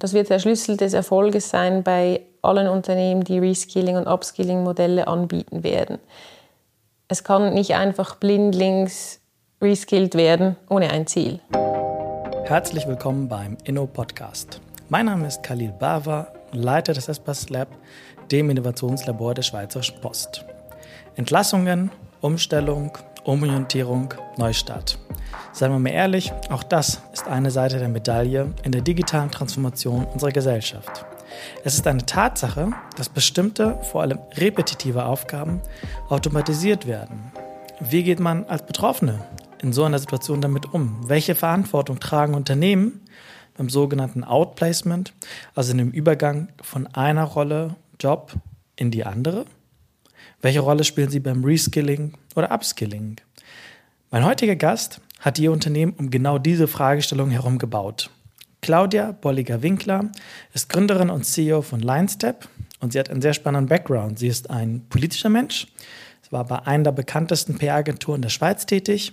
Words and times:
Das 0.00 0.14
wird 0.14 0.30
der 0.30 0.38
Schlüssel 0.38 0.78
des 0.78 0.94
Erfolges 0.94 1.50
sein 1.50 1.82
bei 1.82 2.22
allen 2.40 2.68
Unternehmen, 2.68 3.22
die 3.22 3.38
Reskilling- 3.38 3.98
und 3.98 4.06
Upskilling-Modelle 4.06 5.06
anbieten 5.06 5.62
werden. 5.62 5.98
Es 7.08 7.22
kann 7.22 7.52
nicht 7.52 7.74
einfach 7.74 8.14
blindlings 8.14 9.20
reskilled 9.60 10.14
werden 10.14 10.56
ohne 10.70 10.88
ein 10.88 11.06
Ziel. 11.06 11.40
Herzlich 12.44 12.88
willkommen 12.88 13.28
beim 13.28 13.58
Inno-Podcast. 13.64 14.62
Mein 14.88 15.04
Name 15.04 15.26
ist 15.26 15.42
Khalil 15.42 15.72
Bava, 15.78 16.28
Leiter 16.52 16.94
des 16.94 17.08
Espas 17.10 17.50
Lab, 17.50 17.68
dem 18.32 18.48
Innovationslabor 18.48 19.34
der 19.34 19.42
Schweizerischen 19.42 20.00
Post. 20.00 20.46
Entlassungen, 21.16 21.90
Umstellung, 22.22 22.96
Umorientierung, 23.30 24.12
Neustart. 24.38 24.98
Seien 25.52 25.70
wir 25.70 25.78
mal 25.78 25.90
ehrlich, 25.90 26.32
auch 26.48 26.64
das 26.64 27.00
ist 27.12 27.28
eine 27.28 27.52
Seite 27.52 27.78
der 27.78 27.88
Medaille 27.88 28.52
in 28.64 28.72
der 28.72 28.80
digitalen 28.80 29.30
Transformation 29.30 30.04
unserer 30.04 30.32
Gesellschaft. 30.32 31.06
Es 31.62 31.74
ist 31.74 31.86
eine 31.86 32.04
Tatsache, 32.04 32.72
dass 32.96 33.08
bestimmte, 33.08 33.78
vor 33.82 34.02
allem 34.02 34.18
repetitive 34.36 35.04
Aufgaben 35.04 35.60
automatisiert 36.08 36.88
werden. 36.88 37.30
Wie 37.78 38.02
geht 38.02 38.18
man 38.18 38.46
als 38.46 38.66
Betroffene 38.66 39.24
in 39.62 39.72
so 39.72 39.84
einer 39.84 40.00
Situation 40.00 40.40
damit 40.40 40.74
um? 40.74 41.08
Welche 41.08 41.36
Verantwortung 41.36 42.00
tragen 42.00 42.34
Unternehmen 42.34 43.00
beim 43.56 43.68
sogenannten 43.68 44.24
Outplacement, 44.24 45.12
also 45.54 45.70
in 45.70 45.78
dem 45.78 45.92
Übergang 45.92 46.48
von 46.60 46.88
einer 46.88 47.24
Rolle, 47.24 47.76
Job 48.00 48.32
in 48.74 48.90
die 48.90 49.06
andere? 49.06 49.44
Welche 50.42 50.60
Rolle 50.60 50.82
spielen 50.82 51.10
sie 51.10 51.20
beim 51.20 51.44
Reskilling 51.44 52.14
oder 52.34 52.52
Upskilling? 52.52 53.16
Mein 54.10 54.24
heutiger 54.24 54.56
Gast 54.56 55.00
hat 55.20 55.38
ihr 55.38 55.52
Unternehmen 55.52 55.94
um 55.98 56.10
genau 56.10 56.38
diese 56.38 56.66
Fragestellung 56.66 57.30
herum 57.30 57.58
gebaut. 57.58 58.10
Claudia 58.62 59.12
Bolliger-Winkler 59.12 60.10
ist 60.52 60.68
Gründerin 60.68 61.10
und 61.10 61.24
CEO 61.24 61.62
von 61.62 61.80
LineStep 61.80 62.48
und 62.80 62.92
sie 62.92 62.98
hat 62.98 63.10
einen 63.10 63.22
sehr 63.22 63.34
spannenden 63.34 63.68
Background. 63.68 64.18
Sie 64.18 64.28
ist 64.28 64.50
ein 64.50 64.82
politischer 64.88 65.28
Mensch. 65.28 65.66
Sie 66.22 66.32
war 66.32 66.44
bei 66.44 66.66
einer 66.66 66.84
der 66.84 66.92
bekanntesten 66.92 67.56
PR-Agenturen 67.56 68.22
der 68.22 68.28
Schweiz 68.28 68.66
tätig. 68.66 69.12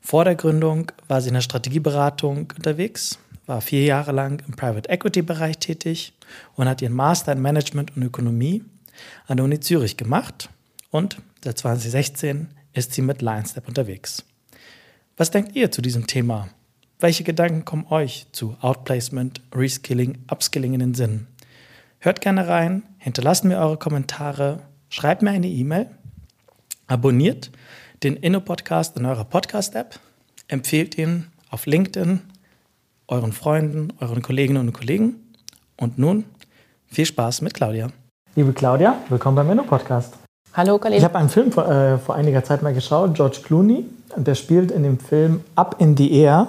Vor 0.00 0.24
der 0.24 0.34
Gründung 0.34 0.90
war 1.08 1.20
sie 1.20 1.28
in 1.28 1.34
der 1.34 1.40
Strategieberatung 1.40 2.52
unterwegs, 2.56 3.18
war 3.46 3.60
vier 3.60 3.84
Jahre 3.84 4.12
lang 4.12 4.42
im 4.46 4.54
Private 4.54 4.88
Equity-Bereich 4.88 5.58
tätig 5.58 6.14
und 6.54 6.68
hat 6.68 6.82
ihren 6.82 6.94
Master 6.94 7.32
in 7.32 7.42
Management 7.42 7.96
und 7.96 8.02
Ökonomie 8.02 8.64
an 9.26 9.36
der 9.36 9.44
Uni 9.44 9.60
Zürich 9.60 9.96
gemacht. 9.96 10.50
Und 10.90 11.18
seit 11.44 11.58
2016 11.58 12.48
ist 12.72 12.92
sie 12.92 13.02
mit 13.02 13.22
LineStep 13.22 13.66
unterwegs. 13.68 14.24
Was 15.16 15.30
denkt 15.30 15.56
ihr 15.56 15.70
zu 15.70 15.82
diesem 15.82 16.06
Thema? 16.06 16.48
Welche 16.98 17.24
Gedanken 17.24 17.64
kommen 17.64 17.86
euch 17.90 18.26
zu 18.32 18.56
Outplacement, 18.60 19.40
Reskilling, 19.54 20.18
Upskilling 20.30 20.74
in 20.74 20.80
den 20.80 20.94
Sinn? 20.94 21.26
Hört 21.98 22.20
gerne 22.20 22.48
rein, 22.48 22.82
hinterlasst 22.98 23.44
mir 23.44 23.58
eure 23.58 23.76
Kommentare, 23.76 24.62
schreibt 24.88 25.22
mir 25.22 25.30
eine 25.30 25.48
E-Mail, 25.48 25.90
abonniert 26.86 27.50
den 28.02 28.16
Inno-Podcast 28.16 28.96
in 28.96 29.06
eurer 29.06 29.24
Podcast-App, 29.24 29.98
empfehlt 30.48 30.96
ihn 30.96 31.26
auf 31.50 31.66
LinkedIn 31.66 32.20
euren 33.10 33.32
Freunden, 33.32 33.92
euren 34.00 34.22
Kolleginnen 34.22 34.68
und 34.68 34.72
Kollegen. 34.72 35.16
Und 35.76 35.98
nun 35.98 36.24
viel 36.86 37.06
Spaß 37.06 37.42
mit 37.42 37.54
Claudia. 37.54 37.88
Liebe 38.36 38.52
Claudia, 38.52 38.96
willkommen 39.08 39.36
beim 39.36 39.50
Inno-Podcast. 39.50 40.19
Hallo, 40.52 40.78
Khalil. 40.78 40.98
Ich 40.98 41.04
habe 41.04 41.16
einen 41.16 41.28
Film 41.28 41.52
vor, 41.52 41.68
äh, 41.68 41.96
vor 41.98 42.16
einiger 42.16 42.42
Zeit 42.42 42.62
mal 42.62 42.74
geschaut, 42.74 43.14
George 43.14 43.38
Clooney, 43.44 43.84
der 44.16 44.34
spielt 44.34 44.72
in 44.72 44.82
dem 44.82 44.98
Film 44.98 45.42
Up 45.54 45.76
in 45.78 45.96
the 45.96 46.12
Air 46.12 46.48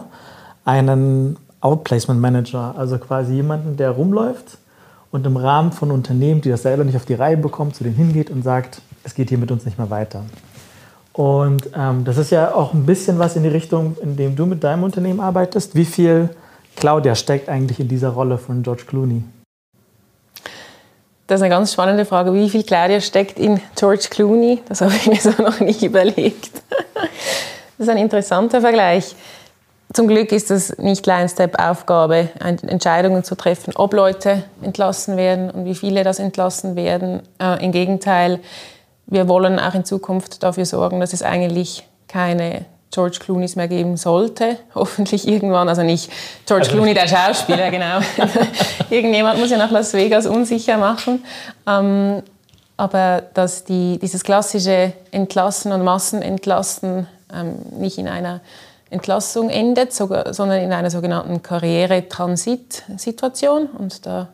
einen 0.65 1.37
Outplacement 1.61 2.19
Manager, 2.19 2.73
also 2.75 2.97
quasi 2.97 3.33
jemanden, 3.33 3.77
der 3.77 3.91
rumläuft 3.91 4.57
und 5.11 5.27
im 5.27 5.37
Rahmen 5.37 5.71
von 5.71 5.91
Unternehmen, 5.91 6.41
die 6.41 6.49
das 6.49 6.63
selber 6.63 6.83
nicht 6.83 6.95
auf 6.95 7.05
die 7.05 7.13
Reihe 7.13 7.37
bekommen, 7.37 7.73
zu 7.73 7.83
denen 7.83 7.95
hingeht 7.95 8.31
und 8.31 8.43
sagt, 8.43 8.81
es 9.03 9.13
geht 9.13 9.29
hier 9.29 9.37
mit 9.37 9.51
uns 9.51 9.65
nicht 9.65 9.77
mehr 9.77 9.91
weiter. 9.91 10.23
Und 11.13 11.69
ähm, 11.75 12.03
das 12.03 12.17
ist 12.17 12.31
ja 12.31 12.55
auch 12.55 12.73
ein 12.73 12.87
bisschen 12.87 13.19
was 13.19 13.35
in 13.35 13.43
die 13.43 13.49
Richtung, 13.49 13.97
in 14.01 14.15
dem 14.15 14.35
du 14.35 14.47
mit 14.47 14.63
deinem 14.63 14.83
Unternehmen 14.83 15.19
arbeitest. 15.19 15.75
Wie 15.75 15.85
viel 15.85 16.29
Claudia 16.75 17.13
steckt 17.13 17.49
eigentlich 17.49 17.79
in 17.79 17.87
dieser 17.87 18.09
Rolle 18.09 18.39
von 18.39 18.63
George 18.63 18.83
Clooney? 18.87 19.23
Das 21.31 21.39
ist 21.39 21.45
eine 21.45 21.55
ganz 21.55 21.71
spannende 21.71 22.03
Frage. 22.03 22.33
Wie 22.33 22.49
viel 22.49 22.63
Claudia 22.63 22.99
steckt 22.99 23.39
in 23.39 23.61
George 23.77 24.07
Clooney? 24.09 24.61
Das 24.67 24.81
habe 24.81 24.91
ich 24.93 25.07
mir 25.07 25.15
so 25.15 25.29
noch 25.41 25.61
nicht 25.61 25.81
überlegt. 25.81 26.51
Das 26.93 27.87
ist 27.87 27.89
ein 27.89 27.95
interessanter 27.95 28.59
Vergleich. 28.59 29.15
Zum 29.93 30.09
Glück 30.09 30.33
ist 30.33 30.51
es 30.51 30.77
nicht 30.77 31.07
Line-Step-Aufgabe, 31.07 32.31
Entscheidungen 32.67 33.23
zu 33.23 33.35
treffen, 33.35 33.71
ob 33.77 33.93
Leute 33.93 34.43
entlassen 34.61 35.15
werden 35.15 35.49
und 35.49 35.63
wie 35.63 35.73
viele 35.73 36.03
das 36.03 36.19
entlassen 36.19 36.75
werden. 36.75 37.21
Äh, 37.41 37.63
Im 37.63 37.71
Gegenteil, 37.71 38.41
wir 39.05 39.29
wollen 39.29 39.57
auch 39.57 39.73
in 39.73 39.85
Zukunft 39.85 40.43
dafür 40.43 40.65
sorgen, 40.65 40.99
dass 40.99 41.13
es 41.13 41.23
eigentlich 41.23 41.87
keine 42.09 42.65
George 42.91 43.17
Clooney's 43.19 43.55
mehr 43.55 43.67
geben 43.67 43.97
sollte. 43.97 44.57
Hoffentlich 44.75 45.27
irgendwann, 45.27 45.67
also 45.69 45.81
nicht 45.81 46.11
George 46.45 46.65
also 46.65 46.75
Clooney, 46.75 46.93
der 46.93 47.07
Schauspieler, 47.07 47.71
genau. 47.71 47.99
Irgendjemand 48.89 49.39
muss 49.39 49.49
ja 49.49 49.57
nach 49.57 49.71
Las 49.71 49.93
Vegas 49.93 50.27
unsicher 50.27 50.77
machen. 50.77 51.23
Ähm, 51.65 52.21
aber 52.77 53.23
dass 53.33 53.63
die, 53.63 53.97
dieses 53.99 54.23
klassische 54.23 54.93
Entlassen 55.11 55.71
und 55.71 55.83
Massenentlassen 55.83 57.07
ähm, 57.33 57.55
nicht 57.79 57.97
in 57.97 58.07
einer 58.07 58.41
Entlassung 58.89 59.49
endet, 59.49 59.93
sogar, 59.93 60.33
sondern 60.33 60.61
in 60.61 60.73
einer 60.73 60.91
sogenannten 60.91 61.41
Karriere-Transit-Situation. 61.41 63.67
Und 63.67 64.05
da, 64.05 64.27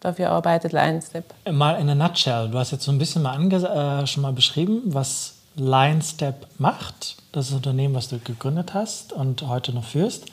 dafür 0.00 0.30
arbeitet 0.30 0.72
LionStep. 0.72 1.26
Mal 1.50 1.78
in 1.80 1.90
a 1.90 1.94
nutshell. 1.94 2.48
Du 2.48 2.56
hast 2.58 2.70
jetzt 2.70 2.84
so 2.84 2.92
ein 2.92 2.98
bisschen 2.98 3.22
mal 3.22 3.38
äh, 3.52 4.06
schon 4.06 4.22
mal 4.22 4.32
beschrieben, 4.32 4.80
was 4.86 5.34
LionStep 5.56 6.46
macht. 6.58 7.17
Das 7.32 7.50
Unternehmen, 7.52 7.94
was 7.94 8.08
du 8.08 8.18
gegründet 8.18 8.74
hast 8.74 9.12
und 9.12 9.46
heute 9.46 9.72
noch 9.72 9.84
führst. 9.84 10.26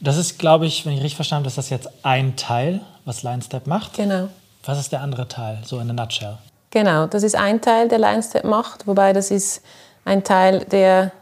Das 0.00 0.16
ist, 0.16 0.38
glaube 0.38 0.66
ich, 0.66 0.86
wenn 0.86 0.94
ich 0.94 1.00
richtig 1.00 1.16
verstanden 1.16 1.44
habe, 1.44 1.48
ist 1.48 1.58
das 1.58 1.70
jetzt 1.70 1.88
ein 2.02 2.36
Teil, 2.36 2.80
was 3.04 3.22
LionStep 3.22 3.66
macht. 3.66 3.94
Genau. 3.94 4.28
Was 4.64 4.78
ist 4.78 4.92
der 4.92 5.02
andere 5.02 5.28
Teil, 5.28 5.58
so 5.64 5.78
in 5.78 5.90
a 5.90 5.92
nutshell? 5.92 6.38
Genau, 6.70 7.06
das 7.06 7.22
ist 7.22 7.36
ein 7.36 7.60
Teil, 7.60 7.88
der 7.88 7.98
LionStep 7.98 8.44
macht, 8.44 8.86
wobei 8.86 9.12
das 9.12 9.30
ist 9.30 9.62
ein 10.04 10.24
Teil, 10.24 10.64
der 10.66 11.12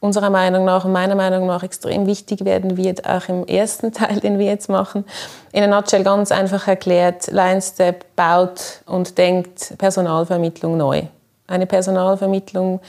unserer 0.00 0.30
Meinung 0.30 0.64
nach 0.64 0.84
und 0.84 0.92
meiner 0.92 1.14
Meinung 1.14 1.46
nach 1.46 1.62
extrem 1.62 2.06
wichtig 2.06 2.44
werden 2.44 2.76
wird, 2.76 3.08
auch 3.08 3.28
im 3.28 3.46
ersten 3.46 3.92
Teil, 3.94 4.20
den 4.20 4.38
wir 4.38 4.46
jetzt 4.46 4.68
machen. 4.68 5.04
In 5.52 5.64
a 5.64 5.66
nutshell 5.66 6.04
ganz 6.04 6.30
einfach 6.30 6.68
erklärt, 6.68 7.28
LionStep 7.28 8.14
baut 8.14 8.82
und 8.86 9.18
denkt 9.18 9.74
Personalvermittlung 9.78 10.76
neu. 10.76 11.02
Eine 11.46 11.66
Personalvermittlung, 11.66 12.80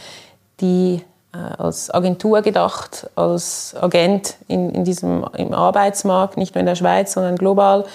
die 0.60 1.02
als 1.32 1.92
Agentur 1.92 2.42
gedacht, 2.42 3.10
als 3.16 3.76
Agent 3.80 4.36
in, 4.48 4.72
in 4.72 4.84
diesem, 4.84 5.26
im 5.38 5.54
Arbeitsmarkt, 5.54 6.38
nicht 6.38 6.56
nur 6.56 6.62
in 6.62 6.66
der 6.66 6.76
Schweiz, 6.76 7.14
sondern 7.14 7.36
global, 7.36 7.86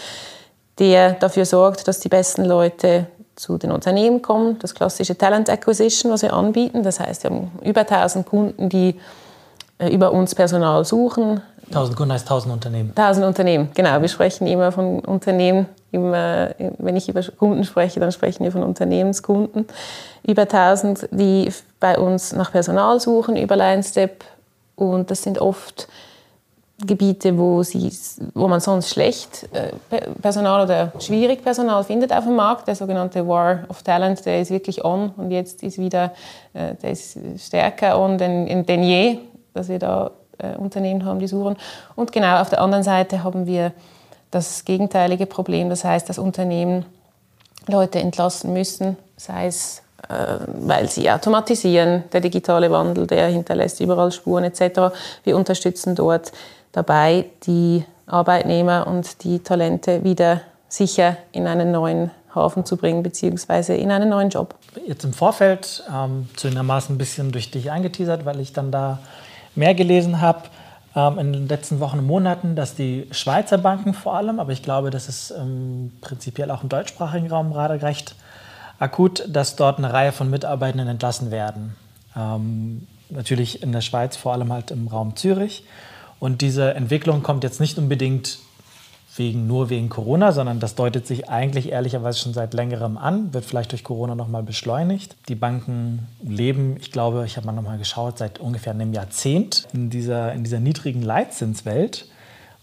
der 0.78 1.14
dafür 1.14 1.44
sorgt, 1.44 1.88
dass 1.88 2.00
die 2.00 2.08
besten 2.08 2.44
Leute 2.44 3.06
zu 3.36 3.58
den 3.58 3.72
Unternehmen 3.72 4.22
kommen, 4.22 4.58
das 4.60 4.74
klassische 4.74 5.18
Talent 5.18 5.50
Acquisition, 5.50 6.12
was 6.12 6.22
wir 6.22 6.32
anbieten. 6.32 6.82
Das 6.82 7.00
heißt, 7.00 7.24
wir 7.24 7.30
haben 7.30 7.50
über 7.62 7.80
1000 7.80 8.26
Kunden, 8.26 8.68
die 8.68 9.00
äh, 9.78 9.88
über 9.88 10.12
uns 10.12 10.34
Personal 10.34 10.84
suchen. 10.84 11.42
1000 11.68 11.96
Kunden 11.96 12.12
heißt 12.12 12.26
1000 12.26 12.54
Unternehmen. 12.54 12.92
1000 12.94 13.26
Unternehmen, 13.26 13.70
genau. 13.74 14.00
Wir 14.00 14.08
sprechen 14.08 14.46
immer 14.46 14.70
von 14.70 15.00
Unternehmen. 15.00 15.66
Immer, 15.94 16.50
wenn 16.78 16.96
ich 16.96 17.08
über 17.08 17.22
Kunden 17.22 17.62
spreche, 17.62 18.00
dann 18.00 18.10
sprechen 18.10 18.42
wir 18.42 18.50
von 18.50 18.64
Unternehmenskunden. 18.64 19.66
Über 20.26 20.42
1000, 20.42 21.08
die 21.12 21.48
bei 21.78 21.98
uns 21.98 22.32
nach 22.32 22.50
Personal 22.50 22.98
suchen 22.98 23.36
über 23.36 23.54
LineStep. 23.54 24.24
Und 24.74 25.10
das 25.10 25.22
sind 25.22 25.38
oft 25.38 25.86
Gebiete, 26.84 27.38
wo, 27.38 27.62
sie, 27.62 27.92
wo 28.34 28.48
man 28.48 28.58
sonst 28.58 28.90
schlecht 28.90 29.48
äh, 29.52 29.70
Personal 30.20 30.64
oder 30.64 30.92
schwierig 30.98 31.44
Personal 31.44 31.84
findet 31.84 32.12
auf 32.12 32.24
dem 32.24 32.34
Markt. 32.34 32.66
Der 32.66 32.74
sogenannte 32.74 33.26
War 33.28 33.60
of 33.68 33.84
Talent, 33.84 34.26
der 34.26 34.40
ist 34.40 34.50
wirklich 34.50 34.84
on 34.84 35.10
und 35.16 35.30
jetzt 35.30 35.62
ist 35.62 35.78
wieder, 35.78 36.12
äh, 36.52 36.74
der 36.74 36.90
ist 36.90 37.16
stärker 37.38 38.00
on 38.00 38.18
denn, 38.18 38.66
denn 38.66 38.82
je, 38.82 39.18
dass 39.52 39.68
wir 39.68 39.78
da 39.78 40.10
äh, 40.38 40.56
Unternehmen 40.56 41.04
haben, 41.04 41.20
die 41.20 41.28
suchen. 41.28 41.56
Und 41.94 42.10
genau 42.10 42.40
auf 42.40 42.50
der 42.50 42.60
anderen 42.60 42.82
Seite 42.82 43.22
haben 43.22 43.46
wir 43.46 43.70
das 44.34 44.64
gegenteilige 44.64 45.26
Problem, 45.26 45.68
das 45.68 45.84
heißt, 45.84 46.08
dass 46.08 46.18
Unternehmen 46.18 46.84
Leute 47.66 47.98
entlassen 47.98 48.52
müssen, 48.52 48.96
sei 49.16 49.46
es 49.46 49.84
weil 50.08 50.88
sie 50.90 51.10
automatisieren, 51.10 52.04
der 52.12 52.20
digitale 52.20 52.70
Wandel, 52.70 53.06
der 53.06 53.28
hinterlässt 53.28 53.80
überall 53.80 54.12
Spuren 54.12 54.44
etc. 54.44 54.94
Wir 55.22 55.36
unterstützen 55.36 55.94
dort 55.94 56.32
dabei, 56.72 57.26
die 57.46 57.84
Arbeitnehmer 58.06 58.86
und 58.86 59.24
die 59.24 59.38
Talente 59.38 60.04
wieder 60.04 60.42
sicher 60.68 61.16
in 61.32 61.46
einen 61.46 61.70
neuen 61.70 62.10
Hafen 62.34 62.64
zu 62.64 62.76
bringen, 62.76 63.02
beziehungsweise 63.02 63.74
in 63.74 63.90
einen 63.90 64.08
neuen 64.08 64.28
Job. 64.28 64.54
Jetzt 64.86 65.04
im 65.04 65.12
Vorfeld 65.12 65.84
ähm, 65.88 66.28
zugegebenermaßen 66.36 66.94
ein 66.94 66.98
bisschen 66.98 67.30
durch 67.30 67.50
dich 67.50 67.70
eingeteasert, 67.70 68.24
weil 68.24 68.40
ich 68.40 68.52
dann 68.52 68.72
da 68.72 68.98
mehr 69.54 69.74
gelesen 69.74 70.20
habe. 70.20 70.40
Ähm, 70.96 71.18
in 71.18 71.32
den 71.32 71.48
letzten 71.48 71.80
Wochen 71.80 71.98
und 71.98 72.06
Monaten, 72.06 72.56
dass 72.56 72.74
die 72.74 73.06
Schweizer 73.10 73.58
Banken 73.58 73.94
vor 73.94 74.14
allem, 74.14 74.40
aber 74.40 74.52
ich 74.52 74.62
glaube, 74.62 74.90
das 74.90 75.08
ist 75.08 75.32
ähm, 75.32 75.92
prinzipiell 76.00 76.50
auch 76.50 76.62
im 76.62 76.68
deutschsprachigen 76.68 77.28
Raum 77.28 77.52
gerade 77.52 77.82
recht 77.82 78.14
akut, 78.78 79.24
dass 79.28 79.56
dort 79.56 79.78
eine 79.78 79.92
Reihe 79.92 80.12
von 80.12 80.30
Mitarbeitenden 80.30 80.88
entlassen 80.88 81.30
werden. 81.30 81.76
Ähm, 82.16 82.86
natürlich 83.10 83.62
in 83.62 83.72
der 83.72 83.80
Schweiz, 83.80 84.16
vor 84.16 84.32
allem 84.32 84.52
halt 84.52 84.70
im 84.70 84.88
Raum 84.88 85.16
Zürich. 85.16 85.64
Und 86.20 86.40
diese 86.40 86.74
Entwicklung 86.74 87.22
kommt 87.22 87.44
jetzt 87.44 87.60
nicht 87.60 87.78
unbedingt 87.78 88.38
wegen, 89.16 89.46
nur 89.46 89.70
wegen 89.70 89.88
Corona, 89.88 90.32
sondern 90.32 90.60
das 90.60 90.74
deutet 90.74 91.06
sich 91.06 91.28
eigentlich 91.28 91.70
ehrlicherweise 91.70 92.18
schon 92.18 92.34
seit 92.34 92.54
längerem 92.54 92.98
an, 92.98 93.32
wird 93.32 93.44
vielleicht 93.44 93.72
durch 93.72 93.84
Corona 93.84 94.14
nochmal 94.14 94.42
beschleunigt. 94.42 95.16
Die 95.28 95.34
Banken 95.34 96.08
leben, 96.22 96.76
ich 96.80 96.90
glaube, 96.90 97.24
ich 97.26 97.36
habe 97.36 97.46
mal 97.46 97.52
nochmal 97.52 97.78
geschaut, 97.78 98.18
seit 98.18 98.40
ungefähr 98.40 98.72
einem 98.72 98.92
Jahrzehnt 98.92 99.66
in 99.72 99.90
dieser, 99.90 100.32
in 100.32 100.44
dieser 100.44 100.60
niedrigen 100.60 101.02
Leitzinswelt. 101.02 102.08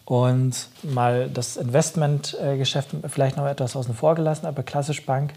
Und 0.04 0.68
mal 0.84 1.30
das 1.30 1.56
Investmentgeschäft 1.56 2.90
vielleicht 3.08 3.38
noch 3.38 3.46
etwas 3.46 3.76
außen 3.76 3.94
vor 3.94 4.16
gelassen, 4.16 4.46
aber 4.46 4.64
Klassisch 4.64 5.06
Bank 5.06 5.32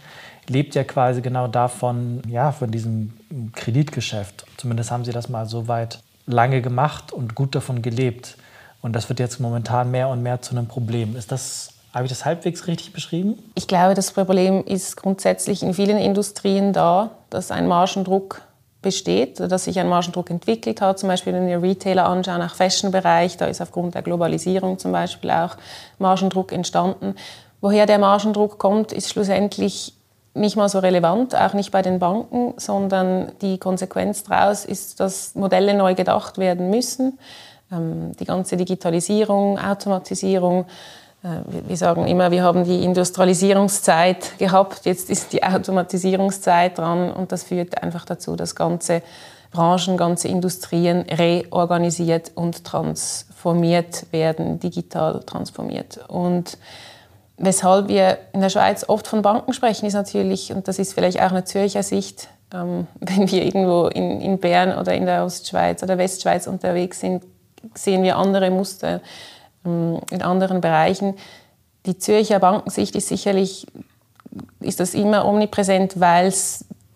lebt 0.49 0.75
ja 0.75 0.83
quasi 0.83 1.21
genau 1.21 1.47
davon, 1.47 2.23
ja, 2.29 2.51
von 2.51 2.71
diesem 2.73 3.13
Kreditgeschäft. 3.55 4.47
Zumindest 4.57 4.91
haben 4.91 5.05
sie 5.05 5.13
das 5.13 5.29
mal 5.29 5.47
so 5.47 5.69
weit 5.69 6.01
lange 6.27 6.61
gemacht 6.61 7.13
und 7.13 7.35
gut 7.35 7.55
davon 7.55 7.83
gelebt. 7.83 8.37
Und 8.85 8.93
das 8.93 9.09
wird 9.09 9.19
jetzt 9.19 9.41
momentan 9.41 9.91
mehr 9.91 10.11
und 10.11 10.23
mehr 10.23 10.43
zu 10.43 10.55
einem 10.55 10.69
Problem. 10.69 11.17
Ist 11.17 11.33
das, 11.33 11.71
habe 11.95 12.05
ich 12.05 12.11
das 12.11 12.27
halbwegs 12.27 12.67
richtig 12.67 12.93
beschrieben? 12.93 13.43
Ich 13.55 13.67
glaube, 13.67 13.95
das 13.95 14.13
Problem 14.13 14.63
ist 14.63 14.99
grundsätzlich 14.99 15.63
in 15.63 15.73
vielen 15.73 15.97
Industrien 15.97 16.75
da, 16.75 17.13
dass 17.31 17.51
ein 17.51 17.67
Margendruck 17.67 18.43
besteht, 18.83 19.41
dass 19.41 19.65
sich 19.65 19.81
ein 19.81 19.89
Margendruck 19.89 20.29
entwickelt 20.29 20.83
hat. 20.83 20.99
Zum 20.99 21.09
Beispiel, 21.09 21.33
wenn 21.33 21.47
wir 21.47 21.63
Retailer 21.63 22.05
anschauen, 22.05 22.43
auch 22.43 22.55
Fashion-Bereich, 22.55 23.39
da 23.39 23.47
ist 23.47 23.63
aufgrund 23.63 23.95
der 23.95 24.03
Globalisierung 24.03 24.79
zum 24.79 24.93
Beispiel 24.93 25.31
auch 25.31 25.57
Margendruck 25.99 26.53
entstanden. 26.53 27.15
Woher 27.63 27.87
der 27.87 27.99
Margendruck 27.99 28.59
kommt, 28.59 28.93
ist 28.93 29.09
schlussendlich 29.09 29.95
nicht 30.35 30.57
mal 30.57 30.69
so 30.69 30.81
relevant, 30.81 31.35
auch 31.35 31.55
nicht 31.55 31.71
bei 31.71 31.81
den 31.81 32.01
Banken, 32.01 32.53
sondern 32.59 33.33
die 33.41 33.57
Konsequenz 33.57 34.25
daraus 34.25 34.67
ist, 34.67 35.01
dass 35.01 35.35
Modelle 35.35 35.73
neu 35.73 35.95
gedacht 35.95 36.37
werden 36.37 36.69
müssen. 36.69 37.19
Ähm, 37.75 38.13
die 38.19 38.25
ganze 38.25 38.57
Digitalisierung, 38.57 39.59
Automatisierung. 39.59 40.67
Äh, 41.23 41.69
wir 41.69 41.77
sagen 41.77 42.07
immer, 42.07 42.31
wir 42.31 42.43
haben 42.43 42.65
die 42.65 42.85
Industrialisierungszeit 42.85 44.39
gehabt, 44.39 44.85
jetzt 44.85 45.11
ist 45.11 45.33
die 45.33 45.43
Automatisierungszeit 45.43 46.79
dran 46.79 47.13
und 47.13 47.33
das 47.33 47.45
führt 47.45 47.83
einfach 47.83 48.05
dazu, 48.05 48.37
dass 48.37 48.55
ganze 48.55 49.03
Branchen, 49.51 49.97
ganze 49.97 50.29
Industrien 50.29 51.03
reorganisiert 51.03 52.33
und 52.35 52.65
transformiert 52.65 54.07
werden, 54.11 54.59
digital 54.59 55.21
transformiert. 55.21 56.01
Und 56.09 56.59
weshalb 57.37 57.89
wir 57.89 58.19
in 58.33 58.41
der 58.41 58.51
Schweiz 58.51 58.85
oft 58.89 59.07
von 59.07 59.23
Banken 59.23 59.53
sprechen, 59.53 59.87
ist 59.87 59.95
natürlich, 59.95 60.53
und 60.53 60.67
das 60.67 60.79
ist 60.79 60.93
vielleicht 60.93 61.21
auch 61.21 61.31
eine 61.31 61.45
Zürcher 61.45 61.85
Sicht, 61.85 62.29
ähm, 62.53 62.89
wenn 63.01 63.31
wir 63.31 63.45
irgendwo 63.45 63.87
in, 63.87 64.21
in 64.21 64.39
Bern 64.39 64.77
oder 64.77 64.93
in 64.93 65.07
der 65.07 65.25
Ostschweiz 65.25 65.83
oder 65.83 65.99
Westschweiz 65.99 66.49
unterwegs 66.49 67.01
sind, 67.01 67.23
sehen 67.75 68.03
wir 68.03 68.17
andere 68.17 68.51
Muster 68.51 69.01
ähm, 69.65 70.01
in 70.11 70.23
anderen 70.23 70.61
Bereichen. 70.61 71.15
Die 71.87 71.99
Zürcher 71.99 72.39
Bankensicht 72.39 72.95
ist 72.97 73.09
sicherlich 73.09 73.67
ist 74.61 74.81
das 74.81 74.95
immer 74.95 75.27
omnipräsent, 75.27 76.01
weil 76.01 76.33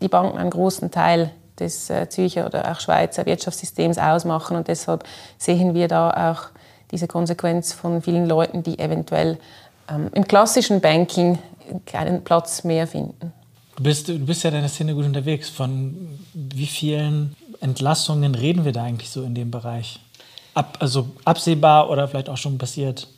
die 0.00 0.08
Banken 0.08 0.38
einen 0.38 0.50
großen 0.50 0.90
Teil 0.90 1.30
des 1.58 1.90
äh, 1.90 2.08
Zürcher 2.08 2.46
oder 2.46 2.70
auch 2.70 2.80
Schweizer 2.80 3.26
Wirtschaftssystems 3.26 3.98
ausmachen 3.98 4.56
und 4.56 4.68
deshalb 4.68 5.04
sehen 5.38 5.74
wir 5.74 5.88
da 5.88 6.32
auch 6.32 6.50
diese 6.90 7.06
Konsequenz 7.06 7.72
von 7.72 8.02
vielen 8.02 8.26
Leuten, 8.26 8.62
die 8.62 8.78
eventuell 8.78 9.38
ähm, 9.90 10.08
im 10.14 10.26
klassischen 10.26 10.80
Banking 10.80 11.38
keinen 11.84 12.24
Platz 12.24 12.64
mehr 12.64 12.86
finden. 12.86 13.32
Du 13.76 13.82
bist, 13.82 14.08
du 14.08 14.18
bist 14.18 14.42
ja 14.42 14.50
in 14.50 14.60
der 14.60 14.68
Szene 14.68 14.94
gut 14.94 15.04
unterwegs. 15.04 15.48
Von 15.48 16.18
wie 16.34 16.66
vielen 16.66 17.36
Entlassungen 17.60 18.34
reden 18.34 18.64
wir 18.64 18.72
da 18.72 18.84
eigentlich 18.84 19.10
so 19.10 19.22
in 19.22 19.34
dem 19.34 19.50
Bereich? 19.50 20.00
Ab, 20.58 20.76
also 20.80 21.06
absehbar 21.24 21.88
oder 21.90 22.08
vielleicht 22.08 22.28
auch 22.28 22.36
schon 22.36 22.58
passiert? 22.58 23.08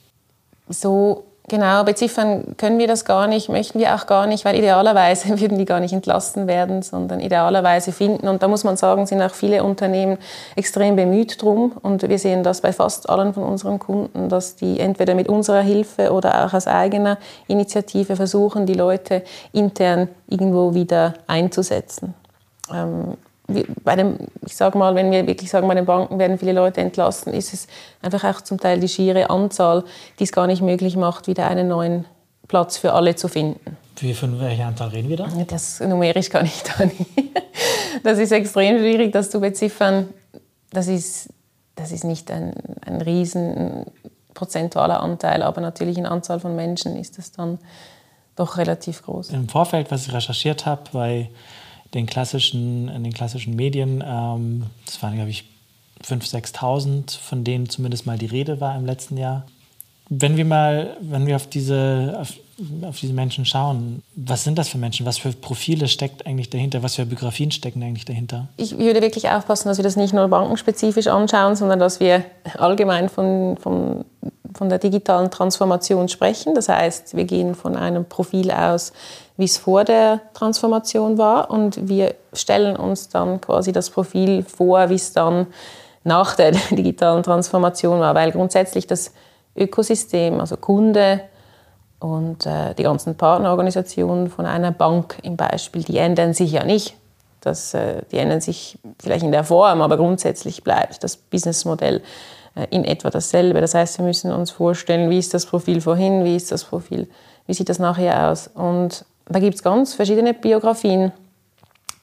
So 0.69 1.25
genau 1.49 1.83
beziffern 1.85 2.55
können 2.57 2.79
wir 2.79 2.87
das 2.87 3.05
gar 3.05 3.27
nicht, 3.27 3.49
möchten 3.49 3.79
wir 3.79 3.95
auch 3.95 4.07
gar 4.07 4.27
nicht, 4.27 4.45
weil 4.45 4.57
idealerweise 4.57 5.41
würden 5.41 5.59
die 5.59 5.65
gar 5.65 5.81
nicht 5.81 5.93
entlassen 5.93 6.47
werden, 6.47 6.83
sondern 6.83 7.21
idealerweise 7.21 7.93
finden. 7.93 8.29
Und 8.29 8.43
da 8.43 8.49
muss 8.49 8.63
man 8.63 8.77
sagen, 8.77 9.07
sind 9.07 9.23
auch 9.23 9.35
viele 9.35 9.65
Unternehmen 9.65 10.19
extrem 10.55 10.97
bemüht 10.97 11.43
drum. 11.43 11.73
Und 11.83 12.09
wir 12.09 12.19
sehen 12.19 12.43
das 12.43 12.61
bei 12.61 12.73
fast 12.73 13.09
allen 13.09 13.35
von 13.35 13.43
unseren 13.43 13.79
Kunden, 13.79 14.29
dass 14.29 14.57
die 14.57 14.79
entweder 14.79 15.15
mit 15.15 15.29
unserer 15.29 15.63
Hilfe 15.63 16.13
oder 16.13 16.45
auch 16.45 16.53
aus 16.53 16.67
eigener 16.67 17.19
Initiative 17.49 18.17
versuchen, 18.17 18.67
die 18.67 18.75
Leute 18.75 19.25
intern 19.53 20.09
irgendwo 20.29 20.75
wieder 20.75 21.15
einzusetzen. 21.27 22.15
Ähm, 22.73 23.17
bei 23.85 23.97
dem, 23.97 24.19
ich 24.47 24.57
sage 24.57 24.79
mal, 24.79 24.95
wenn 24.95 25.11
wir 25.11 25.27
wirklich 25.27 25.51
sagen, 25.51 25.69
bei 25.69 25.75
den 25.75 25.87
Banken 25.87 26.19
werden 26.19 26.39
viele 26.39 26.53
Leute 26.53 26.81
entlassen, 26.81 27.33
ist 27.33 27.53
es 27.53 27.67
einfach 28.03 28.25
auch 28.25 28.41
zum 28.41 28.59
Teil 28.59 28.81
die 28.81 28.89
schiere 28.89 29.31
Anzahl, 29.31 29.85
die 30.19 30.25
es 30.25 30.33
gar 30.33 30.47
nicht 30.47 30.63
möglich 30.63 30.97
macht, 30.97 31.27
wieder 31.27 31.47
einen 31.47 31.69
neuen 31.69 32.05
Platz 32.49 32.77
für 32.77 32.93
alle 32.93 33.15
zu 33.15 33.29
finden. 33.29 33.77
Wie 33.99 34.15
von 34.15 34.41
welcher 34.41 34.67
Anzahl 34.67 34.89
reden 34.89 35.09
wir 35.09 35.19
da? 35.19 35.29
Das 35.47 35.81
numerisch 35.81 36.31
kann 36.31 36.47
ich 36.47 36.63
da 36.63 36.85
nicht. 36.85 36.97
Das 38.03 38.19
ist 38.19 38.33
extrem 38.33 38.79
schwierig, 38.79 39.13
das 39.13 39.31
zu 39.31 39.41
beziffern. 39.41 40.09
Das 40.71 40.87
ist, 40.87 41.29
das 41.75 41.93
ist 41.93 42.05
nicht 42.05 42.31
ein, 42.31 42.55
ein 42.87 43.03
riesen 43.03 43.85
prozentualer 44.33 45.01
Anteil, 45.01 45.43
aber 45.43 45.61
natürlich 45.61 45.99
in 45.99 46.07
Anzahl 46.07 46.41
von 46.41 46.57
Menschen 46.57 46.97
ist 46.97 47.19
das 47.19 47.33
dann 47.33 47.59
doch 48.37 48.57
relativ 48.57 49.03
groß. 49.03 49.31
Im 49.31 49.49
Vorfeld, 49.49 49.91
was 49.91 50.07
ich 50.07 50.13
recherchiert 50.15 50.65
habe, 50.67 50.83
bei 50.93 51.31
den 51.95 52.07
klassischen, 52.07 52.89
in 52.89 53.05
den 53.05 53.13
klassischen 53.13 53.57
Medien. 53.57 54.03
Ähm, 54.07 54.67
das 54.87 55.03
waren, 55.03 55.15
glaube 55.15 55.31
ich, 55.31 55.45
5.000, 56.05 56.55
6.000, 56.55 57.19
von 57.19 57.45
denen 57.45 57.69
zumindest 57.69 58.07
mal 58.07 58.19
die 58.19 58.27
Rede 58.27 58.61
war 58.61 58.77
im 58.77 58.87
letzten 58.87 59.17
Jahr. 59.17 59.45
Wenn 60.09 60.37
wir 60.37 60.45
mal, 60.45 60.97
wenn 61.01 61.27
wir 61.27 61.37
auf 61.37 61.47
diese, 61.47 62.17
auf, 62.21 62.33
auf 62.83 62.99
diese 62.99 63.13
Menschen 63.13 63.45
schauen, 63.45 64.03
was 64.17 64.43
sind 64.43 64.59
das 64.59 64.69
für 64.69 64.79
Menschen? 64.79 65.07
Was 65.07 65.19
für 65.19 65.31
Profile 65.31 65.87
steckt 65.87 66.27
eigentlich 66.27 66.51
dahinter? 66.51 66.83
Was 66.83 66.97
für 66.97 67.07
Biografien 67.07 67.53
stecken 67.53 67.83
eigentlich 67.83 68.07
dahinter? 68.07 68.49
Ich 68.57 68.77
würde 68.77 69.03
wirklich 69.03 69.29
aufpassen, 69.29 69.69
dass 69.69 69.79
wir 69.79 69.85
das 69.85 69.95
nicht 69.95 70.13
nur 70.13 70.27
bankenspezifisch 70.27 71.07
anschauen, 71.07 71.55
sondern 71.55 71.79
dass 71.79 72.01
wir 72.01 72.25
allgemein 72.59 73.09
von, 73.09 73.57
von, 73.59 74.05
von 74.53 74.69
der 74.69 74.79
digitalen 74.79 75.31
Transformation 75.31 76.09
sprechen. 76.09 76.57
Das 76.57 76.69
heißt, 76.69 77.15
wir 77.15 77.25
gehen 77.25 77.55
von 77.55 77.77
einem 77.77 78.05
Profil 78.05 78.51
aus, 78.51 78.93
wie 79.41 79.47
es 79.47 79.59
vor 79.59 79.85
der 79.85 80.21
Transformation 80.35 81.19
war 81.19 81.51
und 81.51 81.89
wir 81.89 82.15
stellen 82.33 82.77
uns 82.77 83.09
dann 83.09 83.41
quasi 83.41 83.73
das 83.73 83.91
Profil 83.91 84.45
vor, 84.45 84.91
wie 84.91 84.95
es 84.95 85.13
dann 85.13 85.49
nach 86.05 86.37
der 86.37 86.53
digitalen 86.71 87.23
Transformation 87.23 88.01
war, 88.01 88.15
weil 88.15 88.33
grundsätzlich 88.33 88.87
das 88.87 89.13
Ökosystem, 89.57 90.41
also 90.41 90.57
Kunde 90.57 91.23
und 91.99 92.47
äh, 92.47 92.75
die 92.75 92.83
ganzen 92.83 93.17
Partnerorganisationen 93.17 94.31
von 94.31 94.47
einer 94.47 94.73
Bank 94.73 95.19
im 95.23 95.37
Beispiel, 95.37 95.83
die 95.83 95.99
ändern 95.99 96.35
sich 96.35 96.53
ja 96.53 96.65
nicht. 96.65 96.97
Das, 97.41 97.75
äh, 97.75 98.03
die 98.11 98.19
ändern 98.19 98.41
sich 98.41 98.79
vielleicht 99.01 99.25
in 99.25 99.33
der 99.33 99.45
Form, 99.45 99.81
aber 99.81 99.97
grundsätzlich 99.97 100.63
bleibt 100.63 101.03
das 101.03 101.17
Businessmodell 101.17 102.03
äh, 102.55 102.67
in 102.71 102.85
etwa 102.85 103.11
dasselbe. 103.11 103.61
Das 103.61 103.75
heißt, 103.75 103.99
wir 103.99 104.05
müssen 104.05 104.33
uns 104.33 104.51
vorstellen, 104.51 105.11
wie 105.11 105.19
ist 105.19 105.35
das 105.35 105.47
Profil 105.47 105.81
vorhin, 105.81 106.25
wie 106.25 106.37
ist 106.37 106.53
das 106.53 106.65
Profil, 106.65 107.09
wie 107.47 107.55
sieht 107.55 107.69
das 107.69 107.79
nachher 107.79 108.31
aus. 108.31 108.49
Und 108.49 109.05
da 109.31 109.41
gibt 109.41 109.55
es 109.55 109.63
ganz 109.63 109.95
verschiedene 109.95 110.35
Biografien. 110.35 111.13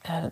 Äh, 0.03 0.29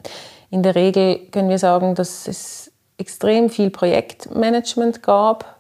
in 0.50 0.64
der 0.64 0.75
Regel 0.75 1.20
können 1.32 1.50
wir 1.50 1.60
sagen, 1.60 1.96
dass 1.96 2.28
es 2.28 2.72
extrem 2.98 3.50
viel 3.50 3.70
Projektmanagement 3.70 5.04
gab 5.04 5.58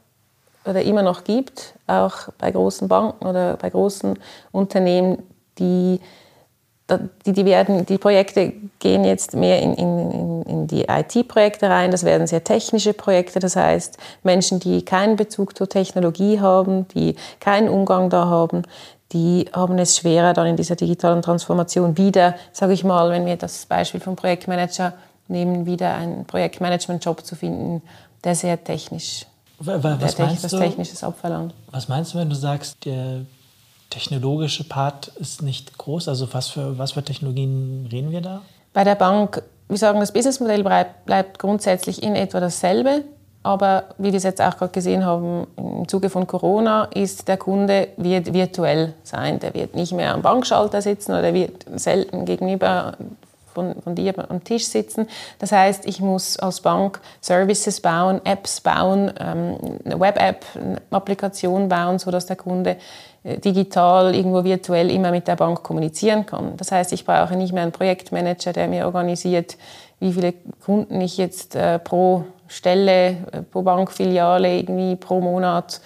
oder 0.63 0.81
immer 0.81 1.03
noch 1.03 1.23
gibt, 1.23 1.75
auch 1.85 2.29
bei 2.37 2.51
großen 2.51 2.87
Banken 2.87 3.25
oder 3.25 3.57
bei 3.57 3.69
großen 3.69 4.17
Unternehmen, 4.51 5.23
die 5.59 5.99
die, 7.25 7.33
die, 7.33 7.45
werden, 7.45 7.85
die 7.85 7.97
Projekte 7.97 8.53
gehen 8.79 9.05
jetzt 9.05 9.33
mehr 9.33 9.59
in, 9.61 9.73
in, 9.73 10.41
in 10.43 10.67
die 10.67 10.83
IT-Projekte 10.83 11.67
rein. 11.67 11.89
Das 11.89 12.03
werden 12.03 12.27
sehr 12.27 12.43
technische 12.43 12.93
Projekte. 12.93 13.39
Das 13.39 13.55
heißt, 13.55 13.97
Menschen, 14.21 14.59
die 14.59 14.85
keinen 14.85 15.15
Bezug 15.15 15.57
zur 15.57 15.67
Technologie 15.67 16.39
haben, 16.39 16.87
die 16.89 17.15
keinen 17.39 17.69
Umgang 17.69 18.11
da 18.11 18.25
haben, 18.25 18.63
die 19.11 19.45
haben 19.53 19.77
es 19.77 19.97
schwerer, 19.97 20.33
dann 20.33 20.47
in 20.47 20.57
dieser 20.57 20.75
digitalen 20.75 21.21
Transformation 21.21 21.97
wieder, 21.97 22.35
sage 22.51 22.73
ich 22.73 22.83
mal, 22.83 23.11
wenn 23.11 23.25
wir 23.25 23.37
das 23.37 23.65
Beispiel 23.65 23.99
vom 23.99 24.15
Projektmanager 24.15 24.93
nehmen, 25.27 25.65
wieder 25.65 25.95
einen 25.95 26.25
Projektmanagement-Job 26.25 27.25
zu 27.25 27.35
finden, 27.35 27.81
der 28.23 28.35
sehr 28.35 28.63
technisch, 28.63 29.25
was 29.59 29.81
der 29.81 30.25
meinst 30.25 30.43
das 30.43 30.51
Technisches 30.51 31.03
abverlangt. 31.03 31.53
Was 31.71 31.87
meinst 31.87 32.13
du, 32.13 32.17
wenn 32.17 32.29
du 32.29 32.35
sagst, 32.35 32.85
der 32.85 33.21
technologische 33.89 34.63
Part 34.63 35.07
ist 35.07 35.41
nicht 35.41 35.77
groß? 35.77 36.09
Also 36.09 36.33
was 36.33 36.49
für, 36.49 36.77
was 36.77 36.93
für 36.93 37.03
Technologien 37.03 37.87
reden 37.91 38.11
wir 38.11 38.21
da? 38.21 38.41
Bei 38.73 38.83
der 38.83 38.95
Bank, 38.95 39.41
wir 39.69 39.77
sagen, 39.77 39.99
das 39.99 40.11
Businessmodell 40.11 40.63
bleibt 41.05 41.39
grundsätzlich 41.39 42.03
in 42.03 42.15
etwa 42.15 42.39
dasselbe. 42.39 43.03
Aber 43.45 43.83
wie 43.99 44.11
wir 44.11 44.17
es 44.17 44.23
jetzt 44.23 44.41
auch 44.41 44.57
gerade 44.57 44.71
gesehen 44.71 45.05
haben 45.05 45.45
im 45.55 45.87
Zuge 45.87 46.09
von 46.09 46.25
Corona, 46.25 46.85
ist 46.85 47.27
der 47.27 47.37
Kunde 47.37 47.89
wird 47.97 48.33
virtuell 48.33 48.93
sein. 49.03 49.39
Der 49.39 49.53
wird 49.53 49.75
nicht 49.75 49.93
mehr 49.93 50.13
am 50.15 50.23
Bankschalter 50.23 50.81
sitzen 50.81 51.11
oder 51.11 51.33
wird 51.33 51.65
selten 51.75 52.25
gegenüber 52.25 52.93
von, 53.55 53.81
von 53.81 53.95
dir 53.95 54.13
am 54.29 54.43
Tisch 54.43 54.67
sitzen. 54.67 55.07
Das 55.39 55.51
heißt, 55.51 55.87
ich 55.87 55.99
muss 56.01 56.37
als 56.37 56.61
Bank 56.61 56.99
Services 57.21 57.81
bauen, 57.81 58.21
Apps 58.23 58.61
bauen, 58.61 59.11
ähm, 59.19 59.57
eine 59.83 59.99
Web-App, 59.99 60.45
eine 60.53 60.81
Applikation 60.91 61.67
bauen, 61.67 61.97
sodass 61.97 62.27
der 62.27 62.35
Kunde 62.35 62.77
äh, 63.23 63.39
digital, 63.39 64.13
irgendwo 64.13 64.43
virtuell 64.43 64.91
immer 64.91 65.09
mit 65.09 65.27
der 65.27 65.35
Bank 65.35 65.63
kommunizieren 65.63 66.25
kann. 66.25 66.57
Das 66.57 66.71
heißt, 66.71 66.93
ich 66.93 67.05
brauche 67.05 67.35
nicht 67.35 67.53
mehr 67.53 67.63
einen 67.63 67.71
Projektmanager, 67.71 68.53
der 68.53 68.67
mir 68.67 68.85
organisiert, 68.85 69.57
wie 69.99 70.13
viele 70.13 70.33
Kunden 70.63 71.01
ich 71.01 71.17
jetzt 71.17 71.55
äh, 71.55 71.79
pro 71.79 72.25
Stelle, 72.47 73.07
äh, 73.31 73.41
pro 73.49 73.63
Bankfiliale 73.63 74.59
irgendwie 74.59 74.95
pro 74.95 75.21
Monat 75.21 75.81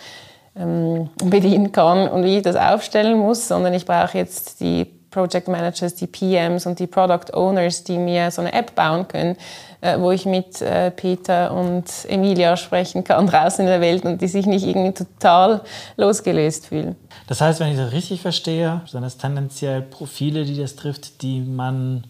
ähm, 0.56 1.10
bedienen 1.24 1.72
kann 1.72 2.10
und 2.10 2.24
wie 2.24 2.38
ich 2.38 2.44
das 2.44 2.56
aufstellen 2.56 3.18
muss, 3.18 3.48
sondern 3.48 3.74
ich 3.74 3.86
brauche 3.86 4.18
jetzt 4.18 4.60
die 4.60 4.99
Project 5.12 5.48
Managers, 5.48 5.96
die 5.96 6.08
PMs 6.08 6.66
und 6.66 6.80
die 6.80 6.88
Product 6.88 7.34
Owners, 7.34 7.84
die 7.84 7.98
mir 7.98 8.30
so 8.32 8.42
eine 8.42 8.54
App 8.54 8.76
bauen 8.76 9.08
können, 9.08 9.36
äh, 9.82 10.00
wo 10.00 10.12
ich 10.12 10.26
mit 10.26 10.62
äh, 10.62 10.92
Peter 10.92 11.52
und 11.52 11.86
Emilia 12.08 12.56
sprechen 12.58 13.04
kann 13.04 13.28
draußen 13.28 13.66
in 13.66 13.72
der 13.72 13.82
Welt 13.82 14.06
und 14.06 14.22
die 14.22 14.28
sich 14.28 14.46
nicht 14.46 14.66
irgendwie 14.66 14.94
total 14.94 15.62
losgelöst 15.98 16.68
fühlen. 16.68 16.96
Das 17.28 17.42
heißt, 17.42 17.60
wenn 17.60 17.72
ich 17.72 17.78
das 17.78 17.92
richtig 17.92 18.22
verstehe, 18.22 18.82
sind 18.88 19.02
das 19.02 19.18
tendenziell 19.18 19.82
Profile, 19.82 20.46
die 20.46 20.58
das 20.58 20.76
trifft, 20.76 21.22
die 21.22 21.42
man 21.42 22.06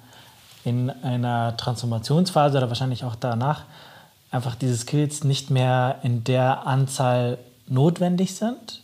in 0.66 0.90
einer 0.90 1.56
Transformationsphase 1.58 2.58
oder 2.58 2.68
wahrscheinlich 2.68 3.04
auch 3.04 3.16
danach 3.16 3.64
einfach 4.32 4.56
diese 4.56 4.78
Skills 4.78 5.24
nicht 5.24 5.50
mehr 5.50 6.00
in 6.04 6.24
der 6.24 6.68
Anzahl 6.68 7.38
notwendig 7.68 8.36
sind, 8.36 8.82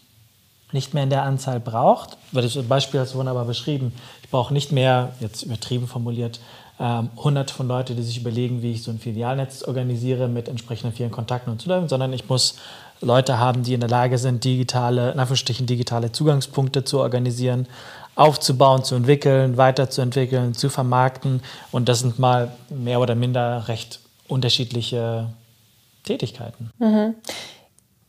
nicht 0.76 0.94
mehr 0.94 1.04
in 1.04 1.10
der 1.10 1.24
Anzahl 1.24 1.60
braucht. 1.60 2.18
Das 2.32 2.56
Beispiel 2.68 3.00
hast 3.00 3.16
du 3.16 3.18
wunderbar 3.18 3.46
beschrieben. 3.46 3.94
Ich 4.22 4.30
brauche 4.30 4.54
nicht 4.54 4.72
mehr, 4.72 5.14
jetzt 5.20 5.42
übertrieben 5.42 5.88
formuliert, 5.88 6.40
ähm, 6.80 7.10
hunderte 7.16 7.54
von 7.54 7.68
Leuten, 7.68 7.96
die 7.96 8.04
sich 8.04 8.18
überlegen, 8.18 8.62
wie 8.62 8.74
ich 8.74 8.84
so 8.84 8.92
ein 8.92 9.00
Filialnetz 9.00 9.64
organisiere 9.64 10.28
mit 10.28 10.48
entsprechenden 10.48 10.96
vielen 10.96 11.10
Kontakten 11.10 11.52
und 11.52 11.62
so, 11.62 11.88
sondern 11.88 12.14
ich 12.14 12.28
muss 12.30 12.56
Leute 13.02 13.40
haben, 13.40 13.64
die 13.64 13.74
in 13.74 13.80
der 13.80 13.90
Lage 13.90 14.18
sind, 14.18 14.44
digitale, 14.44 15.12
in 15.12 15.66
digitale 15.66 16.12
Zugangspunkte 16.12 16.84
zu 16.84 17.00
organisieren, 17.00 17.68
aufzubauen, 18.16 18.84
zu 18.84 18.96
entwickeln, 18.96 19.58
weiterzuentwickeln, 19.58 20.54
zu 20.54 20.70
vermarkten. 20.70 21.42
Und 21.72 21.90
das 21.90 22.00
sind 22.00 22.20
mal 22.20 22.52
mehr 22.70 23.00
oder 23.00 23.16
minder 23.16 23.68
recht 23.68 24.00
unterschiedliche 24.28 25.30
Tätigkeiten. 26.04 26.72
Mhm. 26.80 27.16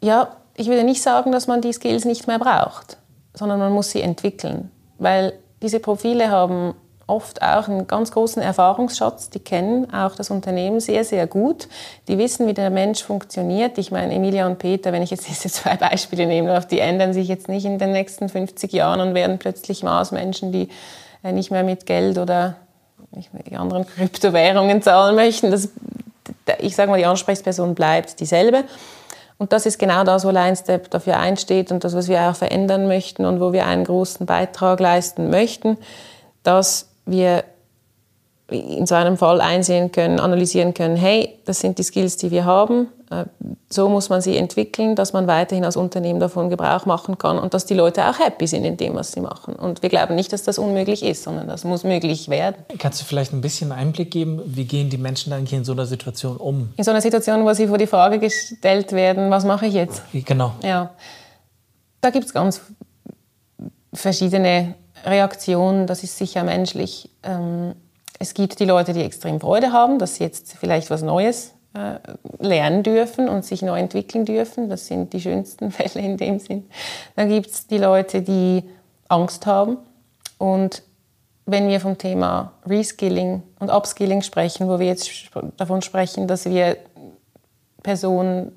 Ja, 0.02 0.36
ich 0.56 0.68
würde 0.68 0.84
nicht 0.84 1.02
sagen, 1.02 1.32
dass 1.32 1.46
man 1.46 1.60
die 1.60 1.72
Skills 1.72 2.04
nicht 2.04 2.26
mehr 2.26 2.38
braucht, 2.38 2.96
sondern 3.34 3.58
man 3.58 3.72
muss 3.72 3.90
sie 3.90 4.00
entwickeln, 4.00 4.70
weil 4.98 5.32
diese 5.62 5.80
Profile 5.80 6.30
haben 6.30 6.74
oft 7.06 7.40
auch 7.40 7.68
einen 7.68 7.86
ganz 7.86 8.10
großen 8.10 8.42
Erfahrungsschatz. 8.42 9.30
Die 9.30 9.38
kennen 9.38 9.92
auch 9.94 10.16
das 10.16 10.30
Unternehmen 10.30 10.80
sehr, 10.80 11.04
sehr 11.04 11.26
gut. 11.26 11.68
Die 12.08 12.18
wissen, 12.18 12.46
wie 12.46 12.54
der 12.54 12.70
Mensch 12.70 13.02
funktioniert. 13.02 13.78
Ich 13.78 13.92
meine, 13.92 14.14
Emilia 14.14 14.46
und 14.46 14.58
Peter, 14.58 14.92
wenn 14.92 15.02
ich 15.02 15.10
jetzt 15.10 15.28
diese 15.28 15.48
zwei 15.48 15.76
Beispiele 15.76 16.26
nehme, 16.26 16.60
die 16.70 16.80
ändern 16.80 17.12
sich 17.12 17.28
jetzt 17.28 17.48
nicht 17.48 17.64
in 17.64 17.78
den 17.78 17.92
nächsten 17.92 18.28
50 18.28 18.72
Jahren 18.72 19.00
und 19.00 19.14
werden 19.14 19.38
plötzlich 19.38 19.82
Maßmenschen, 19.82 20.50
die 20.52 20.68
äh, 21.22 21.32
nicht 21.32 21.50
mehr 21.50 21.62
mit 21.62 21.86
Geld 21.86 22.18
oder 22.18 22.56
die 23.12 23.56
anderen 23.56 23.86
Kryptowährungen 23.86 24.82
zahlen 24.82 25.14
möchten. 25.14 25.50
Das, 25.50 25.68
ich 26.58 26.74
sage 26.74 26.90
mal, 26.90 26.98
die 26.98 27.06
Ansprechperson 27.06 27.74
bleibt 27.74 28.20
dieselbe. 28.20 28.64
Und 29.38 29.52
das 29.52 29.66
ist 29.66 29.78
genau 29.78 30.04
das, 30.04 30.24
wo 30.24 30.30
Linestep 30.30 30.90
dafür 30.90 31.18
einsteht 31.18 31.70
und 31.70 31.84
das, 31.84 31.94
was 31.94 32.08
wir 32.08 32.20
auch 32.22 32.36
verändern 32.36 32.88
möchten 32.88 33.24
und 33.26 33.40
wo 33.40 33.52
wir 33.52 33.66
einen 33.66 33.84
großen 33.84 34.24
Beitrag 34.24 34.80
leisten 34.80 35.28
möchten, 35.28 35.76
dass 36.42 36.88
wir 37.04 37.44
in 38.48 38.86
so 38.86 38.94
einem 38.94 39.16
Fall 39.16 39.40
einsehen 39.40 39.90
können, 39.90 40.20
analysieren 40.20 40.72
können, 40.72 40.96
hey, 40.96 41.38
das 41.44 41.60
sind 41.60 41.78
die 41.78 41.82
Skills, 41.82 42.16
die 42.16 42.30
wir 42.30 42.44
haben, 42.44 42.88
äh, 43.10 43.24
so 43.68 43.88
muss 43.88 44.08
man 44.08 44.20
sie 44.20 44.36
entwickeln, 44.36 44.94
dass 44.94 45.12
man 45.12 45.26
weiterhin 45.26 45.64
als 45.64 45.76
Unternehmen 45.76 46.20
davon 46.20 46.48
Gebrauch 46.48 46.86
machen 46.86 47.18
kann 47.18 47.38
und 47.38 47.54
dass 47.54 47.66
die 47.66 47.74
Leute 47.74 48.04
auch 48.08 48.18
happy 48.18 48.46
sind 48.46 48.64
in 48.64 48.76
dem, 48.76 48.94
was 48.94 49.12
sie 49.12 49.20
machen. 49.20 49.54
Und 49.54 49.82
wir 49.82 49.88
glauben 49.88 50.14
nicht, 50.14 50.32
dass 50.32 50.44
das 50.44 50.58
unmöglich 50.58 51.02
ist, 51.02 51.24
sondern 51.24 51.48
das 51.48 51.64
muss 51.64 51.82
möglich 51.82 52.28
werden. 52.28 52.56
Kannst 52.78 53.00
du 53.00 53.04
vielleicht 53.04 53.32
ein 53.32 53.40
bisschen 53.40 53.72
Einblick 53.72 54.12
geben, 54.12 54.40
wie 54.44 54.64
gehen 54.64 54.90
die 54.90 54.98
Menschen 54.98 55.30
dann 55.30 55.44
hier 55.44 55.58
in 55.58 55.64
so 55.64 55.72
einer 55.72 55.86
Situation 55.86 56.36
um? 56.36 56.72
In 56.76 56.84
so 56.84 56.92
einer 56.92 57.00
Situation, 57.00 57.44
wo 57.44 57.52
sie 57.52 57.66
vor 57.66 57.78
die 57.78 57.88
Frage 57.88 58.20
gestellt 58.20 58.92
werden, 58.92 59.30
was 59.30 59.44
mache 59.44 59.66
ich 59.66 59.74
jetzt? 59.74 60.02
Genau. 60.12 60.52
Ja, 60.62 60.90
da 62.00 62.10
gibt 62.10 62.26
es 62.26 62.32
ganz 62.32 62.60
verschiedene 63.92 64.74
Reaktionen, 65.04 65.86
das 65.86 66.02
ist 66.02 66.16
sicher 66.16 66.44
menschlich. 66.44 67.10
Ähm, 67.22 67.74
es 68.18 68.34
gibt 68.34 68.58
die 68.60 68.64
Leute, 68.64 68.92
die 68.92 69.02
extrem 69.02 69.40
Freude 69.40 69.72
haben, 69.72 69.98
dass 69.98 70.16
sie 70.16 70.24
jetzt 70.24 70.54
vielleicht 70.54 70.90
was 70.90 71.02
Neues 71.02 71.54
äh, 71.74 71.98
lernen 72.38 72.82
dürfen 72.82 73.28
und 73.28 73.44
sich 73.44 73.62
neu 73.62 73.78
entwickeln 73.78 74.24
dürfen. 74.24 74.68
Das 74.68 74.86
sind 74.86 75.12
die 75.12 75.20
schönsten 75.20 75.70
Fälle 75.72 76.04
in 76.04 76.16
dem 76.16 76.38
Sinn. 76.38 76.68
Dann 77.14 77.28
gibt 77.28 77.50
es 77.50 77.66
die 77.66 77.78
Leute, 77.78 78.22
die 78.22 78.64
Angst 79.08 79.46
haben. 79.46 79.78
Und 80.38 80.82
wenn 81.44 81.68
wir 81.68 81.80
vom 81.80 81.96
Thema 81.98 82.52
Reskilling 82.66 83.42
und 83.60 83.70
Upskilling 83.70 84.22
sprechen, 84.22 84.68
wo 84.68 84.78
wir 84.78 84.86
jetzt 84.86 85.10
davon 85.56 85.82
sprechen, 85.82 86.26
dass 86.26 86.46
wir 86.46 86.76
Personen 87.82 88.52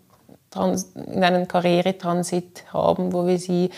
in 0.55 1.23
einem 1.23 1.47
Karrieretransit 1.47 2.73
haben, 2.73 3.13
wo 3.13 3.27
wir 3.27 3.37
sie 3.37 3.69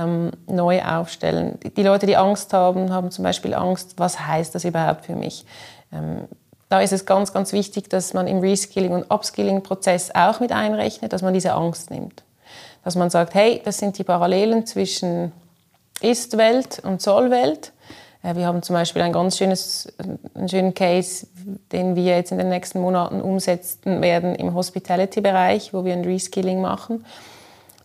ähm, 0.00 0.30
neu 0.46 0.82
aufstellen. 0.82 1.58
Die 1.76 1.82
Leute, 1.82 2.06
die 2.06 2.16
Angst 2.16 2.52
haben, 2.52 2.92
haben 2.92 3.10
zum 3.10 3.24
Beispiel 3.24 3.54
Angst, 3.54 3.94
was 3.96 4.26
heißt 4.26 4.54
das 4.54 4.64
überhaupt 4.64 5.06
für 5.06 5.14
mich? 5.14 5.44
Ähm, 5.92 6.28
da 6.68 6.80
ist 6.80 6.92
es 6.92 7.04
ganz, 7.04 7.32
ganz 7.32 7.52
wichtig, 7.52 7.90
dass 7.90 8.14
man 8.14 8.26
im 8.28 8.38
Reskilling- 8.38 8.92
und 8.92 9.10
Upskilling-Prozess 9.10 10.12
auch 10.14 10.38
mit 10.40 10.52
einrechnet, 10.52 11.12
dass 11.12 11.22
man 11.22 11.34
diese 11.34 11.52
Angst 11.52 11.90
nimmt. 11.90 12.22
Dass 12.84 12.94
man 12.94 13.10
sagt, 13.10 13.34
hey, 13.34 13.60
das 13.64 13.78
sind 13.78 13.98
die 13.98 14.04
Parallelen 14.04 14.66
zwischen 14.66 15.32
Ist-Welt 16.00 16.80
und 16.84 17.02
Soll-Welt. 17.02 17.72
Äh, 18.22 18.36
wir 18.36 18.46
haben 18.46 18.62
zum 18.62 18.74
Beispiel 18.74 19.02
ein 19.02 19.12
ganz 19.12 19.36
schönes, 19.36 19.92
einen 20.34 20.48
schönen 20.48 20.72
Case, 20.72 21.26
den 21.72 21.96
wir 21.96 22.16
jetzt 22.16 22.30
in 22.30 22.38
den 22.38 22.48
nächsten 22.48 22.80
Monaten 22.80 23.20
umsetzen 23.20 24.00
werden 24.00 24.34
im 24.36 24.54
Hospitality-Bereich, 24.54 25.74
wo 25.74 25.84
wir 25.84 25.92
ein 25.92 26.04
Reskilling 26.04 26.60
machen. 26.60 27.04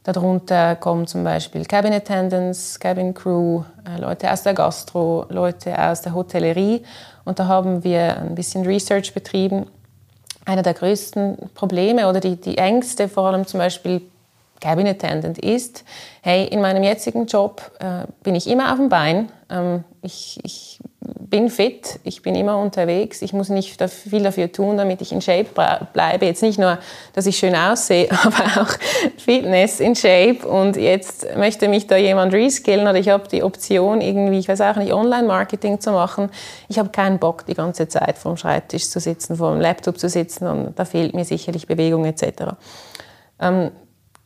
Darunter 0.06 0.76
kommen 0.76 1.08
zum 1.08 1.24
Beispiel 1.24 1.66
Cabin 1.66 1.92
Attendants, 1.92 2.80
Cabin 2.80 3.16
Crew, 3.16 3.64
äh, 3.88 4.00
Leute 4.00 4.32
aus 4.32 4.44
der 4.44 4.54
Gastro, 4.54 5.26
Leute 5.30 5.78
aus 5.82 6.04
der 6.04 6.14
Hotellerie. 6.14 6.84
Und 7.24 7.40
da 7.40 7.48
haben 7.48 7.84
wir 7.84 8.18
ein 8.18 8.36
bisschen 8.36 8.68
Research 8.68 9.16
betrieben. 9.16 9.66
Einer 10.46 10.62
der 10.62 10.76
größten 10.76 11.50
Probleme 11.56 12.08
oder 12.08 12.20
die, 12.20 12.36
die 12.36 12.60
Ängste, 12.60 13.10
vor 13.10 13.26
allem 13.26 13.48
zum 13.48 13.60
Beispiel 13.60 14.04
Cabin 14.62 14.86
Attendant, 14.86 15.40
ist, 15.40 15.84
hey, 16.22 16.46
in 16.46 16.62
meinem 16.62 16.84
jetzigen 16.84 17.26
Job 17.26 17.72
äh, 17.80 18.06
bin 18.22 18.36
ich 18.36 18.48
immer 18.48 18.72
auf 18.72 18.78
dem 18.78 18.90
Bein. 18.90 19.32
Ähm, 19.50 19.84
ich, 20.04 20.40
ich 20.44 20.80
bin 21.18 21.50
fit, 21.50 22.00
ich 22.04 22.22
bin 22.22 22.36
immer 22.36 22.58
unterwegs, 22.58 23.22
ich 23.22 23.34
muss 23.34 23.50
nicht 23.50 23.82
viel 23.90 24.24
dafür 24.24 24.52
tun, 24.52 24.78
damit 24.78 25.02
ich 25.02 25.12
in 25.12 25.22
Shape 25.22 25.48
bleibe. 25.94 26.26
Jetzt 26.26 26.42
nicht 26.42 26.60
nur, 26.60 26.78
dass 27.14 27.26
ich 27.26 27.38
schön 27.38 27.56
aussehe, 27.56 28.10
aber 28.24 28.62
auch 28.62 28.70
Fitness 29.18 29.80
in 29.80 29.96
Shape. 29.96 30.48
Und 30.48 30.76
jetzt 30.76 31.26
möchte 31.38 31.68
mich 31.68 31.88
da 31.88 31.96
jemand 31.96 32.34
reskillen 32.34 32.88
oder 32.88 32.98
ich 32.98 33.10
habe 33.10 33.28
die 33.28 33.44
Option, 33.44 34.02
irgendwie, 34.02 34.40
ich 34.40 34.48
weiß 34.48 34.62
auch 34.62 34.76
nicht, 34.76 34.94
Online-Marketing 34.94 35.80
zu 35.80 35.92
machen. 35.92 36.30
Ich 36.68 36.80
habe 36.80 36.90
keinen 36.90 37.20
Bock, 37.20 37.46
die 37.46 37.54
ganze 37.54 37.88
Zeit 37.88 38.18
vor 38.18 38.34
dem 38.34 38.38
Schreibtisch 38.38 38.90
zu 38.90 39.00
sitzen, 39.00 39.38
vor 39.38 39.52
dem 39.52 39.62
Laptop 39.62 39.98
zu 39.98 40.10
sitzen 40.10 40.48
und 40.48 40.78
da 40.78 40.86
fehlt 40.86 41.14
mir 41.14 41.26
sicherlich 41.26 41.68
Bewegung 41.68 42.06
etc. 42.06 42.56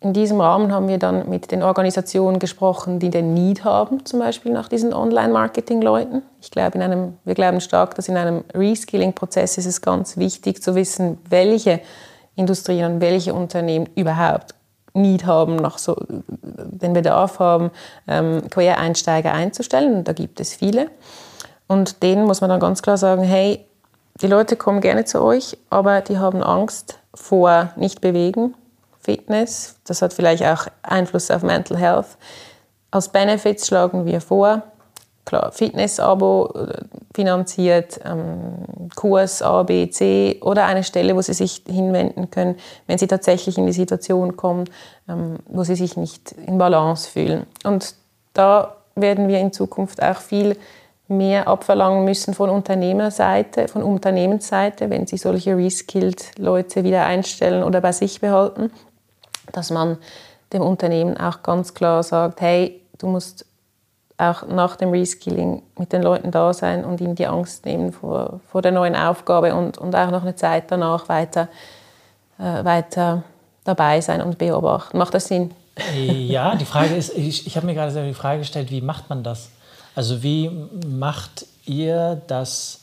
in 0.01 0.13
diesem 0.13 0.39
Rahmen 0.39 0.71
haben 0.71 0.87
wir 0.87 0.97
dann 0.97 1.27
mit 1.27 1.51
den 1.51 1.61
Organisationen 1.61 2.39
gesprochen, 2.39 2.99
die 2.99 3.09
den 3.09 3.33
Need 3.33 3.65
haben, 3.65 4.05
zum 4.05 4.19
Beispiel 4.19 4.53
nach 4.53 4.69
diesen 4.69 4.93
Online-Marketing-Leuten. 4.93 6.21
Ich 6.41 6.51
glaube, 6.51 6.77
in 6.77 6.81
einem, 6.81 7.17
wir 7.25 7.33
glauben 7.33 7.59
stark, 7.59 7.95
dass 7.95 8.07
in 8.07 8.15
einem 8.15 8.45
Reskilling-Prozess 8.53 9.57
ist 9.57 9.65
es 9.65 9.81
ganz 9.81 10.15
wichtig 10.15 10.63
zu 10.63 10.75
wissen, 10.75 11.17
welche 11.29 11.81
Industrien 12.35 12.93
und 12.93 13.01
welche 13.01 13.33
Unternehmen 13.33 13.89
überhaupt 13.95 14.55
Need 14.93 15.25
haben, 15.25 15.57
nach 15.57 15.77
so, 15.77 15.97
den 16.07 16.93
Bedarf 16.93 17.39
haben, 17.39 17.69
ähm, 18.07 18.49
Quereinsteiger 18.49 19.33
einzustellen. 19.33 19.95
Und 19.95 20.07
da 20.07 20.13
gibt 20.13 20.39
es 20.39 20.53
viele. 20.53 20.87
Und 21.67 22.03
denen 22.03 22.25
muss 22.25 22.39
man 22.39 22.49
dann 22.49 22.61
ganz 22.61 22.81
klar 22.81 22.97
sagen, 22.97 23.23
hey, 23.23 23.65
die 24.21 24.27
Leute 24.27 24.55
kommen 24.55 24.79
gerne 24.79 25.03
zu 25.03 25.21
euch, 25.21 25.57
aber 25.69 25.99
die 25.99 26.17
haben 26.17 26.41
Angst 26.41 26.99
vor 27.13 27.71
nicht 27.75 28.01
bewegen, 28.01 28.55
Fitness. 29.09 29.75
Das 29.85 30.03
hat 30.03 30.13
vielleicht 30.13 30.43
auch 30.43 30.67
Einfluss 30.83 31.31
auf 31.31 31.41
Mental 31.41 31.77
Health. 31.77 32.17
Als 32.91 33.09
Benefits 33.09 33.67
schlagen 33.67 34.05
wir 34.05 34.21
vor, 34.21 34.61
klar, 35.25 35.51
Fitness-Abo, 35.51 36.53
finanziert, 37.15 37.99
ähm, 38.05 38.89
Kurs 38.95 39.41
A, 39.41 39.63
B, 39.63 39.89
C 39.89 40.39
oder 40.43 40.65
eine 40.65 40.83
Stelle, 40.83 41.15
wo 41.15 41.21
sie 41.21 41.33
sich 41.33 41.63
hinwenden 41.67 42.29
können, 42.29 42.55
wenn 42.85 42.99
sie 42.99 43.07
tatsächlich 43.07 43.57
in 43.57 43.65
die 43.65 43.73
Situation 43.73 44.37
kommen, 44.37 44.65
ähm, 45.07 45.37
wo 45.47 45.63
sie 45.63 45.75
sich 45.75 45.97
nicht 45.97 46.33
in 46.33 46.59
Balance 46.59 47.09
fühlen. 47.09 47.47
Und 47.63 47.95
da 48.33 48.75
werden 48.95 49.27
wir 49.27 49.39
in 49.39 49.51
Zukunft 49.51 50.03
auch 50.03 50.17
viel 50.17 50.55
mehr 51.09 51.47
abverlangen 51.47 52.05
müssen 52.05 52.35
von 52.35 52.49
Unternehmerseite, 52.49 53.67
von 53.67 53.81
Unternehmensseite, 53.81 54.91
wenn 54.91 55.07
sie 55.07 55.17
solche 55.17 55.57
reskilled 55.57 56.37
Leute 56.37 56.83
wieder 56.83 57.05
einstellen 57.05 57.63
oder 57.63 57.81
bei 57.81 57.91
sich 57.91 58.21
behalten, 58.21 58.71
dass 59.51 59.71
man 59.71 59.97
dem 60.53 60.61
Unternehmen 60.61 61.17
auch 61.17 61.43
ganz 61.43 61.73
klar 61.73 62.03
sagt, 62.03 62.41
hey, 62.41 62.81
du 62.97 63.07
musst 63.07 63.45
auch 64.17 64.45
nach 64.47 64.75
dem 64.75 64.89
Reskilling 64.89 65.61
mit 65.77 65.93
den 65.93 66.03
Leuten 66.03 66.31
da 66.31 66.53
sein 66.53 66.83
und 66.83 66.99
ihnen 66.99 67.15
die 67.15 67.25
Angst 67.25 67.65
nehmen 67.65 67.93
vor, 67.93 68.41
vor 68.51 68.61
der 68.61 68.71
neuen 68.71 68.95
Aufgabe 68.95 69.55
und, 69.55 69.77
und 69.77 69.95
auch 69.95 70.11
noch 70.11 70.23
eine 70.23 70.35
Zeit 70.35 70.65
danach 70.69 71.07
weiter, 71.07 71.47
äh, 72.37 72.63
weiter 72.65 73.23
dabei 73.63 74.01
sein 74.01 74.21
und 74.21 74.37
beobachten. 74.37 74.97
Macht 74.97 75.13
das 75.13 75.27
Sinn? 75.27 75.51
Ja, 75.95 76.55
die 76.55 76.65
Frage 76.65 76.95
ist, 76.97 77.17
ich, 77.17 77.47
ich 77.47 77.55
habe 77.55 77.65
mir 77.65 77.75
gerade 77.75 78.05
die 78.05 78.13
Frage 78.13 78.39
gestellt, 78.39 78.71
wie 78.71 78.81
macht 78.81 79.09
man 79.09 79.23
das? 79.23 79.51
Also 79.95 80.21
wie 80.21 80.51
macht 80.85 81.45
ihr 81.65 82.21
das 82.27 82.81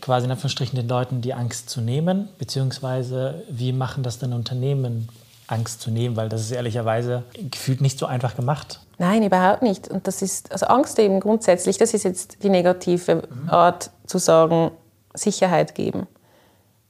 quasi 0.00 0.24
in 0.24 0.32
Anführungsstrichen 0.32 0.76
den 0.76 0.88
Leuten 0.88 1.20
die 1.20 1.34
Angst 1.34 1.70
zu 1.70 1.80
nehmen, 1.80 2.28
beziehungsweise 2.38 3.42
wie 3.48 3.72
machen 3.72 4.02
das 4.02 4.18
denn 4.18 4.32
Unternehmen 4.32 5.08
Angst 5.54 5.80
zu 5.80 5.90
nehmen, 5.90 6.16
weil 6.16 6.28
das 6.28 6.42
ist 6.42 6.50
ehrlicherweise 6.50 7.22
gefühlt 7.50 7.80
nicht 7.80 7.98
so 7.98 8.06
einfach 8.06 8.36
gemacht. 8.36 8.80
Nein, 8.98 9.22
überhaupt 9.22 9.62
nicht. 9.62 9.88
Und 9.88 10.06
das 10.06 10.20
ist, 10.22 10.52
also 10.52 10.66
Angst 10.66 10.98
eben 10.98 11.20
grundsätzlich, 11.20 11.78
das 11.78 11.94
ist 11.94 12.04
jetzt 12.04 12.42
die 12.42 12.50
negative 12.50 13.22
Art 13.48 13.90
zu 14.06 14.18
sagen, 14.18 14.70
Sicherheit 15.14 15.74
geben. 15.74 16.06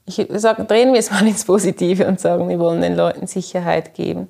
Ich 0.05 0.27
sage, 0.35 0.65
drehen 0.65 0.93
wir 0.93 0.99
es 0.99 1.11
mal 1.11 1.25
ins 1.27 1.45
Positive 1.45 2.07
und 2.07 2.19
sagen, 2.19 2.49
wir 2.49 2.59
wollen 2.59 2.81
den 2.81 2.95
Leuten 2.95 3.27
Sicherheit 3.27 3.93
geben. 3.93 4.29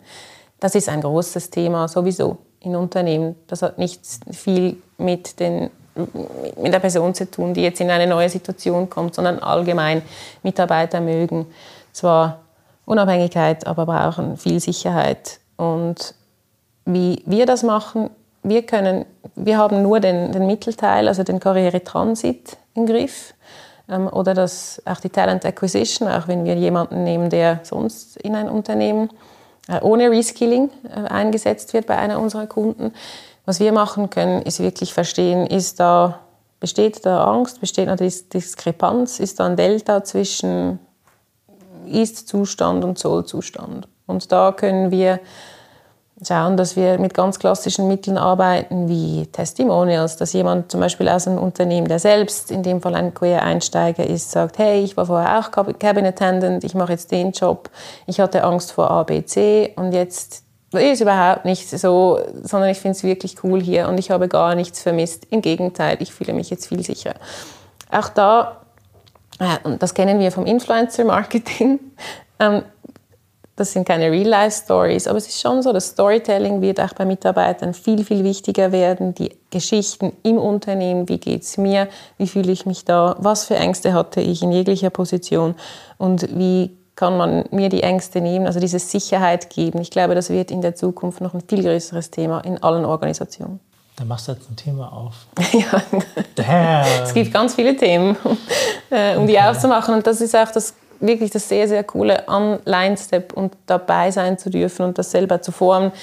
Das 0.59 0.75
ist 0.75 0.87
ein 0.87 1.01
großes 1.01 1.49
Thema 1.49 1.87
sowieso 1.87 2.37
in 2.59 2.75
Unternehmen. 2.75 3.35
Das 3.47 3.61
hat 3.61 3.77
nicht 3.77 4.01
viel 4.31 4.77
mit, 4.97 5.39
den, 5.39 5.69
mit 5.95 6.73
der 6.73 6.79
Person 6.79 7.13
zu 7.13 7.29
tun, 7.29 7.53
die 7.53 7.61
jetzt 7.61 7.81
in 7.81 7.89
eine 7.89 8.07
neue 8.07 8.29
Situation 8.29 8.89
kommt, 8.89 9.15
sondern 9.15 9.39
allgemein 9.39 10.01
Mitarbeiter 10.43 11.01
mögen 11.01 11.45
zwar 11.91 12.44
Unabhängigkeit, 12.85 13.65
aber 13.67 13.85
brauchen 13.85 14.37
viel 14.37 14.59
Sicherheit. 14.59 15.39
Und 15.57 16.13
wie 16.85 17.23
wir 17.25 17.45
das 17.45 17.63
machen, 17.63 18.09
wir 18.43 18.63
können, 18.63 19.05
wir 19.35 19.57
haben 19.57 19.81
nur 19.81 19.99
den, 19.99 20.31
den 20.31 20.45
Mittelteil, 20.45 21.07
also 21.07 21.23
den 21.23 21.39
Karrieretransit 21.39 22.57
im 22.75 22.85
Griff 22.85 23.33
ähm, 23.89 24.07
oder 24.07 24.33
das, 24.33 24.81
auch 24.85 24.99
die 24.99 25.09
Talent 25.09 25.45
Acquisition, 25.45 26.07
auch 26.07 26.27
wenn 26.27 26.45
wir 26.45 26.55
jemanden 26.55 27.03
nehmen, 27.03 27.29
der 27.29 27.61
sonst 27.63 28.17
in 28.17 28.35
ein 28.35 28.49
Unternehmen 28.49 29.09
äh, 29.67 29.79
ohne 29.81 30.11
Reskilling 30.11 30.69
äh, 30.83 31.07
eingesetzt 31.07 31.73
wird 31.73 31.87
bei 31.87 31.97
einer 31.97 32.19
unserer 32.19 32.45
Kunden. 32.45 32.93
Was 33.45 33.59
wir 33.59 33.71
machen 33.71 34.09
können, 34.09 34.41
ist 34.43 34.59
wirklich 34.59 34.93
verstehen, 34.93 35.47
ist 35.47 35.79
da, 35.79 36.19
besteht 36.59 37.05
da 37.05 37.25
Angst, 37.25 37.61
besteht 37.61 37.87
da 37.87 37.95
Diskrepanz, 37.95 39.19
ist 39.19 39.39
da 39.39 39.47
ein 39.47 39.55
Delta 39.55 40.03
zwischen 40.03 40.79
ist-Zustand 41.87 42.83
und 42.83 42.97
Soll-Zustand. 42.97 43.87
Und 44.05 44.31
da 44.31 44.51
können 44.51 44.91
wir 44.91 45.19
schauen, 46.25 46.55
dass 46.55 46.75
wir 46.75 46.97
mit 46.97 47.13
ganz 47.13 47.39
klassischen 47.39 47.87
Mitteln 47.87 48.17
arbeiten, 48.17 48.87
wie 48.87 49.27
Testimonials, 49.27 50.15
dass 50.15 50.33
jemand 50.33 50.71
zum 50.71 50.79
Beispiel 50.79 51.09
aus 51.09 51.27
einem 51.27 51.39
Unternehmen, 51.39 51.87
der 51.87 51.99
selbst 51.99 52.51
in 52.51 52.63
dem 52.63 52.81
Fall 52.81 52.95
ein 52.95 53.13
Queer-Einsteiger 53.13 54.05
ist, 54.05 54.31
sagt, 54.31 54.57
hey, 54.57 54.81
ich 54.81 54.95
war 54.95 55.07
vorher 55.07 55.39
auch 55.39 55.51
Cabin 55.51 56.05
Attendant, 56.05 56.63
ich 56.63 56.73
mache 56.73 56.93
jetzt 56.93 57.11
den 57.11 57.31
Job, 57.31 57.69
ich 58.07 58.19
hatte 58.19 58.43
Angst 58.43 58.71
vor 58.71 58.89
ABC 58.91 59.73
und 59.75 59.91
jetzt 59.91 60.43
ist 60.71 61.01
überhaupt 61.01 61.45
nicht 61.45 61.69
so, 61.69 62.19
sondern 62.43 62.69
ich 62.69 62.79
finde 62.79 62.97
es 62.97 63.03
wirklich 63.03 63.43
cool 63.43 63.61
hier 63.61 63.87
und 63.87 63.97
ich 63.97 64.11
habe 64.11 64.27
gar 64.27 64.55
nichts 64.55 64.81
vermisst. 64.81 65.27
Im 65.29 65.41
Gegenteil, 65.41 65.97
ich 66.01 66.13
fühle 66.13 66.33
mich 66.33 66.49
jetzt 66.49 66.67
viel 66.67 66.83
sicherer. 66.83 67.15
Auch 67.91 68.09
da 68.09 68.64
und 69.63 69.81
das 69.83 69.93
kennen 69.93 70.19
wir 70.19 70.31
vom 70.31 70.45
Influencer-Marketing. 70.45 71.79
Ähm, 72.37 72.63
das 73.55 73.71
sind 73.71 73.87
keine 73.87 74.11
Real-Life-Stories, 74.11 75.07
aber 75.07 75.17
es 75.17 75.27
ist 75.27 75.39
schon 75.39 75.63
so, 75.63 75.71
das 75.71 75.87
Storytelling 75.87 76.59
wird 76.59 76.81
auch 76.81 76.91
bei 76.91 77.05
Mitarbeitern 77.05 77.73
viel, 77.73 78.03
viel 78.03 78.25
wichtiger 78.25 78.73
werden. 78.73 79.15
Die 79.15 79.33
Geschichten 79.49 80.11
im 80.23 80.37
Unternehmen, 80.37 81.07
wie 81.07 81.17
geht 81.17 81.43
es 81.43 81.57
mir, 81.57 81.87
wie 82.17 82.27
fühle 82.27 82.51
ich 82.51 82.65
mich 82.65 82.83
da, 82.83 83.15
was 83.19 83.45
für 83.45 83.55
Ängste 83.55 83.93
hatte 83.93 84.19
ich 84.19 84.43
in 84.43 84.51
jeglicher 84.51 84.89
Position 84.89 85.55
und 85.97 86.37
wie 86.37 86.75
kann 86.95 87.17
man 87.17 87.45
mir 87.51 87.69
die 87.69 87.83
Ängste 87.83 88.19
nehmen, 88.19 88.45
also 88.45 88.59
diese 88.59 88.79
Sicherheit 88.79 89.49
geben. 89.49 89.79
Ich 89.79 89.91
glaube, 89.91 90.15
das 90.15 90.29
wird 90.29 90.51
in 90.51 90.61
der 90.61 90.75
Zukunft 90.75 91.21
noch 91.21 91.33
ein 91.33 91.43
viel 91.47 91.63
größeres 91.63 92.11
Thema 92.11 92.41
in 92.41 92.61
allen 92.61 92.83
Organisationen. 92.83 93.61
Da 93.95 94.03
machst 94.03 94.27
du 94.27 94.33
jetzt 94.33 94.49
ein 94.49 94.55
Thema 94.57 94.91
auf. 94.91 95.13
ja. 95.53 95.81
Damn. 96.35 97.03
Es 97.03 97.13
gibt 97.13 97.33
ganz 97.33 97.55
viele 97.55 97.77
Themen, 97.77 98.17
äh, 98.89 99.15
um 99.15 99.23
okay. 99.23 99.33
die 99.33 99.39
aufzumachen. 99.39 99.93
Und 99.93 100.05
das 100.05 100.19
ist 100.19 100.35
auch 100.35 100.51
das, 100.51 100.73
wirklich 100.99 101.31
das 101.31 101.47
sehr, 101.47 101.67
sehr 101.67 101.83
coole 101.83 102.27
an 102.27 102.59
Line 102.65 102.97
Step 102.97 103.33
und 103.33 103.55
dabei 103.65 104.11
sein 104.11 104.37
zu 104.37 104.49
dürfen 104.49 104.85
und 104.85 104.97
das 104.97 105.11
selber 105.11 105.41
zu 105.41 105.51
formen. 105.51 105.93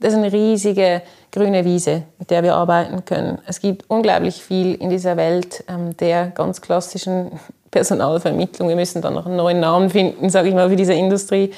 Das 0.00 0.14
ist 0.14 0.18
eine 0.18 0.32
riesige 0.32 1.02
grüne 1.30 1.64
Wiese, 1.64 2.04
mit 2.18 2.30
der 2.30 2.42
wir 2.42 2.54
arbeiten 2.54 3.04
können. 3.04 3.38
Es 3.46 3.60
gibt 3.60 3.88
unglaublich 3.88 4.42
viel 4.42 4.74
in 4.74 4.90
dieser 4.90 5.16
Welt 5.16 5.64
ähm, 5.68 5.96
der 5.96 6.28
ganz 6.28 6.60
klassischen 6.60 7.32
Personalvermittlung. 7.70 8.68
Wir 8.68 8.76
müssen 8.76 9.02
da 9.02 9.10
noch 9.10 9.26
einen 9.26 9.36
neuen 9.36 9.60
Namen 9.60 9.90
finden, 9.90 10.28
sage 10.30 10.48
ich 10.48 10.54
mal, 10.54 10.68
für 10.68 10.76
diese 10.76 10.94
Industrie. 10.94 11.52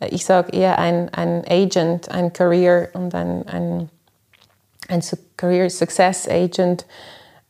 Äh, 0.00 0.08
ich 0.08 0.24
sage 0.24 0.52
eher 0.52 0.78
ein, 0.78 1.08
ein 1.14 1.44
Agent, 1.48 2.10
ein 2.10 2.32
Career 2.32 2.88
und 2.92 3.14
ein, 3.14 3.48
ein 3.48 3.90
ein 4.90 5.02
Career 5.36 5.70
Success 5.70 6.28
Agent. 6.28 6.84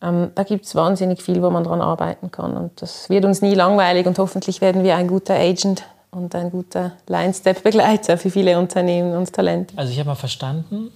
Ähm, 0.02 0.30
da 0.34 0.42
gibt 0.42 0.64
es 0.64 0.74
wahnsinnig 0.74 1.22
viel, 1.22 1.42
wo 1.42 1.50
man 1.50 1.64
daran 1.64 1.80
arbeiten 1.80 2.30
kann. 2.30 2.56
Und 2.56 2.80
das 2.80 3.08
wird 3.10 3.24
uns 3.24 3.42
nie 3.42 3.54
langweilig 3.54 4.06
und 4.06 4.18
hoffentlich 4.18 4.60
werden 4.60 4.84
wir 4.84 4.96
ein 4.96 5.08
guter 5.08 5.34
Agent 5.34 5.84
und 6.10 6.34
ein 6.34 6.50
guter 6.50 6.92
Line-Step-Begleiter 7.06 8.18
für 8.18 8.30
viele 8.30 8.58
Unternehmen 8.58 9.16
und 9.16 9.32
Talente. 9.32 9.76
Also 9.76 9.92
ich 9.92 9.98
habe 9.98 10.08
mal 10.08 10.14
verstanden, 10.16 10.90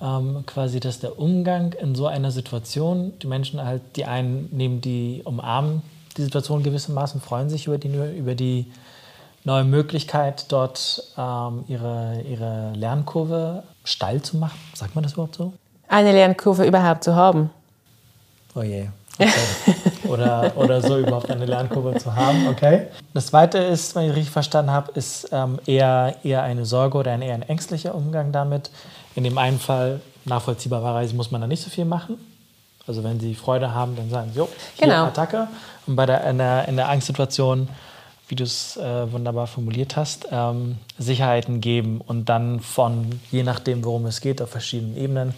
ähm, 0.00 0.44
quasi, 0.46 0.80
dass 0.80 1.00
der 1.00 1.18
Umgang 1.18 1.72
in 1.74 1.94
so 1.94 2.06
einer 2.06 2.30
Situation, 2.30 3.14
die 3.22 3.26
Menschen 3.26 3.64
halt, 3.64 3.82
die 3.96 4.04
einen 4.04 4.48
nehmen 4.52 4.80
die 4.80 5.22
umarmen 5.24 5.82
die 6.16 6.22
Situation 6.22 6.62
gewissermaßen, 6.62 7.20
freuen 7.20 7.50
sich 7.50 7.66
über 7.66 7.78
die, 7.78 7.88
über 7.88 8.34
die 8.34 8.66
neue 9.44 9.64
Möglichkeit, 9.64 10.46
dort 10.50 11.02
ähm, 11.18 11.64
ihre, 11.68 12.22
ihre 12.28 12.72
Lernkurve 12.74 13.64
steil 13.84 14.22
zu 14.22 14.36
machen. 14.36 14.58
Sagt 14.74 14.94
man 14.94 15.04
das 15.04 15.12
überhaupt 15.12 15.36
so? 15.36 15.52
Eine 15.88 16.12
Lernkurve 16.12 16.64
überhaupt 16.64 17.04
zu 17.04 17.14
haben. 17.14 17.50
Oh 18.54 18.62
je. 18.62 18.88
Okay. 19.18 19.30
oder, 20.08 20.52
oder 20.56 20.82
so 20.82 20.98
überhaupt 20.98 21.30
eine 21.30 21.46
Lernkurve 21.46 21.96
zu 21.98 22.14
haben, 22.14 22.48
okay. 22.48 22.88
Das 23.12 23.26
zweite 23.26 23.58
ist, 23.58 23.94
wenn 23.94 24.10
ich 24.10 24.16
richtig 24.16 24.32
verstanden 24.32 24.72
habe, 24.72 24.90
ist 24.92 25.28
ähm, 25.30 25.60
eher, 25.66 26.16
eher 26.24 26.42
eine 26.42 26.66
Sorge 26.66 26.98
oder 26.98 27.12
ein 27.12 27.22
eher 27.22 27.34
ein 27.34 27.42
ängstlicher 27.42 27.94
Umgang 27.94 28.32
damit. 28.32 28.70
In 29.14 29.22
dem 29.22 29.38
einen 29.38 29.60
Fall, 29.60 30.00
nachvollziehbarerweise, 30.24 31.14
muss 31.14 31.30
man 31.30 31.40
da 31.40 31.46
nicht 31.46 31.62
so 31.62 31.70
viel 31.70 31.84
machen. 31.84 32.18
Also 32.86 33.04
wenn 33.04 33.20
sie 33.20 33.34
Freude 33.34 33.72
haben, 33.72 33.94
dann 33.96 34.10
sagen 34.10 34.30
sie, 34.32 34.38
jo, 34.38 34.48
hier 34.74 34.88
genau. 34.88 35.06
Attacke. 35.06 35.46
Und 35.86 35.96
bei 35.96 36.06
der, 36.06 36.24
in, 36.24 36.38
der, 36.38 36.68
in 36.68 36.76
der 36.76 36.88
Angstsituation 36.88 37.68
wie 38.28 38.34
du 38.34 38.44
es 38.44 38.76
äh, 38.76 39.12
wunderbar 39.12 39.46
formuliert 39.46 39.96
hast, 39.96 40.28
ähm, 40.30 40.76
Sicherheiten 40.98 41.60
geben 41.60 42.00
und 42.00 42.28
dann 42.28 42.60
von, 42.60 43.20
je 43.30 43.42
nachdem, 43.42 43.84
worum 43.84 44.06
es 44.06 44.20
geht, 44.20 44.40
auf 44.40 44.50
verschiedenen 44.50 44.96
Ebenen. 44.96 45.34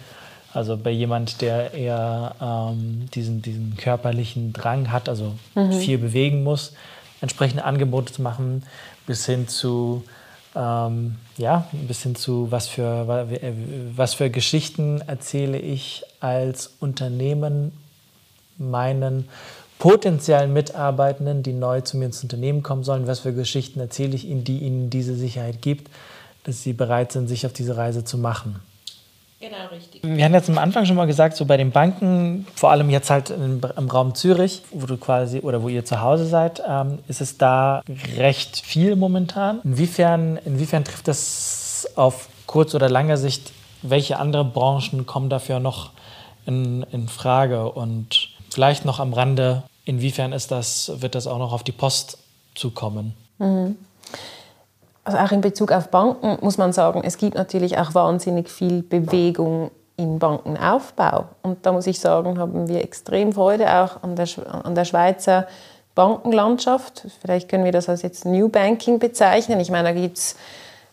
Also 0.52 0.76
bei 0.76 0.90
jemand, 0.90 1.42
der 1.42 1.74
eher 1.74 2.34
ähm, 2.40 3.06
diesen, 3.14 3.42
diesen 3.42 3.76
körperlichen 3.76 4.52
Drang 4.52 4.90
hat, 4.90 5.08
also 5.08 5.34
mhm. 5.54 5.72
viel 5.72 5.98
bewegen 5.98 6.44
muss, 6.44 6.72
entsprechende 7.20 7.64
Angebote 7.64 8.12
zu 8.12 8.22
machen, 8.22 8.62
bis 9.06 9.26
hin 9.26 9.48
zu, 9.48 10.04
ähm, 10.54 11.16
ja, 11.36 11.66
bis 11.72 12.02
hin 12.02 12.14
zu, 12.14 12.50
was 12.50 12.68
für, 12.68 13.28
was 13.96 14.14
für 14.14 14.30
Geschichten 14.30 15.02
erzähle 15.06 15.58
ich 15.58 16.04
als 16.20 16.74
Unternehmen 16.80 17.72
meinen 18.58 19.28
potenziellen 19.78 20.52
Mitarbeitenden, 20.52 21.42
die 21.42 21.52
neu 21.52 21.80
zu 21.82 21.96
mir 21.96 22.06
ins 22.06 22.22
Unternehmen 22.22 22.62
kommen 22.62 22.84
sollen, 22.84 23.06
was 23.06 23.20
für 23.20 23.32
Geschichten 23.32 23.80
erzähle 23.80 24.14
ich 24.14 24.26
ihnen, 24.26 24.44
die 24.44 24.58
ihnen 24.58 24.90
diese 24.90 25.14
Sicherheit 25.14 25.60
gibt, 25.62 25.90
dass 26.44 26.62
sie 26.62 26.72
bereit 26.72 27.12
sind, 27.12 27.28
sich 27.28 27.44
auf 27.46 27.52
diese 27.52 27.76
Reise 27.76 28.04
zu 28.04 28.18
machen. 28.18 28.60
Genau, 29.38 29.56
richtig. 29.70 30.02
Wir 30.02 30.24
haben 30.24 30.32
jetzt 30.32 30.48
am 30.48 30.56
Anfang 30.56 30.86
schon 30.86 30.96
mal 30.96 31.06
gesagt, 31.06 31.36
so 31.36 31.44
bei 31.44 31.58
den 31.58 31.70
Banken, 31.70 32.46
vor 32.54 32.70
allem 32.70 32.88
jetzt 32.88 33.10
halt 33.10 33.28
im, 33.28 33.60
im 33.76 33.90
Raum 33.90 34.14
Zürich, 34.14 34.62
wo 34.70 34.86
du 34.86 34.96
quasi 34.96 35.40
oder 35.40 35.62
wo 35.62 35.68
ihr 35.68 35.84
zu 35.84 36.00
Hause 36.00 36.24
seid, 36.26 36.62
ähm, 36.66 37.00
ist 37.06 37.20
es 37.20 37.36
da 37.36 37.82
recht 38.16 38.60
viel 38.64 38.96
momentan. 38.96 39.60
Inwiefern, 39.62 40.38
inwiefern 40.46 40.84
trifft 40.84 41.06
das 41.08 41.86
auf 41.96 42.28
kurz- 42.46 42.74
oder 42.74 42.88
lange 42.88 43.18
Sicht? 43.18 43.52
Welche 43.82 44.18
andere 44.18 44.44
Branchen 44.44 45.04
kommen 45.04 45.28
dafür 45.28 45.60
noch 45.60 45.90
in, 46.46 46.84
in 46.90 47.06
Frage? 47.06 47.70
Und 47.70 48.25
Vielleicht 48.56 48.86
noch 48.86 49.00
am 49.00 49.12
Rande, 49.12 49.64
inwiefern 49.84 50.32
ist 50.32 50.50
das, 50.50 50.90
wird 51.02 51.14
das 51.14 51.26
auch 51.26 51.36
noch 51.36 51.52
auf 51.52 51.62
die 51.62 51.72
Post 51.72 52.16
zukommen? 52.54 53.12
Mhm. 53.36 53.76
Also 55.04 55.18
auch 55.18 55.30
in 55.30 55.42
Bezug 55.42 55.72
auf 55.72 55.90
Banken 55.90 56.38
muss 56.40 56.56
man 56.56 56.72
sagen, 56.72 57.02
es 57.04 57.18
gibt 57.18 57.34
natürlich 57.34 57.76
auch 57.76 57.94
wahnsinnig 57.94 58.48
viel 58.48 58.82
Bewegung 58.82 59.72
im 59.98 60.18
Bankenaufbau. 60.18 61.26
Und 61.42 61.66
da 61.66 61.72
muss 61.72 61.86
ich 61.86 62.00
sagen, 62.00 62.38
haben 62.38 62.66
wir 62.66 62.82
extrem 62.82 63.34
Freude 63.34 63.70
auch 63.70 64.02
an 64.02 64.16
der, 64.16 64.26
an 64.64 64.74
der 64.74 64.86
Schweizer 64.86 65.46
Bankenlandschaft. 65.94 67.08
Vielleicht 67.20 67.50
können 67.50 67.66
wir 67.66 67.72
das 67.72 67.90
als 67.90 68.00
jetzt 68.00 68.24
New 68.24 68.48
Banking 68.48 68.98
bezeichnen. 68.98 69.60
Ich 69.60 69.70
meine, 69.70 69.92
da 69.92 70.00
gibt 70.00 70.16
es 70.16 70.34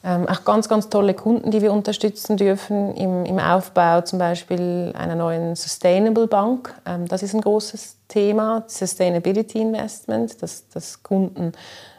ähm, 0.06 0.28
auch 0.28 0.44
ganz, 0.44 0.68
ganz 0.68 0.90
tolle 0.90 1.14
Kunden, 1.14 1.52
die 1.52 1.62
wir 1.62 1.72
unterstützen 1.72 2.36
dürfen 2.36 2.94
im, 2.96 3.26
im 3.26 3.40
Aufbau 3.40 4.02
zum 4.02 4.20
Beispiel 4.20 4.94
einer 4.98 5.16
neuen 5.16 5.56
Sustainable 5.56 6.28
Bank. 6.28 6.74
Ähm, 6.86 7.08
das 7.08 7.24
ist 7.24 7.34
ein 7.34 7.42
großes 7.42 7.98
Thema, 8.10 8.64
Sustainability 8.68 9.62
Investment, 9.62 10.42
dass, 10.42 10.68
dass 10.70 11.04
Kunden 11.04 11.54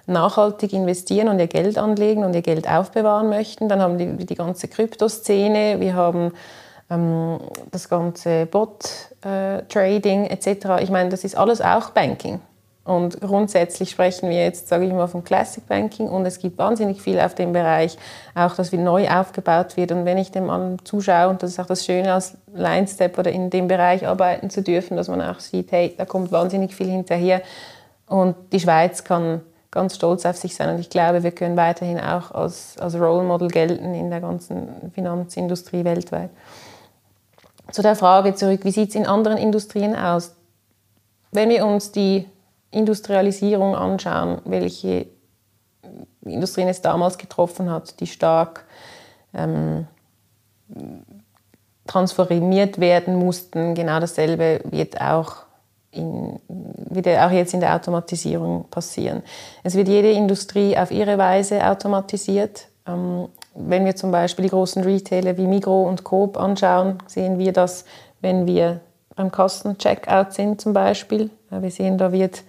nachhaltig 0.06 0.74
investieren 0.74 1.28
und 1.28 1.38
ihr 1.38 1.46
Geld 1.46 1.78
anlegen 1.78 2.24
und 2.24 2.34
ihr 2.34 2.42
Geld 2.42 2.68
aufbewahren 2.68 3.30
möchten. 3.30 3.70
Dann 3.70 3.80
haben 3.80 3.98
wir 3.98 4.06
die 4.06 4.34
ganze 4.34 4.68
Kryptoszene, 4.68 5.80
wir 5.80 5.94
haben 5.94 6.32
ähm, 6.90 7.38
das 7.70 7.88
ganze 7.88 8.44
Bot-Trading 8.46 10.26
äh, 10.26 10.32
etc. 10.32 10.82
Ich 10.82 10.90
meine, 10.90 11.08
das 11.08 11.24
ist 11.24 11.36
alles 11.36 11.62
auch 11.62 11.90
Banking. 11.90 12.40
Und 12.84 13.18
grundsätzlich 13.22 13.90
sprechen 13.90 14.28
wir 14.28 14.44
jetzt, 14.44 14.68
sage 14.68 14.84
ich 14.84 14.92
mal, 14.92 15.06
vom 15.06 15.24
Classic 15.24 15.66
Banking 15.66 16.06
und 16.08 16.26
es 16.26 16.38
gibt 16.38 16.58
wahnsinnig 16.58 17.00
viel 17.00 17.18
auf 17.18 17.34
dem 17.34 17.54
Bereich, 17.54 17.96
auch 18.34 18.54
dass 18.54 18.72
wie 18.72 18.76
neu 18.76 19.08
aufgebaut 19.08 19.78
wird. 19.78 19.90
Und 19.90 20.04
wenn 20.04 20.18
ich 20.18 20.30
dem 20.32 20.50
an 20.50 20.76
zuschaue, 20.84 21.30
und 21.30 21.42
das 21.42 21.52
ist 21.52 21.58
auch 21.58 21.66
das 21.66 21.86
Schöne 21.86 22.12
als 22.12 22.36
Line 22.54 22.86
Step 22.86 23.18
oder 23.18 23.32
in 23.32 23.48
dem 23.48 23.68
Bereich 23.68 24.06
arbeiten 24.06 24.50
zu 24.50 24.62
dürfen, 24.62 24.98
dass 24.98 25.08
man 25.08 25.22
auch 25.22 25.40
sieht, 25.40 25.72
hey, 25.72 25.94
da 25.96 26.04
kommt 26.04 26.30
wahnsinnig 26.30 26.74
viel 26.74 26.88
hinterher. 26.88 27.40
Und 28.06 28.36
die 28.52 28.60
Schweiz 28.60 29.02
kann 29.02 29.40
ganz 29.70 29.94
stolz 29.94 30.26
auf 30.26 30.36
sich 30.36 30.54
sein. 30.54 30.68
Und 30.68 30.78
ich 30.78 30.90
glaube, 30.90 31.22
wir 31.22 31.32
können 31.32 31.56
weiterhin 31.56 31.98
auch 31.98 32.32
als, 32.32 32.76
als 32.78 32.94
Role 32.94 33.24
Model 33.24 33.48
gelten 33.48 33.94
in 33.94 34.10
der 34.10 34.20
ganzen 34.20 34.92
Finanzindustrie 34.94 35.84
weltweit. 35.84 36.28
Zu 37.72 37.80
der 37.80 37.96
Frage 37.96 38.34
zurück, 38.34 38.60
wie 38.64 38.70
sieht 38.70 38.90
es 38.90 38.94
in 38.94 39.06
anderen 39.06 39.38
Industrien 39.38 39.96
aus? 39.96 40.34
Wenn 41.32 41.48
wir 41.48 41.64
uns 41.64 41.90
die 41.90 42.26
Industrialisierung 42.74 43.74
anschauen, 43.74 44.40
welche 44.44 45.06
Industrien 46.24 46.68
es 46.68 46.82
damals 46.82 47.18
getroffen 47.18 47.70
hat, 47.70 48.00
die 48.00 48.06
stark 48.06 48.64
ähm, 49.34 49.86
transformiert 51.86 52.80
werden 52.80 53.16
mussten. 53.16 53.74
Genau 53.74 54.00
dasselbe 54.00 54.60
wird 54.64 55.00
auch, 55.00 55.44
in, 55.90 56.40
wird 56.48 57.06
auch 57.06 57.30
jetzt 57.30 57.54
in 57.54 57.60
der 57.60 57.74
Automatisierung 57.74 58.66
passieren. 58.70 59.22
Es 59.62 59.74
wird 59.74 59.88
jede 59.88 60.10
Industrie 60.10 60.76
auf 60.76 60.90
ihre 60.90 61.18
Weise 61.18 61.64
automatisiert. 61.66 62.68
Ähm, 62.86 63.28
wenn 63.54 63.84
wir 63.84 63.94
zum 63.94 64.10
Beispiel 64.10 64.44
die 64.44 64.50
großen 64.50 64.82
Retailer 64.82 65.36
wie 65.36 65.46
Migro 65.46 65.86
und 65.86 66.04
Coop 66.04 66.36
anschauen, 66.38 66.98
sehen 67.06 67.38
wir 67.38 67.52
das, 67.52 67.84
wenn 68.20 68.46
wir 68.46 68.80
beim 69.14 69.30
Kosten-Checkout 69.30 70.32
sind 70.32 70.60
zum 70.60 70.72
Beispiel. 70.72 71.30
Wir 71.62 71.70
sehen, 71.70 71.98
da 71.98 72.12
wird 72.12 72.42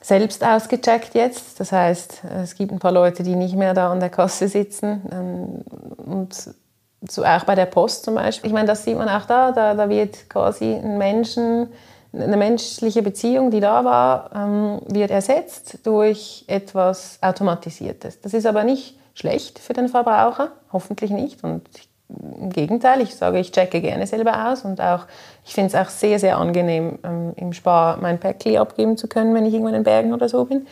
selbst 0.00 0.44
ausgecheckt 0.44 1.14
jetzt. 1.14 1.58
Das 1.60 1.72
heißt, 1.72 2.22
es 2.42 2.54
gibt 2.54 2.72
ein 2.72 2.78
paar 2.78 2.92
Leute, 2.92 3.22
die 3.22 3.36
nicht 3.36 3.56
mehr 3.56 3.74
da 3.74 3.90
an 3.90 4.00
der 4.00 4.10
Kasse 4.10 4.48
sitzen. 4.48 5.02
Ähm, 5.10 5.64
und 6.04 6.54
so 7.08 7.24
auch 7.24 7.44
bei 7.44 7.54
der 7.54 7.66
Post 7.66 8.04
zum 8.04 8.14
Beispiel. 8.14 8.48
Ich 8.48 8.54
meine, 8.54 8.66
das 8.66 8.84
sieht 8.84 8.96
man 8.96 9.08
auch 9.08 9.26
da. 9.26 9.52
Da, 9.52 9.74
da 9.74 9.88
wird 9.88 10.28
quasi 10.28 10.74
ein 10.74 10.98
Menschen, 10.98 11.68
eine 12.12 12.36
menschliche 12.36 13.02
Beziehung, 13.02 13.50
die 13.50 13.60
da 13.60 13.84
war, 13.84 14.30
ähm, 14.34 14.80
wird 14.88 15.10
ersetzt 15.10 15.78
durch 15.84 16.44
etwas 16.46 17.18
Automatisiertes. 17.20 18.20
Das 18.20 18.34
ist 18.34 18.46
aber 18.46 18.64
nicht 18.64 18.98
schlecht 19.14 19.58
für 19.58 19.72
den 19.72 19.88
Verbraucher, 19.88 20.52
hoffentlich 20.72 21.10
nicht. 21.10 21.42
Und 21.44 21.62
im 22.08 22.50
Gegenteil, 22.50 23.00
ich 23.00 23.14
sage, 23.14 23.38
ich 23.38 23.50
checke 23.52 23.80
gerne 23.80 24.06
selber 24.06 24.50
aus 24.50 24.62
und 24.62 24.80
auch, 24.80 25.06
ich 25.44 25.54
finde 25.54 25.68
es 25.68 25.74
auch 25.74 25.90
sehr, 25.90 26.18
sehr 26.18 26.36
angenehm, 26.36 26.98
ähm, 27.02 27.32
im 27.36 27.52
Spar 27.52 27.98
mein 28.00 28.20
Päckchen 28.20 28.58
abgeben 28.58 28.96
zu 28.96 29.08
können, 29.08 29.34
wenn 29.34 29.46
ich 29.46 29.54
irgendwo 29.54 29.68
in 29.68 29.74
den 29.74 29.84
Bergen 29.84 30.12
oder 30.12 30.28
so 30.28 30.44
bin. 30.44 30.66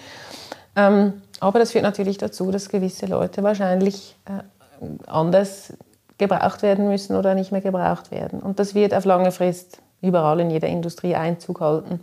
Ähm, 0.76 1.22
aber 1.40 1.58
das 1.58 1.72
führt 1.72 1.84
natürlich 1.84 2.18
dazu, 2.18 2.50
dass 2.50 2.68
gewisse 2.68 3.06
Leute 3.06 3.42
wahrscheinlich 3.42 4.16
äh, 4.26 4.86
anders 5.06 5.72
gebraucht 6.18 6.62
werden 6.62 6.88
müssen 6.88 7.16
oder 7.16 7.34
nicht 7.34 7.50
mehr 7.50 7.60
gebraucht 7.60 8.10
werden. 8.10 8.40
Und 8.40 8.58
das 8.58 8.74
wird 8.74 8.94
auf 8.94 9.04
lange 9.04 9.32
Frist 9.32 9.78
überall 10.02 10.40
in 10.40 10.50
jeder 10.50 10.68
Industrie 10.68 11.14
Einzug 11.14 11.60
halten. 11.60 12.00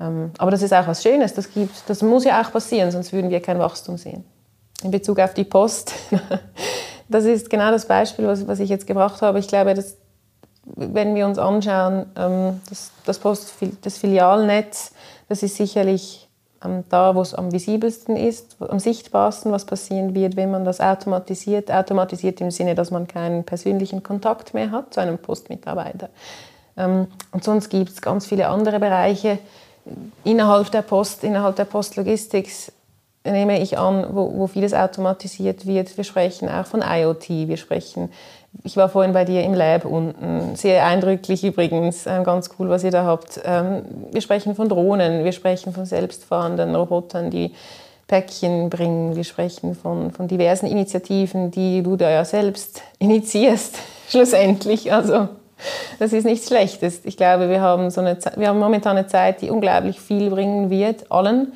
Ähm, 0.00 0.32
aber 0.38 0.50
das 0.50 0.62
ist 0.62 0.74
auch 0.74 0.86
was 0.86 1.02
Schönes, 1.02 1.34
das, 1.34 1.52
gibt, 1.52 1.88
das 1.88 2.02
muss 2.02 2.24
ja 2.24 2.42
auch 2.42 2.50
passieren, 2.50 2.90
sonst 2.90 3.12
würden 3.12 3.30
wir 3.30 3.40
kein 3.40 3.58
Wachstum 3.58 3.96
sehen. 3.96 4.24
In 4.82 4.90
Bezug 4.90 5.20
auf 5.20 5.32
die 5.34 5.44
Post 5.44 5.94
das 7.12 7.24
ist 7.24 7.50
genau 7.50 7.70
das 7.70 7.86
Beispiel, 7.86 8.26
was, 8.26 8.46
was 8.46 8.60
ich 8.60 8.68
jetzt 8.68 8.86
gebracht 8.86 9.22
habe. 9.22 9.38
Ich 9.38 9.48
glaube, 9.48 9.74
dass, 9.74 9.96
wenn 10.64 11.14
wir 11.14 11.26
uns 11.26 11.38
anschauen, 11.38 12.06
ähm, 12.16 12.60
das, 12.68 12.90
das, 13.04 13.18
Post, 13.18 13.54
das 13.82 13.98
Filialnetz, 13.98 14.92
das 15.28 15.42
ist 15.42 15.56
sicherlich 15.56 16.28
ähm, 16.64 16.84
da, 16.88 17.14
wo 17.14 17.22
es 17.22 17.34
am 17.34 17.52
visibelsten 17.52 18.16
ist, 18.16 18.56
am 18.60 18.78
sichtbarsten, 18.78 19.52
was 19.52 19.64
passieren 19.64 20.14
wird, 20.14 20.36
wenn 20.36 20.50
man 20.50 20.64
das 20.64 20.80
automatisiert. 20.80 21.70
Automatisiert 21.70 22.40
im 22.40 22.50
Sinne, 22.50 22.74
dass 22.74 22.90
man 22.90 23.06
keinen 23.06 23.44
persönlichen 23.44 24.02
Kontakt 24.02 24.54
mehr 24.54 24.70
hat 24.70 24.94
zu 24.94 25.00
einem 25.00 25.18
Postmitarbeiter. 25.18 26.08
Ähm, 26.76 27.06
und 27.32 27.44
sonst 27.44 27.68
gibt 27.70 27.90
es 27.90 28.00
ganz 28.00 28.26
viele 28.26 28.48
andere 28.48 28.78
Bereiche 28.78 29.38
innerhalb 30.24 30.70
der 30.70 30.82
Post, 30.82 31.24
innerhalb 31.24 31.56
der 31.56 31.64
Postlogistik, 31.64 32.50
nehme 33.24 33.60
ich 33.60 33.78
an, 33.78 34.06
wo, 34.10 34.32
wo 34.36 34.46
vieles 34.46 34.74
automatisiert 34.74 35.66
wird. 35.66 35.96
Wir 35.96 36.04
sprechen 36.04 36.48
auch 36.48 36.66
von 36.66 36.82
IoT, 36.82 37.28
wir 37.28 37.56
sprechen, 37.56 38.10
ich 38.64 38.76
war 38.76 38.88
vorhin 38.88 39.12
bei 39.12 39.24
dir 39.24 39.42
im 39.44 39.54
Lab 39.54 39.84
unten, 39.84 40.56
sehr 40.56 40.84
eindrücklich 40.86 41.44
übrigens, 41.44 42.06
ähm, 42.06 42.24
ganz 42.24 42.50
cool, 42.58 42.68
was 42.68 42.84
ihr 42.84 42.90
da 42.90 43.04
habt. 43.04 43.40
Ähm, 43.44 43.82
wir 44.10 44.20
sprechen 44.20 44.54
von 44.54 44.68
Drohnen, 44.68 45.24
wir 45.24 45.32
sprechen 45.32 45.72
von 45.72 45.86
selbstfahrenden 45.86 46.74
Robotern, 46.74 47.30
die 47.30 47.52
Päckchen 48.08 48.68
bringen, 48.68 49.16
wir 49.16 49.24
sprechen 49.24 49.74
von, 49.74 50.10
von 50.10 50.28
diversen 50.28 50.66
Initiativen, 50.66 51.50
die 51.50 51.82
du 51.82 51.96
da 51.96 52.10
ja 52.10 52.24
selbst 52.24 52.82
initiierst, 52.98 53.78
schlussendlich. 54.08 54.92
Also 54.92 55.28
das 55.98 56.12
ist 56.12 56.24
nichts 56.24 56.48
Schlechtes. 56.48 57.00
Ich 57.04 57.16
glaube, 57.16 57.48
wir 57.48 57.60
haben, 57.60 57.90
so 57.90 58.00
eine, 58.00 58.18
wir 58.36 58.48
haben 58.48 58.58
momentan 58.58 58.96
eine 58.96 59.06
Zeit, 59.06 59.40
die 59.40 59.50
unglaublich 59.50 60.00
viel 60.00 60.28
bringen 60.28 60.68
wird, 60.70 61.10
allen 61.10 61.52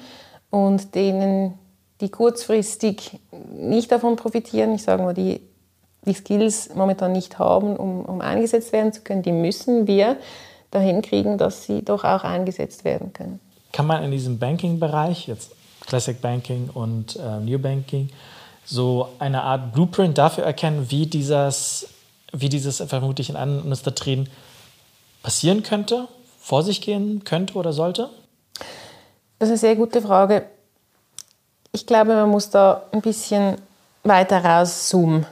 und 0.51 0.95
denen, 0.95 1.59
die 2.01 2.11
kurzfristig 2.11 3.19
nicht 3.53 3.91
davon 3.91 4.17
profitieren, 4.17 4.75
ich 4.75 4.83
sage 4.83 5.03
mal, 5.03 5.15
die 5.15 5.41
die 6.07 6.15
Skills 6.15 6.75
momentan 6.75 7.13
nicht 7.13 7.39
haben, 7.39 7.77
um, 7.77 8.05
um 8.05 8.21
eingesetzt 8.21 8.73
werden 8.73 8.93
zu 8.93 9.03
können, 9.03 9.23
die 9.23 9.33
müssen 9.33 9.87
wir 9.87 10.17
dahin 10.71 11.03
kriegen, 11.03 11.37
dass 11.39 11.65
sie 11.65 11.83
doch 11.83 12.05
auch 12.05 12.25
eingesetzt 12.25 12.85
werden 12.85 13.13
können. 13.13 13.41
Kann 13.73 13.87
man 13.87 14.03
in 14.05 14.11
diesem 14.11 14.39
Banking-Bereich, 14.39 15.27
jetzt 15.27 15.51
Classic 15.81 16.21
Banking 16.21 16.71
und 16.73 17.17
äh, 17.17 17.41
New 17.41 17.59
Banking, 17.59 18.09
so 18.65 19.09
eine 19.19 19.43
Art 19.43 19.73
Blueprint 19.73 20.17
dafür 20.19 20.45
erkennen, 20.45 20.87
wie 20.91 21.07
dieses, 21.07 21.89
wie 22.33 22.49
dieses 22.49 22.79
vermutlich 22.79 23.29
in 23.29 23.37
anderen 23.37 23.65
Industrien 23.65 24.29
passieren 25.23 25.63
könnte, 25.63 26.09
vor 26.41 26.63
sich 26.63 26.81
gehen 26.81 27.25
könnte 27.25 27.55
oder 27.55 27.73
sollte? 27.73 28.11
Das 29.39 29.49
ist 29.49 29.53
eine 29.53 29.59
sehr 29.59 29.77
gute 29.77 30.01
Frage. 30.01 30.47
Ich 31.73 31.87
glaube, 31.87 32.15
man 32.15 32.31
muss 32.31 32.51
da 32.51 32.85
ein 32.93 33.03
bisschen 33.03 33.57
weiter 34.03 34.43
rauszoomen 34.43 35.27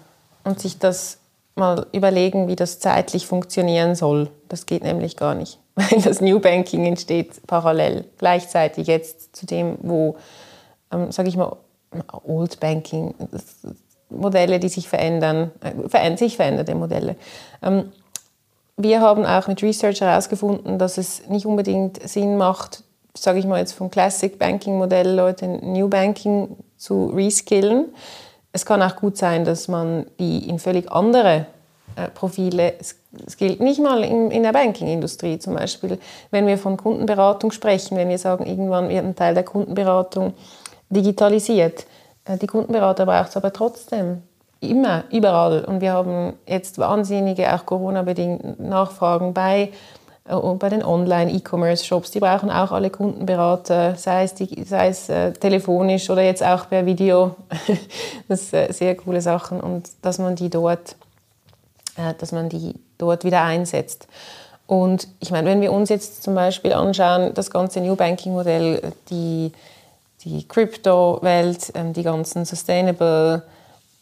und 0.44 0.60
sich 0.60 0.78
das 0.78 1.18
mal 1.54 1.86
überlegen, 1.92 2.48
wie 2.48 2.56
das 2.56 2.80
zeitlich 2.80 3.26
funktionieren 3.26 3.94
soll. 3.94 4.30
Das 4.48 4.66
geht 4.66 4.82
nämlich 4.82 5.16
gar 5.16 5.34
nicht, 5.34 5.58
weil 5.74 6.02
das 6.02 6.20
New 6.20 6.38
Banking 6.40 6.84
entsteht 6.84 7.46
parallel, 7.46 8.04
gleichzeitig 8.18 8.88
jetzt 8.88 9.34
zu 9.36 9.46
dem, 9.46 9.78
wo, 9.80 10.16
ähm, 10.92 11.10
sage 11.12 11.28
ich 11.28 11.36
mal, 11.36 11.56
Old 12.24 12.60
Banking, 12.60 13.14
Modelle, 14.10 14.58
die 14.58 14.68
sich 14.68 14.88
verändern, 14.88 15.50
äh, 15.60 16.16
sich 16.16 16.36
veränderte 16.36 16.74
Modelle. 16.74 17.16
Ähm, 17.62 17.92
wir 18.76 19.00
haben 19.00 19.24
auch 19.24 19.46
mit 19.46 19.62
Research 19.62 20.00
herausgefunden, 20.00 20.78
dass 20.78 20.98
es 20.98 21.26
nicht 21.28 21.46
unbedingt 21.46 22.06
Sinn 22.08 22.36
macht, 22.36 22.82
sage 23.16 23.38
ich 23.38 23.46
mal 23.46 23.60
jetzt 23.60 23.72
vom 23.72 23.90
Classic 23.90 24.38
Banking 24.38 24.76
Modell 24.78 25.14
Leute 25.14 25.46
New 25.46 25.88
Banking 25.88 26.56
zu 26.76 27.06
reskillen. 27.06 27.94
Es 28.52 28.66
kann 28.66 28.82
auch 28.82 28.96
gut 28.96 29.16
sein, 29.16 29.44
dass 29.44 29.68
man 29.68 30.06
die 30.18 30.48
in 30.48 30.58
völlig 30.58 30.90
andere 30.90 31.46
äh, 31.96 32.08
Profile, 32.08 32.74
es 32.78 33.36
gilt 33.36 33.60
nicht 33.60 33.80
mal 33.80 34.02
in, 34.02 34.30
in 34.30 34.42
der 34.42 34.52
Banking-Industrie 34.52 35.38
zum 35.38 35.54
Beispiel, 35.54 35.98
wenn 36.30 36.46
wir 36.46 36.58
von 36.58 36.76
Kundenberatung 36.76 37.52
sprechen, 37.52 37.96
wenn 37.96 38.08
wir 38.08 38.18
sagen, 38.18 38.46
irgendwann 38.46 38.88
wird 38.88 39.04
ein 39.04 39.16
Teil 39.16 39.34
der 39.34 39.44
Kundenberatung 39.44 40.34
digitalisiert. 40.90 41.86
Äh, 42.24 42.38
die 42.38 42.46
Kundenberater 42.46 43.06
braucht 43.06 43.30
es 43.30 43.36
aber 43.36 43.52
trotzdem 43.52 44.22
immer, 44.60 45.04
überall. 45.10 45.64
Und 45.64 45.80
wir 45.80 45.92
haben 45.92 46.34
jetzt 46.46 46.78
wahnsinnige, 46.78 47.54
auch 47.54 47.66
Corona-bedingt 47.66 48.60
Nachfragen 48.60 49.34
bei 49.34 49.70
und 50.26 50.58
bei 50.58 50.70
den 50.70 50.82
Online-E-Commerce-Shops, 50.82 52.10
die 52.10 52.20
brauchen 52.20 52.50
auch 52.50 52.72
alle 52.72 52.88
Kundenberater, 52.88 53.94
sei 53.96 54.24
es, 54.24 54.34
die, 54.34 54.64
sei 54.64 54.88
es 54.88 55.10
äh, 55.10 55.32
telefonisch 55.32 56.08
oder 56.08 56.22
jetzt 56.22 56.42
auch 56.42 56.68
per 56.68 56.86
Video. 56.86 57.36
das 58.28 58.50
sind 58.50 58.70
äh, 58.70 58.72
sehr 58.72 58.96
coole 58.96 59.20
Sachen 59.20 59.60
und 59.60 59.90
dass 60.00 60.18
man 60.18 60.34
die 60.34 60.48
dort, 60.48 60.96
äh, 61.96 62.14
dass 62.18 62.32
man 62.32 62.48
die 62.48 62.74
dort 62.96 63.24
wieder 63.24 63.42
einsetzt. 63.42 64.08
Und 64.66 65.08
ich 65.20 65.30
meine, 65.30 65.50
wenn 65.50 65.60
wir 65.60 65.72
uns 65.72 65.90
jetzt 65.90 66.22
zum 66.22 66.34
Beispiel 66.34 66.72
anschauen, 66.72 67.34
das 67.34 67.50
ganze 67.50 67.82
New 67.82 67.94
Banking-Modell, 67.94 68.92
die, 69.10 69.52
die 70.24 70.48
Crypto-Welt, 70.48 71.70
ähm, 71.74 71.92
die 71.92 72.02
ganzen 72.02 72.46
Sustainable 72.46 73.42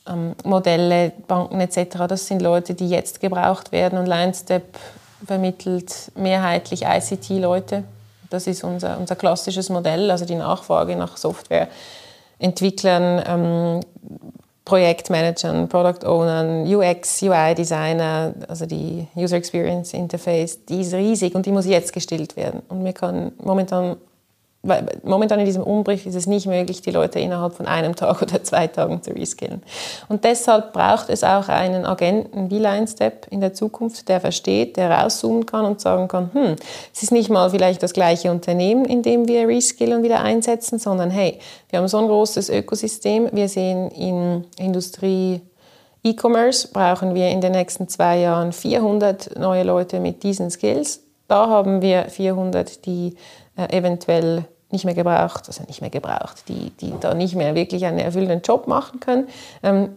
ähm, 0.07 0.37
Modelle, 0.45 1.11
Banken 1.27 1.61
etc., 1.61 2.07
das 2.07 2.29
sind 2.29 2.43
Leute, 2.43 2.75
die 2.75 2.89
jetzt 2.89 3.19
gebraucht 3.19 3.73
werden 3.73 3.99
und 3.99 4.07
LineStep 4.07 4.79
vermittelt 5.27 6.13
mehrheitlich 6.15 6.83
ICT-Leute. 6.83 7.85
Das 8.31 8.47
ist 8.47 8.65
unser, 8.65 8.99
unser 8.99 9.17
klassisches 9.17 9.69
Modell, 9.69 10.11
also 10.11 10.25
die 10.25 10.35
Nachfrage 10.35 10.97
nach 10.97 11.17
Softwareentwicklern, 11.17 13.23
ähm, 13.27 13.81
Projektmanagern, 14.65 15.69
Product 15.69 16.07
Ownern, 16.07 16.73
UX, 16.73 17.21
UI-Designer, 17.23 18.33
also 18.49 18.65
die 18.65 19.09
User 19.17 19.37
Experience 19.37 19.93
Interface, 19.93 20.65
die 20.65 20.83
ist 20.83 20.95
riesig 20.95 21.35
und 21.35 21.47
die 21.47 21.53
muss 21.53 21.67
jetzt 21.67 21.93
gestillt 21.93 22.37
werden. 22.37 22.63
Und 22.69 22.85
wir 22.85 22.93
können 22.93 23.33
momentan 23.43 23.97
momentan 25.03 25.41
in 25.41 25.47
diesem 25.47 25.63
Umbruch 25.63 26.07
ist 26.07 26.15
es 26.15 26.27
nicht 26.27 26.47
möglich, 26.47 26.83
die 26.83 26.93
Leute 26.93 27.19
innerhalb 27.19 27.55
von 27.55 27.67
einem 27.67 27.97
Tag 27.97 28.23
oder 28.23 28.43
zwei 28.45 28.69
Tagen 28.69 29.03
zu 29.03 29.11
reskillen. 29.11 29.63
Und 30.09 30.25
deshalb 30.25 30.73
braucht 30.73 31.09
es 31.09 31.25
auch 31.25 31.49
einen 31.49 31.85
Agenten 31.85 32.51
wie 32.51 32.59
LineStep 32.59 33.27
in 33.31 33.41
der 33.41 33.55
Zukunft, 33.55 34.09
der 34.09 34.21
versteht, 34.21 34.77
der 34.77 34.91
rauszoomen 34.91 35.47
kann 35.47 35.65
und 35.65 35.81
sagen 35.81 36.07
kann, 36.07 36.31
hm, 36.33 36.57
es 36.95 37.03
ist 37.03 37.13
nicht 37.13 37.29
mal 37.29 37.51
vielleicht 37.51 37.83
das 37.83 37.93
gleiche 37.93 38.31
Unternehmen, 38.31 38.85
in 38.85 39.03
dem 39.03 39.27
wir 39.27 39.49
reskillen 39.49 39.99
und 39.99 40.03
wieder 40.05 40.21
einsetzen, 40.21 40.79
sondern 40.79 41.11
hey, 41.11 41.39
wir 41.71 41.81
haben 41.81 41.89
so 41.89 41.99
ein 41.99 42.07
großes 42.07 42.49
Ökosystem, 42.49 43.29
wir 43.33 43.49
sehen 43.49 43.91
in 43.91 44.45
Industrie 44.59 45.41
E-Commerce 46.05 46.69
brauchen 46.73 47.15
wir 47.15 47.29
in 47.29 47.41
den 47.41 47.53
nächsten 47.53 47.89
zwei 47.89 48.19
Jahren 48.19 48.53
400 48.53 49.39
neue 49.39 49.63
Leute 49.63 50.01
mit 50.01 50.25
diesen 50.25 50.51
Skills. 50.51 51.01
Da 51.29 51.49
haben 51.49 51.81
wir 51.81 52.07
400, 52.07 52.85
die 52.85 53.15
äh, 53.57 53.77
eventuell 53.77 54.45
nicht 54.71 54.85
mehr 54.85 54.95
gebraucht, 54.95 55.45
also 55.47 55.63
nicht 55.65 55.81
mehr 55.81 55.91
gebraucht, 55.91 56.45
die, 56.49 56.71
die 56.81 56.95
da 56.99 57.15
nicht 57.15 57.35
mehr 57.35 57.55
wirklich 57.55 57.85
einen 57.85 57.99
erfüllenden 57.99 58.41
Job 58.43 58.67
machen 58.67 59.01
können. 59.01 59.29
Ähm, 59.63 59.97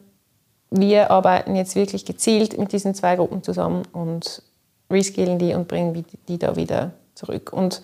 wir 0.69 1.11
arbeiten 1.11 1.55
jetzt 1.55 1.75
wirklich 1.75 2.05
gezielt 2.05 2.57
mit 2.57 2.73
diesen 2.73 2.93
zwei 2.93 3.15
Gruppen 3.15 3.43
zusammen 3.43 3.83
und 3.93 4.41
reskillen 4.91 5.39
die 5.39 5.53
und 5.53 5.67
bringen 5.67 6.05
die 6.27 6.37
da 6.37 6.55
wieder 6.55 6.91
zurück. 7.13 7.53
Und 7.53 7.81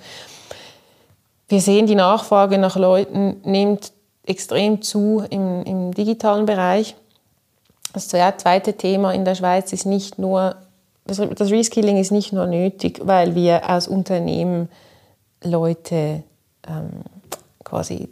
wir 1.48 1.62
sehen, 1.62 1.88
die 1.88 1.96
Nachfrage 1.96 2.58
nach 2.58 2.76
Leuten 2.76 3.42
nimmt 3.44 3.92
extrem 4.26 4.82
zu 4.82 5.24
im, 5.30 5.64
im 5.64 5.94
digitalen 5.94 6.46
Bereich. 6.46 6.96
Das 7.94 8.08
zweite 8.08 8.74
Thema 8.74 9.14
in 9.14 9.26
der 9.26 9.36
Schweiz 9.36 9.74
ist 9.74 9.86
nicht 9.86 10.18
nur, 10.20 10.56
das, 11.06 11.22
das 11.36 11.52
Reskilling 11.52 11.98
ist 11.98 12.12
nicht 12.12 12.32
nur 12.32 12.46
nötig, 12.46 13.02
weil 13.04 13.36
wir 13.36 13.70
als 13.70 13.88
Unternehmen 13.88 14.70
Leute 15.44 16.24
ähm, 16.68 16.90
quasi 17.64 18.10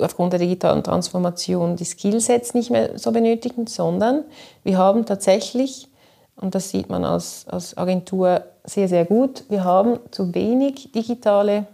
aufgrund 0.00 0.32
der 0.32 0.40
digitalen 0.40 0.82
Transformation 0.82 1.76
die 1.76 1.84
Skillsets 1.84 2.54
nicht 2.54 2.70
mehr 2.70 2.98
so 2.98 3.12
benötigen, 3.12 3.66
sondern 3.66 4.24
wir 4.64 4.78
haben 4.78 5.06
tatsächlich, 5.06 5.88
und 6.36 6.54
das 6.54 6.70
sieht 6.70 6.88
man 6.88 7.04
als, 7.04 7.46
als 7.48 7.76
Agentur 7.76 8.42
sehr, 8.64 8.88
sehr 8.88 9.04
gut, 9.04 9.44
wir 9.48 9.64
haben 9.64 9.98
zu 10.10 10.34
wenig 10.34 10.90
digitale, 10.92 11.66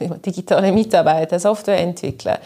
digitale 0.24 0.72
Mitarbeiter, 0.72 1.38
Softwareentwickler. 1.38 2.38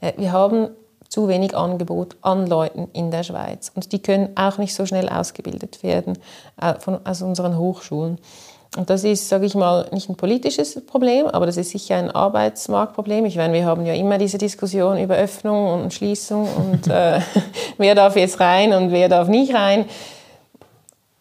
Äh, 0.00 0.12
wir 0.16 0.32
haben 0.32 0.68
zu 1.08 1.28
wenig 1.28 1.56
Angebot 1.56 2.16
an 2.22 2.46
Leuten 2.46 2.88
in 2.92 3.10
der 3.10 3.22
Schweiz. 3.22 3.70
Und 3.74 3.92
die 3.92 4.02
können 4.02 4.30
auch 4.36 4.58
nicht 4.58 4.74
so 4.74 4.86
schnell 4.86 5.08
ausgebildet 5.08 5.82
werden 5.82 6.18
äh, 6.60 6.74
von, 6.74 7.04
aus 7.06 7.22
unseren 7.22 7.56
Hochschulen. 7.56 8.18
Und 8.76 8.90
das 8.90 9.04
ist, 9.04 9.28
sage 9.28 9.46
ich 9.46 9.54
mal, 9.54 9.88
nicht 9.92 10.08
ein 10.08 10.16
politisches 10.16 10.84
Problem, 10.84 11.26
aber 11.26 11.46
das 11.46 11.56
ist 11.56 11.70
sicher 11.70 11.96
ein 11.96 12.10
Arbeitsmarktproblem. 12.10 13.24
Ich 13.24 13.36
meine, 13.36 13.54
wir 13.54 13.64
haben 13.64 13.86
ja 13.86 13.94
immer 13.94 14.18
diese 14.18 14.36
Diskussion 14.38 14.98
über 14.98 15.16
Öffnung 15.16 15.82
und 15.82 15.94
Schließung 15.94 16.48
und 16.54 16.86
äh, 16.88 17.20
wer 17.78 17.94
darf 17.94 18.16
jetzt 18.16 18.38
rein 18.40 18.72
und 18.72 18.92
wer 18.92 19.08
darf 19.08 19.28
nicht 19.28 19.54
rein. 19.54 19.86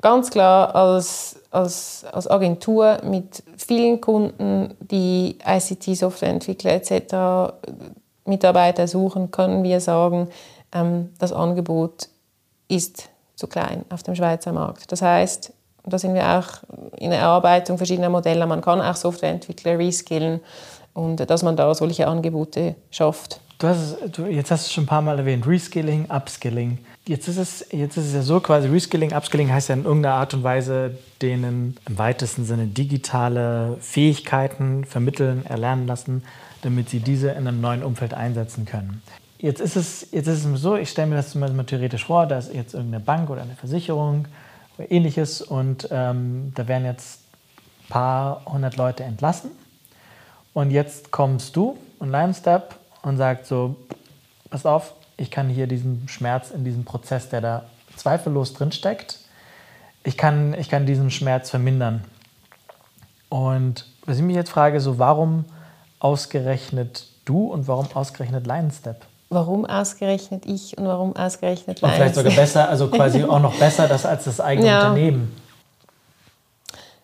Ganz 0.01 0.29
klar 0.29 0.75
als, 0.75 1.38
als, 1.49 2.05
als 2.12 2.29
Agentur 2.29 2.99
mit 3.03 3.41
vielen 3.58 4.01
Kunden, 4.01 4.75
die 4.79 5.38
ICT-Softwareentwickler 5.45 6.73
etc. 6.73 7.53
Mitarbeiter 8.25 8.88
suchen, 8.88 9.31
können 9.31 9.63
wir 9.63 9.79
sagen, 9.79 10.27
ähm, 10.73 11.12
das 11.19 11.31
Angebot 11.31 12.10
ist 12.67 13.10
zu 13.36 13.47
klein 13.47 13.86
auf 13.89 14.03
dem 14.03 14.15
Schweizer 14.15 14.51
Markt. 14.51 14.91
Das 14.91 15.01
heißt, 15.01 15.53
und 15.86 15.93
da 15.93 16.00
sind 16.00 16.15
wir 16.15 16.28
auch 16.28 16.48
in 16.98 17.12
der 17.12 17.19
Erarbeitung 17.19 17.78
verschiedener 17.78 18.10
Modelle. 18.10 18.48
Man 18.48 18.62
kann 18.62 18.82
auch 18.82 18.95
Softwareentwickler 18.95 19.78
reskillen 19.78 20.41
und 20.93 21.17
dass 21.30 21.43
man 21.43 21.56
da 21.56 21.74
solche 21.76 22.08
Angebote 22.08 22.76
schafft. 22.89 23.39
Du 23.60 23.67
hast, 23.67 23.98
du, 24.12 24.26
jetzt 24.26 24.50
hast 24.50 24.67
du 24.67 24.74
schon 24.74 24.86
ein 24.86 24.88
paar 24.88 25.04
Mal 25.04 25.19
erwähnt, 25.19 25.48
Reskilling, 25.48 26.08
Upskilling. 26.10 26.80
Jetzt 27.08 27.28
ist, 27.28 27.38
es, 27.38 27.67
jetzt 27.71 27.98
ist 27.98 28.08
es 28.08 28.13
ja 28.13 28.21
so, 28.24 28.39
quasi 28.39 28.67
Reskilling, 28.67 29.13
Upskilling 29.13 29.52
heißt 29.52 29.69
ja 29.69 29.76
in 29.76 29.86
irgendeiner 29.86 30.15
Art 30.15 30.34
und 30.34 30.43
Weise 30.43 30.98
denen 31.21 31.78
im 31.88 31.98
weitesten 31.98 32.45
Sinne 32.45 32.65
digitale 32.65 33.78
Fähigkeiten 33.80 34.86
vermitteln, 34.86 35.45
erlernen 35.45 35.86
lassen, 35.86 36.24
damit 36.63 36.89
sie 36.89 37.00
diese 37.00 37.30
in 37.30 37.48
einem 37.48 37.62
neuen 37.62 37.84
Umfeld 37.84 38.15
einsetzen 38.15 38.65
können. 38.65 39.04
Jetzt 39.38 39.62
ist 39.62 39.76
es, 39.76 40.08
jetzt 40.12 40.28
ist 40.28 40.45
es 40.45 40.62
so, 40.62 40.76
ich 40.76 40.89
stelle 40.89 41.08
mir 41.08 41.15
das 41.15 41.30
zum 41.30 41.41
Beispiel 41.41 41.63
theoretisch 41.63 42.06
vor, 42.06 42.26
da 42.26 42.39
ist 42.39 42.54
jetzt 42.54 42.74
irgendeine 42.74 43.04
Bank 43.04 43.30
oder 43.30 43.43
eine 43.43 43.56
Versicherung 43.56 44.28
ähnliches. 44.80 45.42
Und 45.42 45.88
ähm, 45.92 46.52
da 46.56 46.68
werden 46.68 46.86
jetzt 46.86 47.22
ein 47.84 47.90
paar 47.90 48.46
hundert 48.46 48.78
Leute 48.78 49.04
entlassen. 49.04 49.52
Und 50.54 50.72
jetzt 50.72 51.12
kommst 51.12 51.56
du 51.56 51.78
und 52.00 52.12
Limestep 52.12 52.76
und 53.02 53.18
sagst 53.18 53.48
so, 53.48 53.76
pass 54.50 54.66
auf, 54.66 54.94
ich 55.18 55.32
kann 55.32 55.50
hier 55.50 55.68
diesen 55.68 56.08
Schmerz 56.08 56.52
in 56.52 56.64
diesem 56.64 56.86
Prozess, 56.86 57.30
der 57.30 57.42
da 57.42 57.66
zweifellos 57.96 58.54
drinsteckt, 58.54 59.20
ich 60.04 60.18
kann, 60.18 60.54
ich 60.54 60.70
kann 60.70 60.86
diesen 60.86 61.10
Schmerz 61.10 61.50
vermindern. 61.50 62.04
Und 63.30 63.88
was 64.06 64.18
ich 64.18 64.24
mich 64.24 64.36
jetzt 64.36 64.52
frage, 64.52 64.80
so 64.80 65.00
warum 65.00 65.46
ausgerechnet 66.00 67.08
du 67.26 67.48
und 67.48 67.68
warum 67.68 67.88
ausgerechnet 67.94 68.46
Lionstep? 68.46 69.06
Warum 69.30 69.66
ausgerechnet 69.66 70.46
ich 70.46 70.78
und 70.78 70.86
warum 70.86 71.16
ausgerechnet 71.16 71.82
Und 71.82 71.92
vielleicht 71.92 72.16
sogar 72.16 72.34
besser, 72.34 72.70
also 72.70 72.88
quasi 72.92 73.24
auch 73.24 73.40
noch 73.40 73.56
besser 73.56 73.88
das 73.88 74.06
als 74.06 74.26
das 74.26 74.40
eigene 74.40 74.68
ja. 74.68 74.90
Unternehmen. 74.90 75.36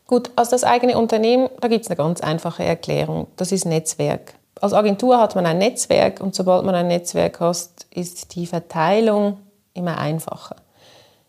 Gut, 0.07 0.29
als 0.35 0.49
das 0.49 0.63
eigene 0.63 0.97
Unternehmen, 0.97 1.49
da 1.61 1.69
gibt 1.69 1.85
es 1.85 1.89
eine 1.89 1.95
ganz 1.95 2.19
einfache 2.21 2.63
Erklärung. 2.63 3.27
Das 3.37 3.51
ist 3.51 3.65
Netzwerk. 3.65 4.33
Als 4.59 4.73
Agentur 4.73 5.17
hat 5.19 5.35
man 5.35 5.45
ein 5.45 5.57
Netzwerk 5.57 6.19
und 6.19 6.35
sobald 6.35 6.65
man 6.65 6.75
ein 6.75 6.87
Netzwerk 6.87 7.39
hat, 7.39 7.69
ist 7.89 8.35
die 8.35 8.45
Verteilung 8.45 9.37
immer 9.73 9.97
einfacher. 9.97 10.57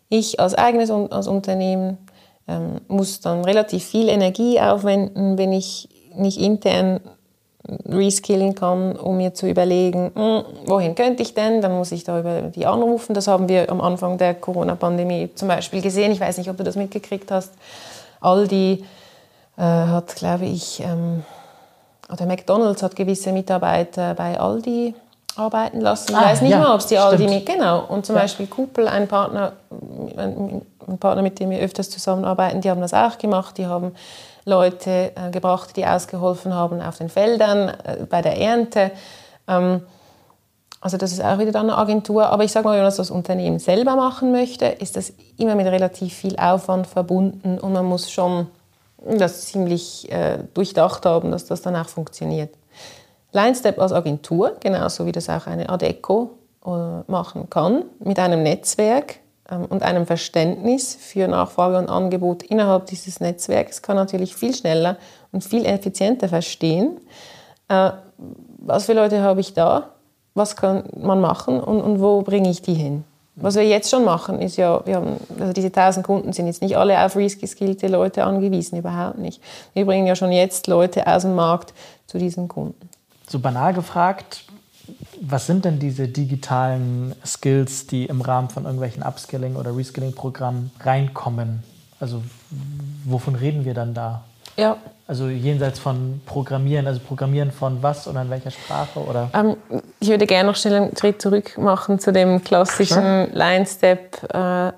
Ich 0.09 0.39
als 0.39 0.53
eigenes 0.53 0.91
als 0.91 1.27
Unternehmen 1.27 1.97
ähm, 2.47 2.81
muss 2.87 3.21
dann 3.21 3.45
relativ 3.45 3.85
viel 3.85 4.09
Energie 4.09 4.59
aufwenden, 4.59 5.37
wenn 5.37 5.53
ich 5.53 5.89
nicht 6.15 6.39
intern 6.39 6.99
reskillen 7.85 8.55
kann, 8.55 8.95
um 8.95 9.17
mir 9.17 9.33
zu 9.33 9.47
überlegen, 9.47 10.11
hm, 10.15 10.43
wohin 10.65 10.95
könnte 10.95 11.23
ich 11.23 11.33
denn? 11.33 11.61
Dann 11.61 11.73
muss 11.77 11.91
ich 11.91 12.03
da 12.03 12.19
über 12.19 12.41
die 12.41 12.65
anrufen. 12.65 13.13
Das 13.13 13.27
haben 13.27 13.47
wir 13.47 13.71
am 13.71 13.79
Anfang 13.79 14.17
der 14.17 14.33
Corona-Pandemie 14.33 15.29
zum 15.35 15.47
Beispiel 15.47 15.81
gesehen. 15.81 16.11
Ich 16.11 16.19
weiß 16.19 16.37
nicht, 16.37 16.49
ob 16.49 16.57
du 16.57 16.63
das 16.63 16.75
mitgekriegt 16.75 17.31
hast. 17.31 17.53
Aldi 18.19 18.83
äh, 19.57 19.61
hat, 19.61 20.15
glaube 20.15 20.45
ich, 20.45 20.81
ähm, 20.81 21.23
oder 22.11 22.25
McDonald's 22.25 22.83
hat 22.83 22.95
gewisse 22.95 23.31
Mitarbeiter 23.31 24.13
bei 24.13 24.39
Aldi 24.39 24.93
arbeiten 25.35 25.81
lassen. 25.81 26.11
Ich 26.11 26.17
ah, 26.17 26.25
weiß 26.25 26.41
nicht 26.41 26.51
ja, 26.51 26.59
mal, 26.59 26.73
ob 26.73 26.79
es 26.79 26.87
die 26.87 26.97
Aldi 26.97 27.27
mit, 27.27 27.45
genau. 27.45 27.85
Und 27.87 28.05
zum 28.05 28.15
ja. 28.15 28.23
Beispiel 28.23 28.47
Kuppel, 28.47 28.87
ein 28.87 29.07
Partner, 29.07 29.53
ein, 30.17 30.61
ein 30.87 30.97
Partner, 30.99 31.21
mit 31.21 31.39
dem 31.39 31.49
wir 31.49 31.59
öfters 31.59 31.89
zusammenarbeiten, 31.89 32.61
die 32.61 32.69
haben 32.69 32.81
das 32.81 32.93
auch 32.93 33.17
gemacht. 33.17 33.57
Die 33.57 33.65
haben 33.65 33.93
Leute 34.45 35.11
äh, 35.15 35.31
gebracht, 35.31 35.75
die 35.77 35.85
ausgeholfen 35.85 36.53
haben 36.53 36.81
auf 36.81 36.97
den 36.97 37.09
Feldern, 37.09 37.69
äh, 37.69 38.05
bei 38.09 38.21
der 38.21 38.37
Ernte. 38.37 38.91
Ähm, 39.47 39.81
also 40.81 40.97
das 40.97 41.13
ist 41.13 41.23
auch 41.23 41.39
wieder 41.39 41.53
dann 41.53 41.69
eine 41.69 41.77
Agentur. 41.77 42.27
Aber 42.27 42.43
ich 42.43 42.51
sage 42.51 42.67
mal, 42.67 42.75
wenn 42.75 42.83
man 42.83 42.93
das 42.93 43.09
Unternehmen 43.09 43.59
selber 43.59 43.95
machen 43.95 44.31
möchte, 44.31 44.65
ist 44.65 44.97
das 44.97 45.13
immer 45.37 45.55
mit 45.55 45.67
relativ 45.67 46.13
viel 46.13 46.35
Aufwand 46.35 46.87
verbunden 46.87 47.57
und 47.57 47.71
man 47.71 47.85
muss 47.85 48.11
schon 48.11 48.47
das 49.05 49.45
ziemlich 49.45 50.11
äh, 50.11 50.39
durchdacht 50.53 51.05
haben, 51.05 51.31
dass 51.31 51.45
das 51.45 51.61
dann 51.61 51.75
auch 51.75 51.87
funktioniert. 51.87 52.53
LineStep 53.31 53.79
als 53.79 53.91
Agentur, 53.91 54.57
genauso 54.59 55.05
wie 55.05 55.11
das 55.11 55.29
auch 55.29 55.47
eine 55.47 55.69
Adeco 55.69 56.31
äh, 56.65 56.69
machen 57.07 57.49
kann, 57.49 57.85
mit 57.99 58.19
einem 58.19 58.43
Netzwerk, 58.43 59.19
und 59.69 59.83
einem 59.83 60.05
Verständnis 60.05 60.95
für 60.99 61.27
Nachfrage 61.27 61.77
und 61.77 61.89
Angebot 61.89 62.43
innerhalb 62.43 62.85
dieses 62.87 63.19
Netzwerks 63.19 63.81
kann 63.81 63.95
natürlich 63.95 64.35
viel 64.35 64.53
schneller 64.55 64.97
und 65.31 65.43
viel 65.43 65.65
effizienter 65.65 66.29
verstehen, 66.29 66.99
äh, 67.67 67.91
was 68.57 68.85
für 68.85 68.93
Leute 68.93 69.21
habe 69.21 69.41
ich 69.41 69.53
da, 69.53 69.89
was 70.33 70.55
kann 70.55 70.83
man 70.97 71.21
machen 71.21 71.59
und, 71.59 71.81
und 71.81 72.01
wo 72.01 72.21
bringe 72.21 72.49
ich 72.49 72.61
die 72.61 72.73
hin. 72.73 73.03
Was 73.35 73.55
wir 73.55 73.67
jetzt 73.67 73.89
schon 73.89 74.05
machen, 74.05 74.39
ist 74.41 74.57
ja, 74.57 74.85
wir 74.85 74.97
haben, 74.97 75.17
also 75.39 75.53
diese 75.53 75.67
1000 75.67 76.05
Kunden 76.05 76.33
sind 76.33 76.45
jetzt 76.45 76.61
nicht 76.61 76.77
alle 76.77 77.03
auf 77.03 77.15
reskillte 77.15 77.87
Leute 77.87 78.23
angewiesen, 78.23 78.77
überhaupt 78.77 79.17
nicht. 79.17 79.41
Wir 79.73 79.85
bringen 79.85 80.05
ja 80.05 80.15
schon 80.15 80.31
jetzt 80.31 80.67
Leute 80.67 81.07
aus 81.07 81.23
dem 81.23 81.33
Markt 81.33 81.73
zu 82.05 82.19
diesen 82.19 82.47
Kunden. 82.47 82.89
So 83.27 83.39
banal 83.39 83.73
gefragt, 83.73 84.45
was 85.21 85.47
sind 85.47 85.65
denn 85.65 85.79
diese 85.79 86.07
digitalen 86.07 87.15
Skills, 87.25 87.87
die 87.87 88.05
im 88.05 88.21
Rahmen 88.21 88.49
von 88.49 88.65
irgendwelchen 88.65 89.03
Upskilling- 89.03 89.55
oder 89.55 89.75
Reskilling-Programmen 89.75 90.71
reinkommen? 90.81 91.63
Also 91.99 92.21
wovon 93.05 93.35
reden 93.35 93.63
wir 93.65 93.73
dann 93.73 93.93
da? 93.93 94.23
Ja. 94.57 94.77
Also 95.07 95.27
jenseits 95.27 95.79
von 95.79 96.21
Programmieren, 96.25 96.87
also 96.87 96.99
Programmieren 96.99 97.51
von 97.51 97.81
was 97.81 98.07
oder 98.07 98.21
in 98.21 98.29
welcher 98.29 98.51
Sprache? 98.51 98.99
Oder? 98.99 99.29
Ähm, 99.33 99.57
ich 99.99 100.09
würde 100.09 100.25
gerne 100.25 100.49
noch 100.49 100.55
schnell 100.55 100.75
einen 100.75 100.97
Schritt 100.97 101.21
zurück 101.21 101.57
machen 101.57 101.99
zu 101.99 102.11
dem 102.11 102.43
klassischen 102.43 103.27
sure. 103.27 103.29
Line-Step 103.33 104.23
äh, 104.33 104.73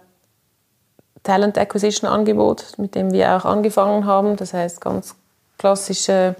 Talent 1.23 1.57
Acquisition 1.57 2.09
Angebot, 2.09 2.73
mit 2.77 2.95
dem 2.95 3.11
wir 3.11 3.35
auch 3.35 3.45
angefangen 3.45 4.05
haben. 4.05 4.35
Das 4.35 4.53
heißt 4.53 4.79
ganz 4.81 5.15
klassische 5.57 6.35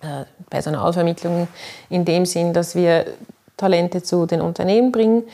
äh, 0.00 0.24
Personalvermittlung 0.50 1.48
in 1.90 2.04
dem 2.04 2.26
Sinn, 2.26 2.52
dass 2.52 2.74
wir 2.74 3.06
Talente 3.56 4.02
zu 4.02 4.26
den 4.26 4.40
Unternehmen 4.40 4.92
bringen. 4.92 5.24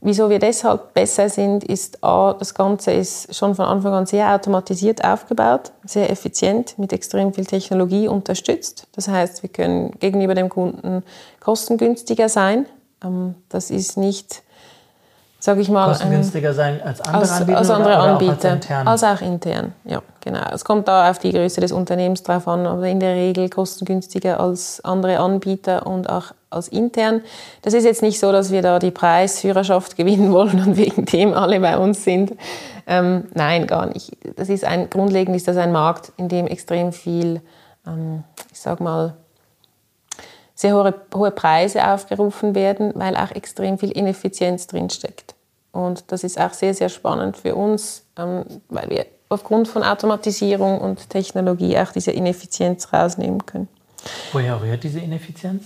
Wieso 0.00 0.28
wir 0.30 0.38
deshalb 0.38 0.94
besser 0.94 1.28
sind, 1.28 1.64
ist 1.64 2.04
A, 2.04 2.34
das 2.34 2.54
Ganze 2.54 2.92
ist 2.92 3.34
schon 3.34 3.54
von 3.54 3.64
Anfang 3.64 3.92
an 3.94 4.06
sehr 4.06 4.32
automatisiert 4.32 5.02
aufgebaut, 5.04 5.72
sehr 5.84 6.10
effizient, 6.10 6.78
mit 6.78 6.92
extrem 6.92 7.32
viel 7.32 7.46
Technologie 7.46 8.06
unterstützt. 8.06 8.86
Das 8.94 9.08
heißt, 9.08 9.42
wir 9.42 9.48
können 9.50 9.92
gegenüber 9.98 10.34
dem 10.34 10.48
Kunden 10.48 11.02
kostengünstiger 11.40 12.28
sein. 12.28 12.66
Ähm, 13.02 13.34
das 13.48 13.70
ist 13.70 13.96
nicht 13.96 14.42
sage 15.38 15.60
ich 15.60 15.68
mal. 15.68 15.88
Kostengünstiger 15.88 16.52
sein 16.52 16.80
als 16.82 17.00
andere 17.00 17.20
als, 17.22 17.32
Anbieter? 17.32 17.58
Als 17.58 17.70
andere 17.70 17.94
oder, 17.94 18.02
Anbieter. 18.02 18.32
Auch 18.32 18.44
als, 18.44 18.44
intern? 18.44 18.88
als 18.88 19.04
auch 19.04 19.20
intern, 19.20 19.72
ja, 19.84 20.02
genau. 20.20 20.40
Es 20.52 20.64
kommt 20.64 20.88
da 20.88 21.10
auf 21.10 21.18
die 21.18 21.32
Größe 21.32 21.60
des 21.60 21.72
Unternehmens 21.72 22.22
drauf 22.22 22.48
an, 22.48 22.66
aber 22.66 22.86
in 22.88 23.00
der 23.00 23.14
Regel 23.14 23.48
kostengünstiger 23.48 24.40
als 24.40 24.84
andere 24.84 25.18
Anbieter 25.18 25.86
und 25.86 26.08
auch 26.08 26.32
als 26.50 26.68
intern. 26.68 27.22
Das 27.62 27.74
ist 27.74 27.84
jetzt 27.84 28.02
nicht 28.02 28.18
so, 28.18 28.32
dass 28.32 28.50
wir 28.50 28.62
da 28.62 28.78
die 28.78 28.90
Preisführerschaft 28.90 29.96
gewinnen 29.96 30.32
wollen 30.32 30.60
und 30.66 30.76
wegen 30.76 31.04
dem 31.04 31.34
alle 31.34 31.60
bei 31.60 31.78
uns 31.78 32.04
sind. 32.04 32.32
Ähm, 32.86 33.24
nein, 33.34 33.66
gar 33.66 33.86
nicht. 33.86 34.16
Das 34.36 34.48
ist 34.48 34.64
ein, 34.64 34.88
grundlegend 34.90 35.36
ist 35.36 35.48
das 35.48 35.56
ein 35.56 35.72
Markt, 35.72 36.12
in 36.16 36.28
dem 36.28 36.46
extrem 36.46 36.92
viel, 36.92 37.40
ähm, 37.86 38.22
ich 38.52 38.60
sag 38.60 38.80
mal, 38.80 39.14
sehr 40.56 40.74
hohe, 40.74 40.94
hohe 41.14 41.30
Preise 41.30 41.86
aufgerufen 41.86 42.54
werden, 42.56 42.92
weil 42.96 43.14
auch 43.14 43.30
extrem 43.30 43.78
viel 43.78 43.92
Ineffizienz 43.92 44.66
drinsteckt. 44.66 45.34
Und 45.70 46.10
das 46.10 46.24
ist 46.24 46.40
auch 46.40 46.54
sehr, 46.54 46.74
sehr 46.74 46.88
spannend 46.88 47.36
für 47.36 47.54
uns, 47.54 48.02
ähm, 48.18 48.44
weil 48.68 48.88
wir 48.88 49.06
aufgrund 49.28 49.68
von 49.68 49.82
Automatisierung 49.82 50.80
und 50.80 51.10
Technologie 51.10 51.78
auch 51.78 51.92
diese 51.92 52.10
Ineffizienz 52.10 52.92
rausnehmen 52.92 53.44
können. 53.44 53.68
Woher 54.32 54.60
rührt 54.60 54.82
diese 54.82 55.00
Ineffizienz? 55.00 55.64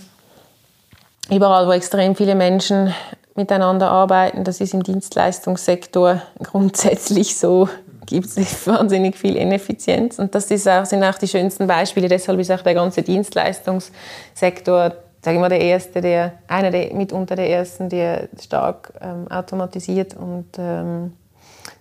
Überall, 1.29 1.67
wo 1.67 1.71
extrem 1.71 2.15
viele 2.15 2.35
Menschen 2.35 2.93
miteinander 3.35 3.89
arbeiten, 3.89 4.43
das 4.43 4.59
ist 4.59 4.73
im 4.73 4.83
Dienstleistungssektor 4.83 6.21
grundsätzlich 6.43 7.37
so, 7.37 7.69
gibt 8.05 8.25
es 8.27 8.67
wahnsinnig 8.67 9.17
viel 9.17 9.35
Ineffizienz. 9.35 10.19
Und 10.19 10.35
das 10.35 10.51
auch, 10.67 10.85
sind 10.85 11.03
auch 11.03 11.17
die 11.17 11.27
schönsten 11.27 11.67
Beispiele. 11.67 12.07
Deshalb 12.07 12.39
ist 12.39 12.51
auch 12.51 12.61
der 12.61 12.73
ganze 12.73 13.01
Dienstleistungssektor 13.01 14.93
sage 15.23 15.37
ich 15.37 15.41
mal, 15.41 15.49
der 15.49 15.61
erste, 15.61 16.01
der, 16.01 16.33
einer 16.47 16.71
der 16.71 16.93
mitunter 16.93 17.35
der 17.35 17.49
ersten, 17.49 17.89
der 17.89 18.27
stark 18.41 18.93
ähm, 19.01 19.27
automatisiert 19.29 20.15
und 20.15 20.47
ähm, 20.57 21.13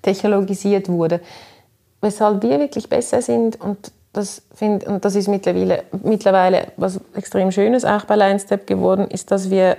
technologisiert 0.02 0.88
wurde. 0.88 1.20
Weshalb 2.02 2.42
wir 2.42 2.58
wirklich 2.60 2.88
besser 2.88 3.22
sind 3.22 3.60
und 3.60 3.92
das, 4.12 4.42
find, 4.54 4.84
und 4.84 5.04
das 5.04 5.14
ist 5.14 5.28
mittlerweile, 5.28 5.84
mittlerweile 6.02 6.68
was 6.76 7.00
extrem 7.14 7.52
Schönes 7.52 7.84
auch 7.84 8.04
bei 8.04 8.16
LineStep 8.16 8.66
geworden, 8.66 9.06
ist, 9.08 9.30
dass 9.30 9.50
wir 9.50 9.76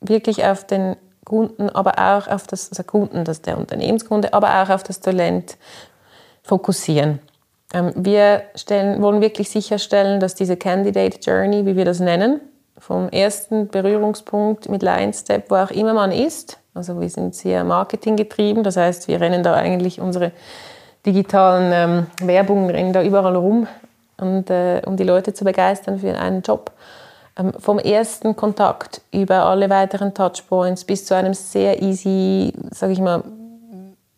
wirklich 0.00 0.44
auf 0.44 0.64
den 0.64 0.96
Kunden, 1.28 1.70
aber 1.70 1.98
auch 1.98 2.26
auf 2.28 2.46
das 2.46 2.70
also 2.70 2.82
Kunden, 2.82 3.24
das 3.24 3.42
der 3.42 3.58
Unternehmenskunde, 3.58 4.32
aber 4.32 4.62
auch 4.62 4.70
auf 4.70 4.82
das 4.82 5.00
Talent 5.00 5.56
fokussieren. 6.42 7.20
Ähm, 7.72 7.92
wir 7.94 8.42
stellen, 8.54 9.02
wollen 9.02 9.20
wirklich 9.20 9.50
sicherstellen, 9.50 10.20
dass 10.20 10.34
diese 10.34 10.56
Candidate 10.56 11.18
Journey, 11.20 11.66
wie 11.66 11.76
wir 11.76 11.84
das 11.84 12.00
nennen, 12.00 12.40
vom 12.78 13.08
ersten 13.08 13.68
Berührungspunkt 13.68 14.68
mit 14.68 14.82
LionStep, 14.82 15.50
wo 15.50 15.56
auch 15.56 15.70
immer 15.70 15.94
man 15.94 16.12
ist, 16.12 16.58
also 16.74 17.00
wir 17.00 17.10
sind 17.10 17.34
sehr 17.34 17.64
marketinggetrieben, 17.64 18.62
das 18.62 18.76
heißt, 18.76 19.08
wir 19.08 19.20
rennen 19.20 19.42
da 19.42 19.54
eigentlich 19.54 20.00
unsere 20.00 20.32
digitalen 21.04 21.72
ähm, 21.72 22.26
Werbungen 22.26 22.70
rennen 22.70 22.92
da 22.92 23.02
überall 23.02 23.36
rum, 23.36 23.66
und, 24.20 24.50
äh, 24.50 24.82
um 24.84 24.96
die 24.96 25.04
Leute 25.04 25.32
zu 25.32 25.44
begeistern 25.44 25.98
für 26.00 26.16
einen 26.18 26.42
Job. 26.42 26.72
Ähm, 27.38 27.52
vom 27.58 27.78
ersten 27.78 28.34
Kontakt 28.36 29.00
über 29.12 29.44
alle 29.44 29.70
weiteren 29.70 30.12
Touchpoints 30.12 30.84
bis 30.84 31.06
zu 31.06 31.14
einem 31.14 31.34
sehr 31.34 31.82
easy, 31.82 32.52
sage 32.70 32.92
ich 32.92 33.00
mal, 33.00 33.22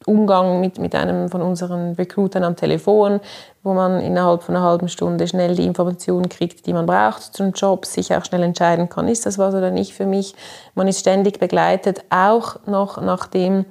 Umgang 0.06 0.60
mit, 0.60 0.78
mit 0.78 0.94
einem 0.94 1.28
von 1.28 1.42
unseren 1.42 1.92
Recruitern 1.92 2.42
am 2.42 2.56
Telefon, 2.56 3.20
wo 3.62 3.74
man 3.74 4.00
innerhalb 4.00 4.42
von 4.42 4.56
einer 4.56 4.64
halben 4.64 4.88
Stunde 4.88 5.28
schnell 5.28 5.54
die 5.54 5.66
Informationen 5.66 6.30
kriegt, 6.30 6.66
die 6.66 6.72
man 6.72 6.86
braucht 6.86 7.22
zum 7.22 7.52
Job, 7.52 7.84
sich 7.84 8.14
auch 8.14 8.24
schnell 8.24 8.42
entscheiden 8.42 8.88
kann, 8.88 9.08
ist 9.08 9.26
das 9.26 9.36
was 9.36 9.54
oder 9.54 9.70
nicht 9.70 9.92
für 9.92 10.06
mich. 10.06 10.34
Man 10.74 10.88
ist 10.88 11.00
ständig 11.00 11.38
begleitet, 11.38 12.02
auch 12.08 12.56
noch 12.66 13.00
nachdem 13.02 13.66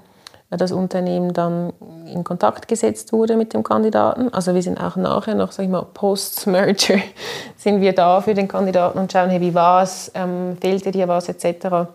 das 0.58 0.72
Unternehmen 0.72 1.34
dann 1.34 1.74
in 2.12 2.24
Kontakt 2.24 2.68
gesetzt 2.68 3.14
wurde 3.14 3.38
mit 3.38 3.54
dem 3.54 3.64
Kandidaten. 3.64 4.34
Also 4.34 4.56
wir 4.56 4.64
sind 4.64 4.80
auch 4.80 4.96
nachher 4.96 5.36
noch, 5.36 5.52
sag 5.52 5.64
ich 5.64 5.70
mal, 5.70 5.86
post-Merger, 5.94 7.00
sind 7.58 7.82
wir 7.82 7.94
da 7.94 8.22
für 8.22 8.34
den 8.34 8.48
Kandidaten 8.48 8.98
und 8.98 9.12
schauen, 9.12 9.30
hey, 9.30 9.42
wie 9.42 9.54
war 9.54 9.84
es, 9.84 10.12
ähm, 10.16 10.58
fehlte 10.60 10.92
dir 10.92 11.08
was 11.08 11.30
etc. 11.30 11.90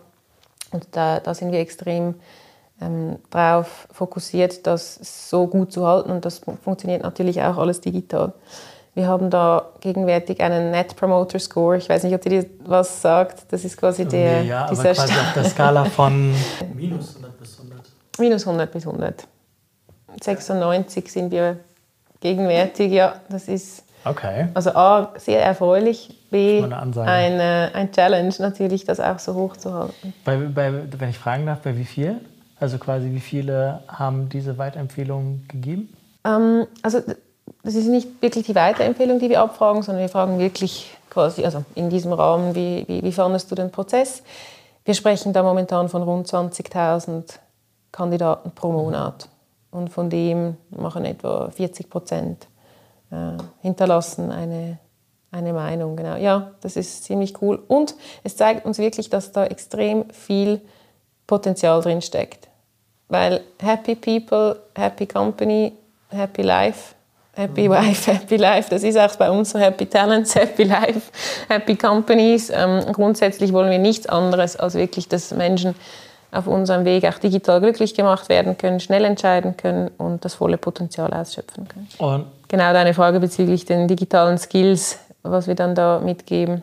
Und 0.71 0.87
da, 0.91 1.19
da 1.19 1.33
sind 1.33 1.51
wir 1.51 1.59
extrem 1.59 2.15
ähm, 2.81 3.17
darauf 3.29 3.87
fokussiert, 3.91 4.65
das 4.65 5.29
so 5.29 5.47
gut 5.47 5.71
zu 5.71 5.85
halten 5.85 6.11
und 6.11 6.25
das 6.25 6.41
funktioniert 6.63 7.03
natürlich 7.03 7.41
auch 7.41 7.57
alles 7.57 7.81
digital. 7.81 8.33
Wir 8.95 9.07
haben 9.07 9.29
da 9.29 9.71
gegenwärtig 9.81 10.39
einen 10.39 10.71
Net 10.71 10.95
Promoter 10.95 11.37
Score. 11.37 11.75
Ich 11.75 11.89
weiß 11.89 12.03
nicht, 12.03 12.15
ob 12.15 12.21
dir 12.21 12.45
was 12.65 13.01
sagt. 13.01 13.51
Das 13.51 13.65
ist 13.65 13.75
quasi 13.75 14.05
der 14.05 14.43
ja, 14.43 14.67
dieser 14.67 14.91
aber 14.91 14.93
quasi 14.93 15.13
auf 15.13 15.33
der 15.35 15.43
Skala 15.43 15.83
von 15.83 16.33
minus 16.73 17.09
100 17.17 17.37
bis 17.37 17.54
100. 17.54 17.54
Minus 18.19 18.45
100 18.47 18.71
bis 18.71 18.85
100. 18.85 19.27
96 20.21 21.11
sind 21.11 21.31
wir 21.31 21.57
gegenwärtig, 22.19 22.91
ja. 22.91 23.15
Das 23.29 23.47
ist 23.47 23.83
okay. 24.03 24.47
also 24.53 24.71
A, 24.71 25.13
sehr 25.17 25.43
erfreulich, 25.43 26.27
B, 26.31 26.63
ein, 26.63 27.39
ein 27.39 27.91
Challenge 27.91 28.33
natürlich, 28.39 28.85
das 28.85 28.99
auch 28.99 29.19
so 29.19 29.33
hoch 29.33 29.57
zu 29.57 29.73
halten. 29.73 30.13
Bei, 30.23 30.37
bei, 30.37 30.73
wenn 30.97 31.09
ich 31.09 31.17
fragen 31.17 31.45
darf, 31.45 31.59
bei 31.59 31.77
wie 31.77 31.85
viel? 31.85 32.21
Also 32.59 32.77
quasi 32.77 33.11
wie 33.11 33.19
viele 33.19 33.81
haben 33.87 34.29
diese 34.29 34.57
Weiterempfehlung 34.57 35.43
gegeben? 35.47 35.93
Ähm, 36.25 36.67
also 36.81 37.01
das 37.63 37.75
ist 37.75 37.87
nicht 37.87 38.21
wirklich 38.21 38.45
die 38.45 38.55
Weiterempfehlung, 38.55 39.19
die 39.19 39.29
wir 39.29 39.41
abfragen, 39.41 39.81
sondern 39.81 40.01
wir 40.03 40.09
fragen 40.09 40.39
wirklich 40.39 40.95
quasi, 41.09 41.43
also 41.43 41.63
in 41.75 41.89
diesem 41.89 42.13
Rahmen, 42.13 42.55
wie, 42.55 42.85
wie, 42.87 43.03
wie 43.03 43.11
fandest 43.11 43.51
du 43.51 43.55
den 43.55 43.71
Prozess? 43.71 44.23
Wir 44.85 44.93
sprechen 44.93 45.33
da 45.33 45.43
momentan 45.43 45.89
von 45.89 46.03
rund 46.03 46.27
20.000 46.27 47.39
Kandidaten 47.95 48.51
pro 48.51 48.73
Monat. 48.73 49.29
Und 49.71 49.89
von 49.89 50.09
dem 50.09 50.57
machen 50.69 51.05
etwa 51.05 51.49
40 51.49 51.89
Prozent 51.89 52.47
äh, 53.09 53.41
hinterlassen 53.61 54.31
eine, 54.31 54.79
eine 55.31 55.53
Meinung. 55.53 55.95
Genau. 55.95 56.17
Ja, 56.17 56.51
das 56.59 56.75
ist 56.75 57.05
ziemlich 57.05 57.41
cool. 57.41 57.61
Und 57.67 57.95
es 58.23 58.35
zeigt 58.35 58.65
uns 58.65 58.79
wirklich, 58.79 59.09
dass 59.09 59.31
da 59.31 59.45
extrem 59.45 60.09
viel 60.09 60.59
Potenzial 61.25 61.81
drin 61.81 62.01
steckt. 62.01 62.49
Weil 63.07 63.41
happy 63.61 63.95
people, 63.95 64.59
happy 64.75 65.05
company, 65.05 65.71
happy 66.09 66.41
life, 66.41 66.95
happy 67.33 67.69
mhm. 67.69 67.73
wife, 67.73 68.11
happy 68.13 68.35
life, 68.35 68.69
das 68.69 68.83
ist 68.83 68.97
auch 68.97 69.15
bei 69.15 69.29
uns 69.31 69.51
so 69.51 69.59
happy 69.59 69.85
talents, 69.85 70.35
happy 70.35 70.63
life, 70.63 71.11
happy 71.47 71.75
companies. 71.77 72.49
Ähm, 72.49 72.91
grundsätzlich 72.91 73.53
wollen 73.53 73.71
wir 73.71 73.79
nichts 73.79 74.07
anderes 74.07 74.57
als 74.57 74.73
wirklich, 74.73 75.07
dass 75.07 75.31
Menschen 75.31 75.75
auf 76.35 76.47
unserem 76.47 76.85
Weg 76.85 77.05
auch 77.05 77.17
digital 77.17 77.61
glücklich 77.61 77.93
gemacht 77.93 78.29
werden 78.29 78.57
können, 78.57 78.79
schnell 78.79 79.05
entscheiden 79.05 79.57
können 79.57 79.89
und 79.97 80.25
das 80.25 80.35
volle 80.35 80.57
Potenzial 80.57 81.13
ausschöpfen 81.13 81.67
können. 81.67 81.87
Und 81.97 82.25
genau 82.47 82.73
deine 82.73 82.93
Frage 82.93 83.19
bezüglich 83.19 83.65
den 83.65 83.87
digitalen 83.87 84.37
Skills, 84.37 84.99
was 85.23 85.47
wir 85.47 85.55
dann 85.55 85.75
da 85.75 85.99
mitgeben. 85.99 86.61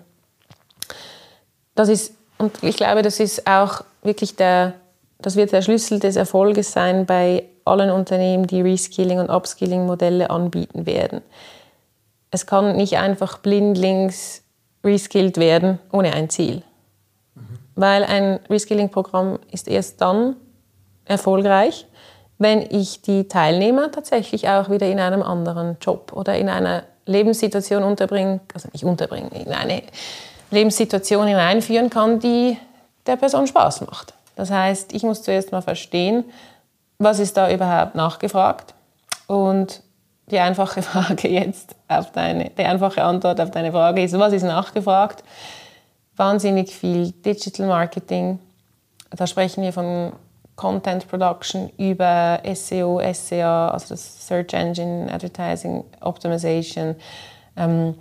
Das 1.75 1.89
ist, 1.89 2.15
und 2.39 2.63
ich 2.63 2.77
glaube, 2.77 3.03
das 3.03 3.19
ist 3.19 3.47
auch 3.47 3.83
wirklich 4.03 4.37
der, 4.37 4.75
das 5.19 5.37
wird 5.37 5.53
der 5.53 5.63
Schlüssel 5.63 5.99
des 6.01 6.17
Erfolges 6.17 6.73
sein 6.73 7.07
bei 7.07 7.45
allen 7.65 7.91
Unternehmen, 7.91 8.47
die 8.47 8.61
Reskilling- 8.61 9.21
und 9.21 9.31
Upskilling-Modelle 9.31 10.31
anbieten 10.31 10.85
werden. 10.85 11.23
Es 12.31 12.47
kann 12.47 12.77
nicht 12.77 12.99
einfach 12.99 13.39
blindlings 13.39 14.43
reskilled 14.85 15.37
werden 15.39 15.79
ohne 15.93 16.13
ein 16.13 16.29
Ziel. 16.29 16.63
Mhm. 17.35 17.59
Weil 17.75 18.05
ein 18.05 18.41
Reskilling-Programm 18.51 19.39
ist 19.51 19.69
erst 19.69 20.01
dann 20.01 20.37
erfolgreich, 21.05 21.87
wenn 22.39 22.61
ich 22.61 23.03
die 23.03 23.29
Teilnehmer 23.29 23.91
tatsächlich 23.91 24.49
auch 24.49 24.69
wieder 24.69 24.87
in 24.89 25.01
einem 25.01 25.23
anderen 25.23 25.77
Job 25.81 26.13
oder 26.13 26.37
in 26.37 26.49
einer 26.49 26.83
Lebenssituation 27.07 27.83
unterbringen, 27.83 28.41
also 28.53 28.69
nicht 28.73 28.85
unterbringen, 28.85 29.31
in 29.33 29.53
eine 29.53 29.83
Lebenssituation 30.51 31.27
hineinführen 31.27 31.91
kann, 31.91 32.21
die 32.21 32.59
der 33.07 33.17
Person 33.17 33.47
Spaß 33.47 33.83
macht. 33.83 34.15
Das 34.37 34.51
heißt, 34.51 34.93
ich 34.93 35.03
muss 35.03 35.23
zuerst 35.23 35.53
mal 35.53 35.63
verstehen, 35.63 36.25
was 36.99 37.19
ist 37.19 37.37
da 37.37 37.51
überhaupt 37.51 37.95
nachgefragt 37.95 38.75
und 39.27 39.83
die 40.27 40.39
einfache 40.39 40.83
Frage 40.83 41.29
jetzt 41.29 41.75
auf 41.89 42.13
deine, 42.13 42.51
die 42.51 42.65
einfache 42.65 43.03
Antwort 43.03 43.41
auf 43.41 43.51
deine 43.51 43.73
Frage 43.73 44.03
ist, 44.03 44.19
was 44.19 44.33
ist 44.33 44.45
nachgefragt? 44.45 45.25
Wahnsinnig 46.23 46.73
viel 46.73 47.11
Digital 47.11 47.67
Marketing. 47.67 48.39
Da 49.11 49.27
sprechen 49.27 49.65
wir 49.65 49.73
von 49.73 50.13
Content 50.55 51.09
Production 51.09 51.69
über 51.79 52.41
SEO, 52.55 53.01
SEA, 53.13 53.71
also 53.71 53.89
das 53.89 54.29
Search 54.29 54.53
Engine 54.53 55.13
Advertising 55.13 55.83
Optimization. 56.01 56.95
Ähm, 57.57 57.97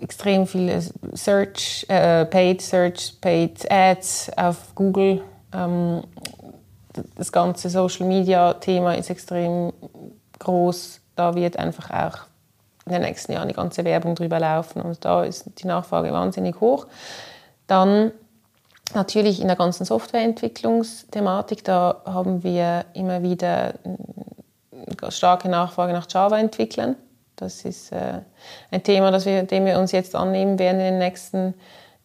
extrem 0.00 0.46
viele 0.46 0.82
Search, 1.12 1.84
äh, 1.90 2.24
Paid 2.24 2.62
Search, 2.62 3.20
Paid 3.20 3.70
Ads 3.70 4.30
auf 4.38 4.74
Google. 4.74 5.22
Ähm, 5.52 6.04
das 7.16 7.30
ganze 7.30 7.68
Social 7.68 8.06
Media 8.06 8.54
Thema 8.54 8.94
ist 8.94 9.10
extrem 9.10 9.74
groß. 10.38 11.02
Da 11.16 11.34
wird 11.34 11.58
einfach 11.58 11.90
auch 11.90 12.33
in 12.86 12.92
den 12.92 13.02
nächsten 13.02 13.32
Jahren 13.32 13.48
die 13.48 13.54
ganze 13.54 13.84
Werbung 13.84 14.14
drüber 14.14 14.38
laufen 14.38 14.82
und 14.82 15.04
da 15.04 15.24
ist 15.24 15.44
die 15.58 15.66
Nachfrage 15.66 16.12
wahnsinnig 16.12 16.60
hoch. 16.60 16.86
Dann 17.66 18.12
natürlich 18.92 19.40
in 19.40 19.46
der 19.46 19.56
ganzen 19.56 19.84
Softwareentwicklungsthematik, 19.84 21.64
da 21.64 22.02
haben 22.04 22.42
wir 22.42 22.84
immer 22.92 23.22
wieder 23.22 23.74
eine 25.02 25.10
starke 25.10 25.48
Nachfrage 25.48 25.92
nach 25.92 26.06
Java-Entwicklern. 26.08 26.96
Das 27.36 27.64
ist 27.64 27.90
äh, 27.92 28.20
ein 28.70 28.82
Thema, 28.82 29.10
das 29.10 29.24
wir, 29.26 29.42
dem 29.42 29.64
wir 29.64 29.78
uns 29.78 29.92
jetzt 29.92 30.14
annehmen 30.14 30.58
werden 30.58 30.78
in 30.80 30.86
den 30.86 30.98
nächsten 30.98 31.54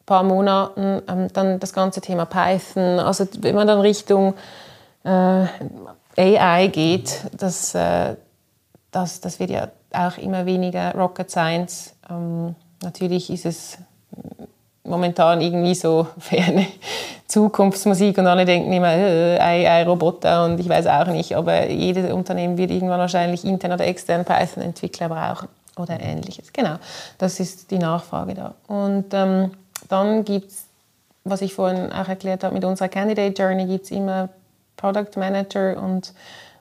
paar 0.05 0.23
Monaten. 0.23 1.01
Ähm, 1.07 1.27
dann 1.34 1.59
das 1.59 1.73
ganze 1.73 2.01
Thema 2.01 2.25
Python. 2.25 2.99
Also 2.99 3.27
wenn 3.39 3.55
man 3.55 3.67
dann 3.67 3.80
Richtung 3.80 4.34
äh, 5.03 5.45
AI 6.17 6.67
geht, 6.67 7.25
das, 7.38 7.75
äh, 7.75 8.15
das, 8.91 9.21
das 9.21 9.39
wird 9.39 9.51
ja 9.51 9.67
auch 9.94 10.18
immer 10.18 10.46
weniger 10.46 10.94
Rocket 10.94 11.30
Science. 11.30 11.94
Ähm, 12.10 12.56
natürlich 12.84 13.30
ist 13.30 13.46
es 13.46 13.78
momentan 14.84 15.42
irgendwie 15.42 15.76
so 15.76 16.08
ferne 16.20 16.68
Zukunftsmusik 17.28 18.18
und 18.18 18.28
alle 18.28 18.46
denken 18.46 18.74
immer, 18.74 18.92
äh, 18.92 19.40
AI-Roboter 19.40 20.46
und 20.46 20.60
ich 20.60 20.68
weiß 20.68 20.88
auch 20.88 21.08
nicht, 21.08 21.36
aber 21.36 21.70
jedes 21.70 22.12
Unternehmen 22.12 22.58
wird 22.58 22.72
irgendwann 22.72 23.00
wahrscheinlich 23.00 23.46
intern 23.46 23.72
oder 23.74 23.86
extern 23.86 24.26
Python-Entwickler 24.26 25.10
brauchen 25.10 25.48
oder 25.78 26.00
ähnliches. 26.00 26.52
Genau, 26.52 26.76
das 27.20 27.40
ist 27.40 27.70
die 27.70 27.78
Nachfrage 27.78 28.34
da. 28.34 28.56
Und 28.68 29.14
ähm, 29.14 29.52
dann 29.88 30.26
gibt 30.26 30.52
es, 30.52 30.66
was 31.24 31.42
ich 31.42 31.54
vorhin 31.54 31.92
auch 31.94 32.08
erklärt 32.08 32.44
habe, 32.44 32.56
mit 32.56 32.66
unserer 32.66 32.90
Candidate 32.90 33.40
Journey 33.40 33.66
gibt 33.66 33.86
es 33.86 33.92
immer 33.92 34.30
Product 34.76 35.18
Manager 35.18 35.82
und 35.82 36.14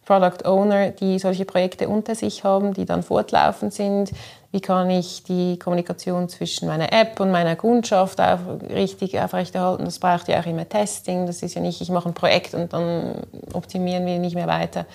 Product 0.08 0.46
Owner, 0.46 0.88
die 0.88 1.18
solche 1.18 1.44
Projekte 1.44 1.86
unter 1.86 2.14
sich 2.14 2.42
haben, 2.42 2.72
die 2.72 2.86
dann 2.86 3.02
fortlaufend 3.02 3.74
sind, 3.74 4.10
wie 4.52 4.62
kann 4.62 4.88
ich 4.88 5.22
die 5.24 5.58
Kommunikation 5.58 6.30
zwischen 6.30 6.66
meiner 6.66 6.90
App 6.94 7.20
und 7.20 7.30
meiner 7.30 7.56
Kundschaft 7.56 8.18
auf, 8.18 8.40
richtig 8.70 9.20
aufrechterhalten. 9.20 9.84
Das 9.84 9.98
braucht 9.98 10.28
ja 10.28 10.40
auch 10.40 10.46
immer 10.46 10.66
Testing. 10.66 11.26
Das 11.26 11.42
ist 11.42 11.54
ja 11.54 11.60
nicht, 11.60 11.82
ich 11.82 11.90
mache 11.90 12.08
ein 12.08 12.14
Projekt 12.14 12.54
und 12.54 12.72
dann 12.72 13.26
optimieren 13.52 14.06
wir 14.06 14.18
nicht 14.18 14.34
mehr 14.34 14.46
weiter. 14.46 14.86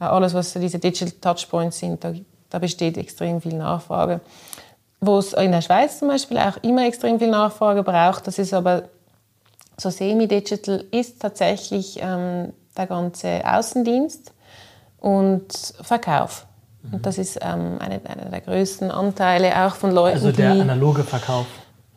Äh, 0.00 0.04
alles, 0.04 0.32
was 0.32 0.54
diese 0.54 0.78
Digital 0.78 1.12
Touchpoints 1.20 1.78
sind, 1.78 2.02
da, 2.02 2.14
da 2.48 2.58
besteht 2.58 2.96
extrem 2.96 3.42
viel 3.42 3.56
Nachfrage. 3.56 4.22
Wo 5.02 5.18
es 5.18 5.34
in 5.34 5.52
der 5.52 5.60
Schweiz 5.60 5.98
zum 5.98 6.08
Beispiel 6.08 6.38
auch 6.38 6.56
immer 6.62 6.86
extrem 6.86 7.18
viel 7.18 7.30
Nachfrage 7.30 7.82
braucht, 7.82 8.26
das 8.26 8.38
ist 8.38 8.54
aber 8.54 8.84
so 9.76 9.90
semi-digital, 9.90 10.82
ist 10.92 11.20
tatsächlich 11.20 11.98
ähm, 12.00 12.54
der 12.74 12.86
ganze 12.86 13.42
Außendienst 13.44 14.32
und 15.00 15.52
Verkauf. 15.82 16.46
Und 16.92 17.04
das 17.04 17.18
ist 17.18 17.38
ähm, 17.42 17.78
einer 17.80 18.00
eine 18.04 18.30
der 18.30 18.40
größten 18.40 18.90
Anteile 18.90 19.66
auch 19.66 19.74
von 19.74 19.90
Leuten, 19.90 20.16
Also 20.16 20.32
der 20.32 20.52
analoge 20.52 21.02
Verkauf. 21.02 21.46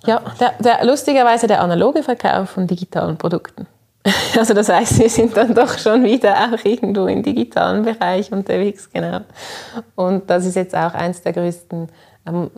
Ja, 0.05 0.21
der, 0.39 0.53
der, 0.59 0.85
lustigerweise 0.85 1.47
der 1.47 1.61
analoge 1.61 2.03
Verkauf 2.03 2.49
von 2.51 2.67
digitalen 2.67 3.17
Produkten. 3.17 3.67
Also 4.37 4.53
das 4.53 4.69
heißt, 4.69 4.99
wir 4.99 5.09
sind 5.09 5.35
dann 5.35 5.53
doch 5.53 5.77
schon 5.77 6.03
wieder 6.03 6.33
auch 6.35 6.63
irgendwo 6.63 7.07
im 7.07 7.21
digitalen 7.21 7.83
Bereich 7.83 8.31
unterwegs, 8.31 8.89
genau. 8.91 9.21
Und 9.95 10.29
das 10.29 10.45
ist 10.45 10.55
jetzt 10.55 10.75
auch 10.75 10.93
eines 10.93 11.21
der 11.21 11.33
größten 11.33 11.89
ähm, 12.25 12.49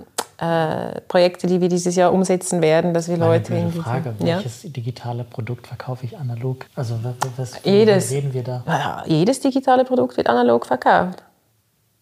äh, 0.41 0.99
Projekte, 1.07 1.45
die 1.45 1.61
wir 1.61 1.69
dieses 1.69 1.95
Jahr 1.95 2.11
umsetzen 2.11 2.63
werden, 2.63 2.95
dass 2.95 3.07
wir 3.07 3.17
Meine 3.17 3.33
Leute 3.33 3.53
in 3.53 3.71
Frage, 3.71 4.15
welches 4.17 4.63
ja? 4.63 4.69
digitale 4.69 5.23
Produkt 5.23 5.67
verkaufe 5.67 6.03
ich 6.05 6.17
analog? 6.17 6.65
Also 6.75 6.95
was, 7.37 7.63
jedes, 7.63 8.09
reden 8.09 8.33
wir 8.33 8.43
da? 8.43 8.63
Ja, 8.65 9.03
jedes 9.05 9.39
digitale 9.39 9.85
Produkt 9.85 10.17
wird 10.17 10.27
analog 10.27 10.65
verkauft. 10.65 11.21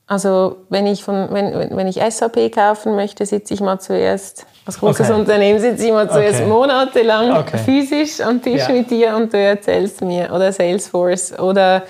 Also 0.08 0.56
wenn 0.70 0.88
ich, 0.88 1.04
von, 1.04 1.28
wenn, 1.32 1.76
wenn 1.76 1.88
ich 1.88 1.98
SAP 1.98 2.52
kaufen 2.54 2.96
möchte, 2.96 3.26
sitze 3.26 3.54
ich 3.54 3.60
mal 3.60 3.78
zuerst, 3.80 4.46
als 4.66 4.80
großes 4.80 5.10
okay. 5.10 5.20
Unternehmen 5.20 5.60
sitze 5.60 5.86
ich 5.86 5.92
mal 5.92 6.10
zuerst 6.10 6.40
okay. 6.40 6.50
monatelang 6.50 7.38
okay. 7.38 7.58
physisch 7.58 8.22
am 8.22 8.42
Tisch 8.42 8.68
ja. 8.68 8.74
mit 8.74 8.90
dir 8.90 9.16
und 9.18 9.34
du 9.34 9.38
erzählst 9.38 10.02
mir. 10.02 10.32
Oder 10.34 10.54
Salesforce 10.54 11.38
oder 11.38 11.84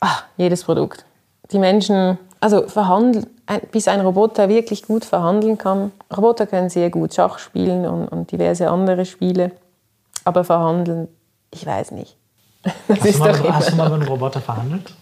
ach, 0.00 0.24
jedes 0.36 0.62
Produkt. 0.64 1.06
Die 1.50 1.58
Menschen, 1.58 2.18
also 2.40 2.68
verhandeln, 2.68 3.26
bis 3.70 3.88
ein 3.88 4.00
Roboter 4.00 4.48
wirklich 4.48 4.86
gut 4.86 5.04
verhandeln 5.04 5.58
kann. 5.58 5.92
Roboter 6.14 6.46
können 6.46 6.70
sehr 6.70 6.90
gut 6.90 7.14
Schach 7.14 7.38
spielen 7.38 7.86
und, 7.86 8.08
und 8.08 8.32
diverse 8.32 8.68
andere 8.70 9.04
Spiele. 9.04 9.52
Aber 10.24 10.44
verhandeln, 10.44 11.08
ich 11.50 11.66
weiß 11.66 11.92
nicht. 11.92 12.16
Das 12.88 13.00
hast, 13.00 13.14
du 13.14 13.18
mal, 13.18 13.54
hast 13.54 13.72
du 13.72 13.76
mal 13.76 13.88
mit 13.90 14.00
einem 14.00 14.08
Roboter 14.08 14.40
verhandelt? 14.40 14.94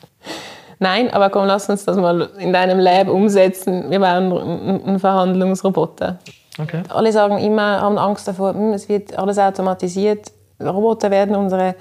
Nein, 0.80 1.12
aber 1.12 1.30
komm, 1.30 1.46
lass 1.46 1.68
uns 1.68 1.84
das 1.84 1.96
mal 1.96 2.28
in 2.38 2.52
deinem 2.52 2.80
Lab 2.80 3.06
umsetzen. 3.06 3.88
Wir 3.88 4.00
bauen 4.00 4.36
einen 4.84 4.98
Verhandlungsroboter. 4.98 6.18
Okay. 6.60 6.82
Alle 6.88 7.12
sagen 7.12 7.38
immer, 7.38 7.80
haben 7.80 7.98
Angst 7.98 8.26
davor, 8.26 8.52
hm, 8.52 8.72
es 8.72 8.88
wird 8.88 9.16
alles 9.16 9.38
automatisiert, 9.38 10.32
Roboter 10.60 11.10
werden 11.10 11.36
unsere 11.36 11.76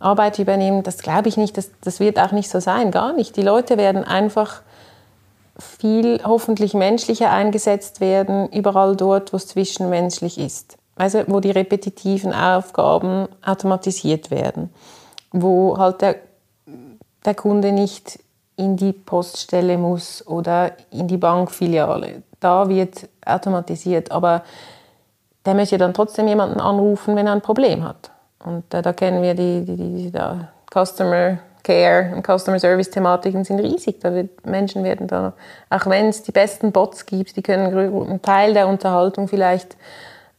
Arbeit 0.00 0.38
übernehmen. 0.38 0.82
Das 0.82 0.98
glaube 0.98 1.28
ich 1.28 1.36
nicht, 1.36 1.56
das, 1.56 1.70
das 1.82 2.00
wird 2.00 2.18
auch 2.18 2.32
nicht 2.32 2.50
so 2.50 2.60
sein, 2.60 2.90
gar 2.90 3.12
nicht. 3.12 3.36
Die 3.36 3.42
Leute 3.42 3.78
werden 3.78 4.04
einfach 4.04 4.62
viel 5.58 6.22
hoffentlich 6.24 6.74
menschlicher 6.74 7.30
eingesetzt 7.30 8.00
werden, 8.00 8.48
überall 8.50 8.96
dort, 8.96 9.32
wo 9.32 9.36
es 9.36 9.48
zwischenmenschlich 9.48 10.38
ist. 10.38 10.76
Also 10.96 11.24
wo 11.26 11.40
die 11.40 11.50
repetitiven 11.50 12.32
Aufgaben 12.32 13.28
automatisiert 13.44 14.30
werden, 14.30 14.70
wo 15.30 15.78
halt 15.78 16.02
der, 16.02 16.16
der 17.24 17.34
Kunde 17.34 17.72
nicht 17.72 18.18
in 18.56 18.76
die 18.76 18.92
Poststelle 18.92 19.78
muss 19.78 20.26
oder 20.26 20.72
in 20.90 21.08
die 21.08 21.16
Bankfiliale. 21.16 22.22
Da 22.40 22.68
wird 22.68 23.08
automatisiert, 23.24 24.10
aber 24.12 24.42
der 25.44 25.54
möchte 25.54 25.78
dann 25.78 25.94
trotzdem 25.94 26.28
jemanden 26.28 26.60
anrufen, 26.60 27.16
wenn 27.16 27.26
er 27.26 27.32
ein 27.32 27.40
Problem 27.40 27.84
hat. 27.84 28.10
Und 28.44 28.72
äh, 28.74 28.82
da 28.82 28.92
kennen 28.92 29.22
wir 29.22 29.34
die, 29.34 29.64
die, 29.64 29.76
die, 29.76 30.10
die 30.10 30.20
Customer 30.72 31.38
Care 31.62 32.12
und 32.14 32.26
Customer 32.26 32.58
Service 32.58 32.90
Thematiken 32.90 33.44
sind 33.44 33.60
riesig. 33.60 34.00
Da 34.00 34.14
wird, 34.14 34.44
Menschen 34.46 34.84
werden 34.84 35.06
da, 35.06 35.32
auch 35.70 35.86
wenn 35.86 36.08
es 36.08 36.22
die 36.22 36.32
besten 36.32 36.72
Bots 36.72 37.06
gibt, 37.06 37.36
die 37.36 37.42
können 37.42 37.76
einen 37.76 38.22
Teil 38.22 38.54
der 38.54 38.68
Unterhaltung 38.68 39.28
vielleicht 39.28 39.76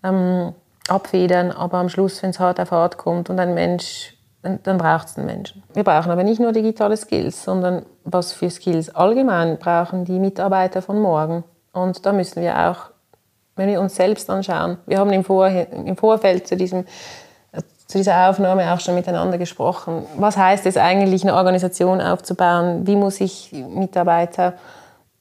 ähm, 0.04 0.54
abfedern, 0.88 1.52
aber 1.52 1.78
am 1.78 1.90
Schluss, 1.90 2.22
wenn 2.24 2.32
es 2.32 2.40
hart 2.40 2.60
auf 2.60 2.72
hart 2.72 2.98
kommt 2.98 3.30
und 3.30 3.40
ein 3.40 3.54
Mensch 3.54 4.14
dann 4.44 4.78
braucht 4.78 5.08
es 5.08 5.18
einen 5.18 5.26
Menschen. 5.26 5.64
Wir 5.74 5.84
brauchen 5.84 6.12
aber 6.12 6.24
nicht 6.24 6.40
nur 6.40 6.52
digitale 6.52 6.98
Skills, 6.98 7.44
sondern 7.44 7.86
was 8.04 8.34
für 8.34 8.50
Skills 8.50 8.94
allgemein 8.94 9.58
brauchen 9.58 10.04
die 10.04 10.20
Mitarbeiter 10.20 10.82
von 10.82 11.02
morgen. 11.02 11.46
Und 11.72 12.06
da 12.06 12.12
müssen 12.12 12.42
wir 12.42 12.70
auch, 12.70 12.92
wenn 13.56 13.70
wir 13.70 13.80
uns 13.80 13.96
selbst 13.96 14.30
anschauen, 14.30 14.78
wir 14.86 15.00
haben 15.00 15.12
im, 15.12 15.24
Vor 15.24 15.48
im 15.48 15.96
Vorfeld 15.96 16.48
zu, 16.48 16.58
diesem, 16.58 16.86
zu 17.88 17.98
dieser 17.98 18.30
Aufnahme 18.30 18.74
auch 18.74 18.80
schon 18.80 18.96
miteinander 18.96 19.38
gesprochen. 19.38 20.06
Was 20.18 20.38
heißt 20.38 20.66
es 20.66 20.78
eigentlich, 20.78 21.24
eine 21.24 21.36
Organisation 21.36 22.02
aufzubauen? 22.02 22.88
Wie 22.88 22.96
muss 22.96 23.22
ich 23.22 23.52
Mitarbeiter 23.52 24.54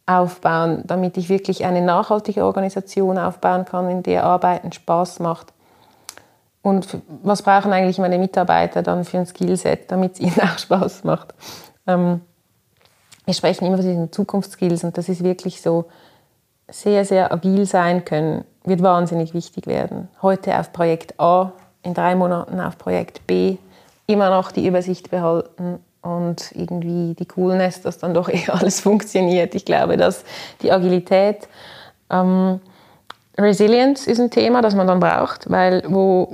aufbauen, 0.07 0.83
damit 0.87 1.17
ich 1.17 1.29
wirklich 1.29 1.65
eine 1.65 1.83
nachhaltige 1.83 2.45
Organisation 2.45 3.19
aufbauen 3.19 3.65
kann, 3.65 3.91
in 3.91 4.03
der 4.03 4.25
Arbeiten 4.25 4.73
Spaß 4.73 5.21
macht? 5.21 5.53
Und 6.63 6.99
was 7.23 7.43
brauchen 7.43 7.73
eigentlich 7.73 7.99
meine 7.99 8.19
Mitarbeiter 8.19 8.83
dann 8.83 9.05
für 9.05 9.19
ein 9.19 9.27
Skillset, 9.27 9.91
damit 9.91 10.15
es 10.15 10.21
ihnen 10.21 10.41
auch 10.41 10.59
Spaß 10.59 11.05
macht? 11.05 11.35
Ähm, 11.87 12.21
wir 13.25 13.35
sprechen 13.35 13.67
immer 13.67 13.77
von 13.77 13.87
diesen 13.87 14.13
Zukunftsskills 14.13 14.85
und 14.85 14.97
das 14.97 15.09
ist 15.09 15.23
wirklich 15.23 15.61
so, 15.63 15.87
sehr, 16.73 17.05
sehr 17.05 17.33
agil 17.33 17.67
sein 17.67 18.05
können, 18.05 18.45
wird 18.65 18.83
wahnsinnig 18.83 19.35
wichtig 19.35 19.67
werden. 19.67 20.09
Heute 20.23 20.59
auf 20.59 20.73
Projekt 20.73 21.19
A, 21.21 21.53
in 21.83 21.95
drei 21.95 22.15
Monaten 22.15 22.61
auf 22.61 22.79
Projekt 22.79 23.27
B, 23.27 23.57
immer 24.07 24.31
noch 24.31 24.53
die 24.53 24.67
Übersicht 24.67 25.11
behalten 25.11 25.79
und 26.03 26.53
irgendwie 26.53 27.15
die 27.15 27.27
Coolness, 27.27 27.83
dass 27.83 27.99
dann 27.99 28.15
doch 28.15 28.29
eh 28.33 28.45
alles 28.49 28.81
funktioniert. 28.81 29.55
Ich 29.55 29.65
glaube, 29.65 29.97
dass 29.97 30.25
die 30.63 30.73
Agilität, 30.73 31.49
ähm, 32.11 32.61
Resilience 33.39 34.07
ist 34.07 34.21
ein 34.21 34.31
Thema, 34.31 34.61
das 34.61 34.75
man 34.75 34.87
dann 34.87 35.01
braucht, 35.01 35.51
weil 35.51 35.83
wo, 35.89 36.29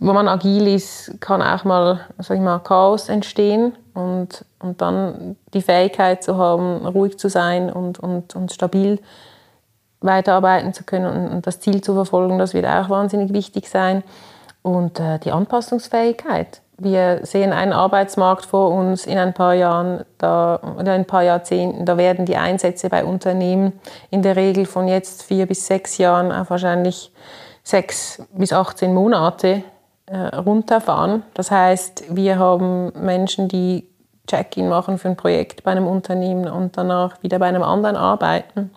wo 0.00 0.12
man 0.12 0.28
agil 0.28 0.66
ist, 0.68 1.14
kann 1.20 1.40
auch 1.40 1.64
mal, 1.64 2.00
sag 2.18 2.36
ich 2.36 2.42
mal 2.42 2.58
Chaos 2.58 3.08
entstehen 3.08 3.72
und, 3.94 4.44
und 4.58 4.82
dann 4.82 5.36
die 5.54 5.62
Fähigkeit 5.62 6.22
zu 6.22 6.36
haben, 6.36 6.86
ruhig 6.86 7.18
zu 7.18 7.28
sein 7.28 7.72
und, 7.72 7.98
und, 7.98 8.36
und 8.36 8.52
stabil 8.52 8.98
weiterarbeiten 10.00 10.74
zu 10.74 10.84
können 10.84 11.06
und, 11.06 11.32
und 11.32 11.46
das 11.46 11.60
Ziel 11.60 11.80
zu 11.80 11.94
verfolgen, 11.94 12.38
das 12.38 12.52
wird 12.52 12.66
auch 12.66 12.90
wahnsinnig 12.90 13.32
wichtig 13.32 13.68
sein. 13.68 14.02
Und 14.62 15.00
äh, 15.00 15.18
die 15.18 15.32
Anpassungsfähigkeit. 15.32 16.62
Wir 16.78 17.20
sehen 17.22 17.52
einen 17.52 17.72
Arbeitsmarkt 17.72 18.46
vor 18.46 18.70
uns 18.70 19.06
in 19.06 19.18
ein 19.18 19.34
paar 19.34 19.54
Jahren 19.54 20.04
da, 20.18 20.58
oder 20.78 20.92
ein 20.92 21.04
paar 21.04 21.22
Jahrzehnten. 21.22 21.84
Da 21.84 21.96
werden 21.96 22.26
die 22.26 22.36
Einsätze 22.36 22.88
bei 22.88 23.04
Unternehmen 23.04 23.80
in 24.10 24.22
der 24.22 24.36
Regel 24.36 24.66
von 24.66 24.88
jetzt 24.88 25.22
vier 25.22 25.46
bis 25.46 25.66
sechs 25.66 25.98
Jahren 25.98 26.32
auf 26.32 26.50
wahrscheinlich 26.50 27.12
sechs 27.62 28.22
bis 28.32 28.52
18 28.52 28.92
Monate 28.92 29.62
äh, 30.06 30.16
runterfahren. 30.16 31.22
Das 31.34 31.50
heißt, 31.50 32.04
wir 32.16 32.38
haben 32.38 32.92
Menschen, 33.00 33.48
die 33.48 33.88
Check-in 34.26 34.68
machen 34.68 34.98
für 34.98 35.08
ein 35.08 35.16
Projekt 35.16 35.62
bei 35.64 35.72
einem 35.72 35.86
Unternehmen 35.86 36.48
und 36.48 36.76
danach 36.76 37.22
wieder 37.22 37.38
bei 37.38 37.46
einem 37.46 37.62
anderen 37.62 37.96
arbeiten. 37.96 38.70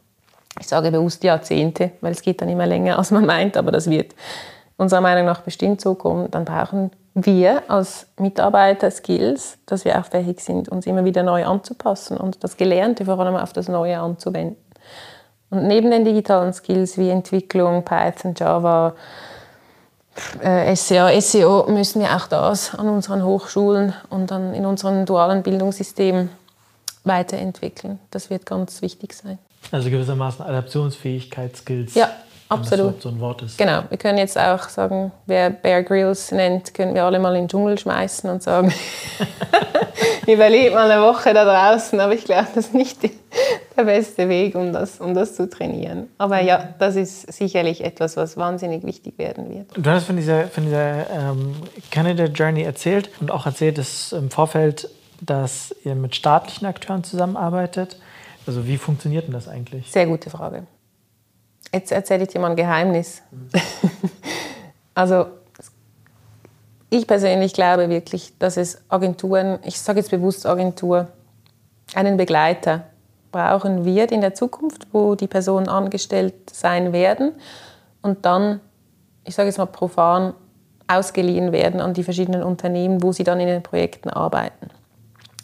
Ich 0.60 0.68
sage 0.68 0.92
bewusst 0.92 1.24
Jahrzehnte, 1.24 1.92
weil 2.02 2.12
es 2.12 2.22
geht 2.22 2.42
dann 2.42 2.50
immer 2.50 2.66
länger, 2.66 2.98
als 2.98 3.12
man 3.12 3.26
meint, 3.26 3.58
aber 3.58 3.72
das 3.72 3.90
wird 3.90 4.14
unserer 4.78 5.02
Meinung 5.02 5.26
nach 5.26 5.42
bestimmt 5.42 5.82
so 5.82 5.96
kommen. 5.96 6.30
Dann 6.32 6.46
brauchen 6.46 6.92
wir 7.14 7.64
als 7.70 8.08
Mitarbeiter 8.20 8.92
Skills, 8.92 9.58
dass 9.66 9.86
wir 9.86 9.98
auch 10.00 10.06
fähig 10.06 10.42
sind, 10.42 10.70
uns 10.70 10.86
immer 10.86 11.06
wieder 11.06 11.24
neu 11.24 11.46
anzupassen 11.46 12.18
und 12.18 12.44
das 12.44 12.58
Gelernte 12.58 13.06
vor 13.06 13.20
allem 13.20 13.36
auf 13.36 13.54
das 13.54 13.70
Neue 13.70 14.00
anzuwenden. 14.00 14.58
Und 15.50 15.68
neben 15.68 15.92
den 15.92 16.04
digitalen 16.04 16.54
Skills 16.54 16.98
wie 16.98 17.10
Entwicklung, 17.10 17.84
Python, 17.86 18.34
Java, 18.36 18.96
äh, 20.42 20.76
SEA, 20.76 21.22
SEO 21.22 21.66
müssen 21.70 22.02
wir 22.02 22.16
auch 22.16 22.28
das 22.28 22.76
an 22.76 22.90
unseren 22.90 23.24
Hochschulen 23.24 23.94
und 24.10 24.32
dann 24.32 24.54
in 24.54 24.66
unserem 24.66 25.06
dualen 25.06 25.44
Bildungssystem 25.44 26.30
weiterentwickeln. 27.06 28.00
Das 28.12 28.30
wird 28.30 28.46
ganz 28.46 28.82
wichtig 28.82 29.14
sein. 29.14 29.38
Also 29.72 29.90
gewissermaßen 29.90 30.46
Adaptionsfähigkeit, 30.46 31.56
Skills. 31.56 31.96
Ja, 31.96 32.10
absolut. 32.50 33.02
So 33.02 33.10
ein 33.10 33.20
Wort 33.20 33.42
ist. 33.42 33.58
Genau. 33.58 33.84
Wir 33.90 33.98
können 33.98 34.18
jetzt 34.18 34.38
auch 34.38 34.70
sagen, 34.70 35.12
wer 35.26 35.50
Bear 35.50 35.84
Grylls 35.84 36.32
nennt, 36.32 36.74
können 36.74 36.94
wir 36.94 37.04
alle 37.04 37.20
mal 37.20 37.36
in 37.36 37.44
den 37.44 37.48
Dschungel 37.50 37.78
schmeißen 37.78 38.30
und 38.30 38.44
sagen, 38.44 38.74
überlebt 40.28 40.74
mal 40.74 40.90
eine 40.90 41.02
Woche 41.02 41.34
da 41.34 41.46
draußen. 41.46 42.00
Aber 42.00 42.14
ich 42.14 42.26
glaube, 42.26 42.48
das 42.56 42.68
ist 42.68 42.74
nicht 42.74 43.00
der 43.04 43.84
beste 43.84 44.30
Weg, 44.30 44.56
um 44.56 44.74
das, 44.74 45.00
um 45.00 45.14
das 45.14 45.36
zu 45.36 45.50
trainieren. 45.50 46.10
Aber 46.18 46.42
ja, 46.42 46.70
das 46.80 46.96
ist 46.96 47.32
sicherlich 47.34 47.84
etwas, 47.84 48.18
was 48.18 48.38
wahnsinnig 48.38 48.84
wichtig 48.84 49.18
werden 49.18 49.50
wird. 49.50 49.68
Du 49.76 49.90
hast 49.90 50.06
von 50.06 50.16
dieser, 50.16 50.48
von 50.48 50.66
dieser 50.66 51.10
ähm, 51.10 51.56
Canada 51.92 52.26
Journey 52.26 52.64
erzählt 52.64 53.10
und 53.20 53.32
auch 53.32 53.46
erzählt, 53.46 53.78
dass 53.78 54.12
im 54.12 54.30
Vorfeld, 54.30 54.90
dass 55.22 55.76
ihr 55.84 55.96
mit 55.96 56.16
staatlichen 56.16 56.66
Akteuren 56.66 57.04
zusammenarbeitet. 57.04 57.98
Also 58.48 58.68
wie 58.68 58.78
funktioniert 58.78 59.26
denn 59.26 59.34
das 59.34 59.48
eigentlich? 59.48 59.92
Sehr 59.92 60.06
gute 60.06 60.30
Frage. 60.30 60.68
Jetzt 61.76 61.92
erzähle 61.92 62.24
ich 62.24 62.30
dir 62.30 62.40
mal 62.40 62.52
ein 62.52 62.56
Geheimnis. 62.56 63.22
Mhm. 63.32 63.50
also 64.96 65.26
ich 66.90 67.06
persönlich 67.06 67.52
glaube 67.52 67.90
wirklich, 67.90 68.32
dass 68.40 68.56
es 68.56 68.82
Agenturen, 68.88 69.60
ich 69.66 69.82
sage 69.82 70.00
jetzt 70.00 70.10
bewusst 70.10 70.46
Agentur, 70.46 71.10
einen 71.94 72.16
Begleiter 72.16 72.86
brauchen 73.34 73.84
wird 73.84 74.14
in 74.14 74.22
der 74.22 74.34
Zukunft, 74.34 74.88
wo 74.94 75.16
die 75.16 75.28
Personen 75.28 75.68
angestellt 75.68 76.50
sein 76.50 76.94
werden 76.94 77.34
und 78.02 78.26
dann, 78.26 78.62
ich 79.26 79.36
sage 79.36 79.50
jetzt 79.50 79.58
mal 79.58 79.66
profan, 79.66 80.34
ausgeliehen 80.88 81.52
werden 81.52 81.82
an 81.82 81.94
die 81.94 82.04
verschiedenen 82.04 82.42
Unternehmen, 82.42 83.04
wo 83.04 83.12
sie 83.12 83.26
dann 83.26 83.42
in 83.42 83.48
den 83.48 83.64
Projekten 83.64 84.10
arbeiten. 84.10 84.70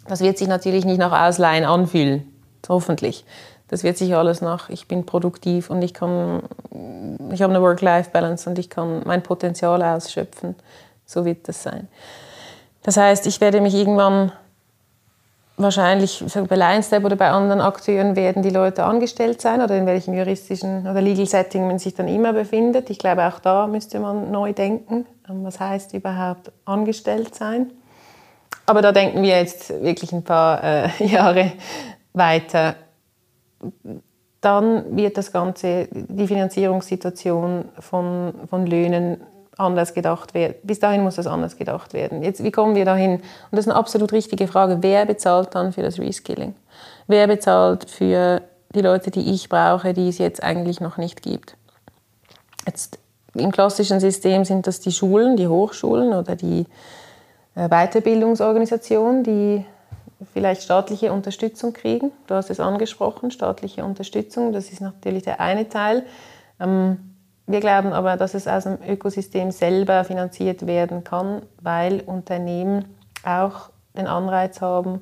Das 0.07 0.21
wird 0.21 0.38
sich 0.38 0.47
natürlich 0.47 0.86
nicht 0.86 0.99
nach 0.99 1.27
Ausleihen 1.27 1.65
anfühlen 1.65 2.32
hoffentlich. 2.69 3.25
Das 3.72 3.86
wird 3.86 3.97
sich 3.97 4.13
alles 4.13 4.41
nach, 4.41 4.69
ich 4.69 4.89
bin 4.89 5.05
produktiv 5.05 5.69
und 5.69 5.82
ich 5.82 5.93
kann, 5.93 6.43
ich 7.32 7.41
habe 7.41 7.53
eine 7.53 7.63
Work-Life-Balance 7.63 8.49
und 8.49 8.59
ich 8.59 8.69
kann 8.69 9.01
mein 9.05 9.24
Potenzial 9.24 9.82
ausschöpfen. 9.82 10.55
So 11.05 11.24
wird 11.24 11.47
das 11.47 11.63
sein. 11.63 11.88
Das 12.84 12.97
heißt, 12.97 13.26
ich 13.28 13.39
werde 13.39 13.61
mich 13.61 13.74
irgendwann 13.74 14.34
wahrscheinlich 15.55 16.22
bei 16.49 16.55
Lionstep 16.57 17.05
oder 17.05 17.15
bei 17.15 17.30
anderen 17.30 17.61
Akteuren 17.61 18.17
werden 18.17 18.43
die 18.43 18.49
Leute 18.49 18.84
angestellt 18.84 19.39
sein 19.39 19.61
oder 19.61 19.78
in 19.78 19.86
welchem 19.86 20.15
juristischen 20.15 20.86
oder 20.86 20.99
Legal 21.01 21.26
Setting 21.26 21.65
man 21.65 21.80
sich 21.80 21.93
dann 21.93 22.09
immer 22.09 22.34
befindet. 22.34 22.89
Ich 22.89 22.99
glaube, 22.99 23.26
auch 23.26 23.39
da 23.39 23.67
müsste 23.67 23.99
man 23.99 24.32
neu 24.32 24.51
denken. 24.51 25.05
Was 25.28 25.61
heißt 25.61 25.93
überhaupt 25.93 26.51
angestellt 26.65 27.36
sein? 27.36 27.72
Aber 28.65 28.82
da 28.82 28.91
denken 28.91 29.22
wir 29.22 29.38
jetzt 29.38 29.69
wirklich 29.82 30.11
ein 30.11 30.24
paar 30.24 30.61
äh, 30.61 30.89
Jahre 31.05 31.53
weiter, 32.13 32.76
dann 34.41 34.97
wird 34.97 35.18
das 35.18 35.32
Ganze, 35.32 35.88
die 35.91 36.28
Finanzierungssituation 36.28 37.66
von, 37.80 38.34
von 38.49 38.66
Löhnen 38.66 39.22
anders 39.57 39.93
gedacht 39.93 40.34
werden. 40.34 40.55
Bis 40.64 40.80
dahin 40.80 41.01
muss 41.01 41.16
das 41.16 41.28
anders 41.28 41.57
gedacht 41.57 41.93
werden. 41.93 42.24
Jetzt, 42.24 42.43
wie 42.43 42.51
kommen 42.51 42.76
wir 42.76 42.86
dahin? 42.86 43.16
Und 43.16 43.24
das 43.51 43.62
ist 43.62 43.70
eine 43.70 43.78
absolut 43.78 44.12
richtige 44.12 44.47
Frage. 44.47 44.78
Wer 44.82 45.05
bezahlt 45.05 45.53
dann 45.53 45.72
für 45.74 45.84
das 45.84 45.99
Reskilling? 45.99 46.55
Wer 47.07 47.28
bezahlt 47.28 47.89
für 47.89 48.41
die 48.74 48.82
Leute, 48.82 49.12
die 49.12 49.32
ich 49.32 49.49
brauche, 49.49 49.93
die 49.93 50.09
es 50.09 50.18
jetzt 50.18 50.41
eigentlich 50.41 50.80
noch 50.80 50.97
nicht 50.97 51.22
gibt? 51.22 51.55
Jetzt, 52.66 52.97
Im 53.36 53.51
klassischen 53.51 53.99
System 53.99 54.45
sind 54.45 54.66
das 54.66 54.80
die 54.80 54.91
Schulen, 54.91 55.36
die 55.36 55.47
Hochschulen 55.47 56.14
oder 56.14 56.36
die 56.36 56.66
äh, 57.55 57.68
Weiterbildungsorganisationen, 57.68 59.24
die 59.24 59.66
vielleicht 60.34 60.63
staatliche 60.63 61.11
Unterstützung 61.11 61.74
kriegen. 61.74 62.11
Du 62.28 62.36
hast 62.36 62.49
es 62.49 62.59
angesprochen, 62.59 63.32
staatliche 63.32 63.84
Unterstützung, 63.84 64.53
das 64.53 64.72
ist 64.72 64.82
natürlich 64.82 65.24
der 65.24 65.39
eine 65.39 65.69
Teil. 65.69 66.03
Ähm, 66.59 67.15
wir 67.47 67.59
glauben 67.59 67.91
aber, 67.91 68.17
dass 68.17 68.34
es 68.34 68.47
aus 68.47 68.63
dem 68.63 68.78
Ökosystem 68.88 69.51
selber 69.51 70.03
finanziert 70.03 70.67
werden 70.67 71.03
kann, 71.03 71.41
weil 71.61 72.01
Unternehmen 72.01 72.86
auch 73.26 73.72
den 73.95 74.07
Anreiz 74.07 74.61
haben, 74.61 75.01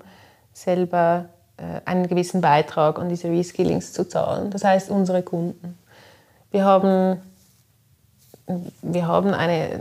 selber 0.54 1.26
äh, 1.58 1.82
einen 1.86 2.08
gewissen 2.08 2.42
Beitrag 2.42 2.98
an 2.98 3.10
diese 3.10 3.30
Reskillings 3.30 3.94
zu 3.94 4.08
zahlen. 4.08 4.50
Das 4.50 4.64
heißt, 4.64 4.90
unsere 4.90 5.22
Kunden. 5.22 5.78
Wir 6.52 6.66
haben 6.66 7.22
wir 8.82 9.08
haben 9.08 9.34
eine, 9.34 9.80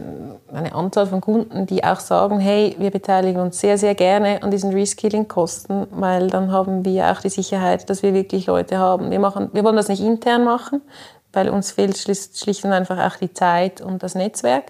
eine 0.53 0.75
Anzahl 0.75 1.07
von 1.07 1.21
Kunden, 1.21 1.67
die 1.67 1.85
auch 1.85 2.01
sagen, 2.01 2.39
hey, 2.39 2.77
wir 2.79 2.91
beteiligen 2.91 3.41
uns 3.41 3.61
sehr, 3.61 3.79
sehr 3.79 3.95
gerne 3.95 4.43
an 4.43 4.51
diesen 4.51 4.73
Reskilling-Kosten, 4.73 5.87
weil 5.93 6.29
dann 6.29 6.53
haben 6.53 6.85
wir 6.85 7.11
auch 7.11 7.21
die 7.21 7.31
Sicherheit, 7.31 7.89
dass 7.89 8.03
wir 8.03 8.13
wirklich 8.13 8.47
Leute 8.47 8.79
haben. 8.79 9.11
Wir, 9.11 9.21
machen, 9.21 9.51
wir 9.53 9.65
wollen 9.65 9.77
das 9.77 9.89
nicht 9.89 10.03
intern 10.03 10.45
machen, 10.45 10.83
weil 11.33 11.49
uns 11.49 11.73
fehlt 11.73 11.97
schlicht 11.97 12.65
und 12.65 12.73
einfach 12.73 12.99
auch 12.99 13.17
die 13.17 13.33
Zeit 13.33 13.81
und 13.81 14.03
das 14.03 14.15
Netzwerk. 14.15 14.65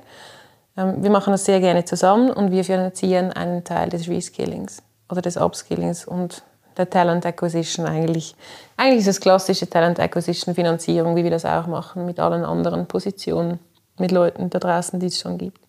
Ähm, 0.76 1.03
wir 1.03 1.11
machen 1.11 1.32
das 1.32 1.44
sehr 1.44 1.61
gerne 1.61 1.84
zusammen 1.84 2.30
und 2.30 2.53
wir 2.53 2.64
finanzieren 2.64 3.32
einen 3.32 3.64
Teil 3.64 3.88
des 3.88 4.09
Reskillings 4.09 4.82
oder 5.11 5.22
des 5.22 5.36
Upskillings 5.36 6.07
und 6.07 6.42
der 6.76 6.88
Talent 6.88 7.26
Acquisition 7.26 7.86
eigentlich. 7.86 8.36
Eigentlich 8.76 9.01
ist 9.01 9.09
es 9.09 9.20
klassische 9.20 9.68
Talent 9.68 9.99
Acquisition 9.99 10.55
Finanzierung, 10.55 11.16
wie 11.16 11.24
wir 11.24 11.30
das 11.32 11.44
auch 11.44 11.66
machen 11.66 12.07
mit 12.07 12.20
allen 12.20 12.44
anderen 12.44 12.86
Positionen 12.86 13.59
mit 13.99 14.12
Leuten 14.12 14.51
da 14.51 14.59
draußen, 14.59 15.01
die 15.01 15.07
es 15.07 15.20
schon 15.20 15.38
gibt. 15.38 15.61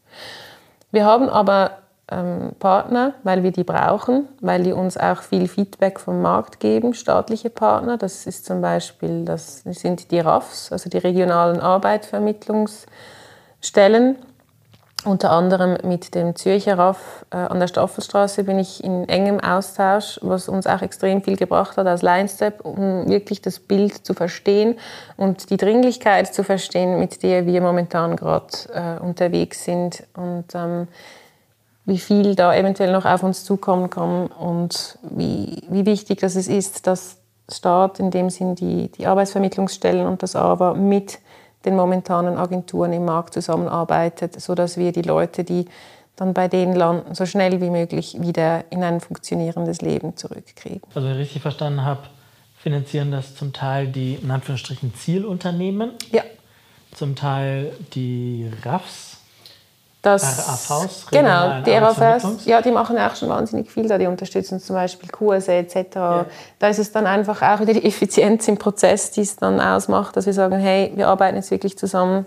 Wir 0.92 1.06
haben 1.06 1.30
aber 1.30 1.80
ähm, 2.12 2.52
Partner, 2.60 3.14
weil 3.24 3.44
wir 3.44 3.52
die 3.52 3.64
brauchen, 3.64 4.28
weil 4.42 4.64
die 4.64 4.74
uns 4.74 4.98
auch 4.98 5.22
viel 5.22 5.48
Feedback 5.48 6.00
vom 6.00 6.22
Markt 6.22 6.60
geben, 6.60 6.94
staatliche 6.94 7.50
Partner. 7.50 7.98
Das 7.98 8.26
ist 8.26 8.46
zum 8.46 8.62
Beispiel, 8.62 9.26
das 9.26 9.62
sind 9.64 10.12
die 10.12 10.20
RAFs, 10.20 10.72
also 10.72 10.90
die 10.90 10.98
regionalen 10.98 11.60
Arbeitsvermittlungsstellen. 11.60 14.16
Unter 15.06 15.32
anderem 15.32 15.78
mit 15.84 16.14
dem 16.14 16.36
Zürcher 16.36 16.78
RAF 16.78 17.26
äh, 17.32 17.38
an 17.38 17.60
der 17.60 17.68
Staffelstraße 17.68 18.44
bin 18.44 18.60
ich 18.60 18.84
in 18.84 19.08
engem 19.08 19.40
Austausch, 19.40 20.20
was 20.22 20.50
uns 20.50 20.68
auch 20.68 20.82
extrem 20.82 21.22
viel 21.22 21.38
gebracht 21.38 21.78
hat 21.78 21.88
als 21.88 22.02
Line 22.02 22.28
Step, 22.28 22.66
um 22.66 23.08
wirklich 23.08 23.42
das 23.42 23.60
Bild 23.60 24.06
zu 24.06 24.14
verstehen 24.14 24.76
und 25.16 25.50
die 25.50 25.58
Dringlichkeit 25.58 26.34
zu 26.34 26.44
verstehen, 26.44 27.00
mit 27.00 27.24
der 27.24 27.46
wir 27.46 27.62
momentan 27.62 28.18
gerade 28.18 28.48
äh, 28.74 29.02
unterwegs 29.02 29.64
sind 29.64 30.04
und 30.16 30.54
ähm, 30.54 30.88
wie 31.86 31.98
viel 31.98 32.36
da 32.36 32.54
eventuell 32.54 32.92
noch 32.92 33.06
auf 33.06 33.24
uns 33.24 33.46
zukommen 33.46 33.90
kann 33.90 34.28
und 34.28 35.00
wie, 35.02 35.64
wie 35.70 35.86
wichtig 35.86 36.20
das 36.20 36.36
ist, 36.36 36.88
dass 36.88 37.18
Staat, 37.52 38.00
in 38.00 38.12
dem 38.12 38.30
Sinn 38.30 38.56
die, 38.56 38.90
die 38.92 39.08
Arbeitsvermittlungsstellen 39.08 40.06
und 40.06 40.22
das 40.22 40.36
AWA 40.36 40.74
mit 40.76 41.20
den 41.66 41.76
momentanen 41.76 42.38
Agenturen 42.38 42.94
im 42.94 43.06
Markt 43.06 43.34
zusammenarbeitet, 43.34 44.40
sodass 44.40 44.78
wir 44.78 44.92
die 44.92 45.02
Leute, 45.02 45.44
die 45.44 45.66
dann 46.16 46.34
bei 46.34 46.48
denen 46.48 46.76
landen, 46.76 47.16
so 47.16 47.26
schnell 47.26 47.62
wie 47.62 47.70
möglich 47.70 48.18
wieder 48.20 48.66
in 48.72 48.84
ein 48.84 49.00
funktionierendes 49.00 49.82
Leben 49.82 50.18
zurückkriegen. 50.18 50.82
Also 50.94 51.08
wenn 51.08 51.16
ich 51.16 51.22
richtig 51.22 51.42
verstanden 51.42 51.84
habe, 51.84 52.02
finanzieren 52.58 53.12
das 53.12 53.36
zum 53.36 53.54
Teil 53.54 53.88
die 53.88 54.16
in 54.16 54.30
Anführungsstrichen 54.30 54.94
Zielunternehmen, 54.94 55.92
ja. 56.12 56.24
zum 56.94 57.16
Teil 57.16 57.72
die 57.94 58.52
RAFs, 58.64 59.09
das, 60.02 60.70
RAVs? 60.70 61.08
Genau, 61.12 61.62
die 61.62 61.72
RAVs, 61.72 62.46
ja, 62.46 62.62
die 62.62 62.72
machen 62.72 62.98
auch 62.98 63.16
schon 63.16 63.28
wahnsinnig 63.28 63.70
viel 63.70 63.88
da. 63.88 63.98
Die 63.98 64.08
unterstützen 64.08 64.60
zum 64.62 64.76
Beispiel 64.76 65.10
Kurse 65.10 65.54
etc. 65.54 65.76
Ja. 65.96 66.26
Da 66.58 66.68
ist 66.70 66.80
es 66.80 66.92
dann 66.94 67.06
einfach 67.06 67.42
auch 67.42 67.60
wieder 67.60 67.74
die 67.74 67.86
Effizienz 67.86 68.48
im 68.48 68.58
Prozess, 68.58 69.12
die 69.12 69.22
es 69.22 69.36
dann 69.36 69.60
ausmacht, 69.60 70.16
dass 70.16 70.26
wir 70.26 70.34
sagen, 70.34 70.58
hey, 70.58 70.94
wir 70.96 71.10
arbeiten 71.10 71.36
jetzt 71.36 71.52
wirklich 71.52 71.78
zusammen. 71.78 72.26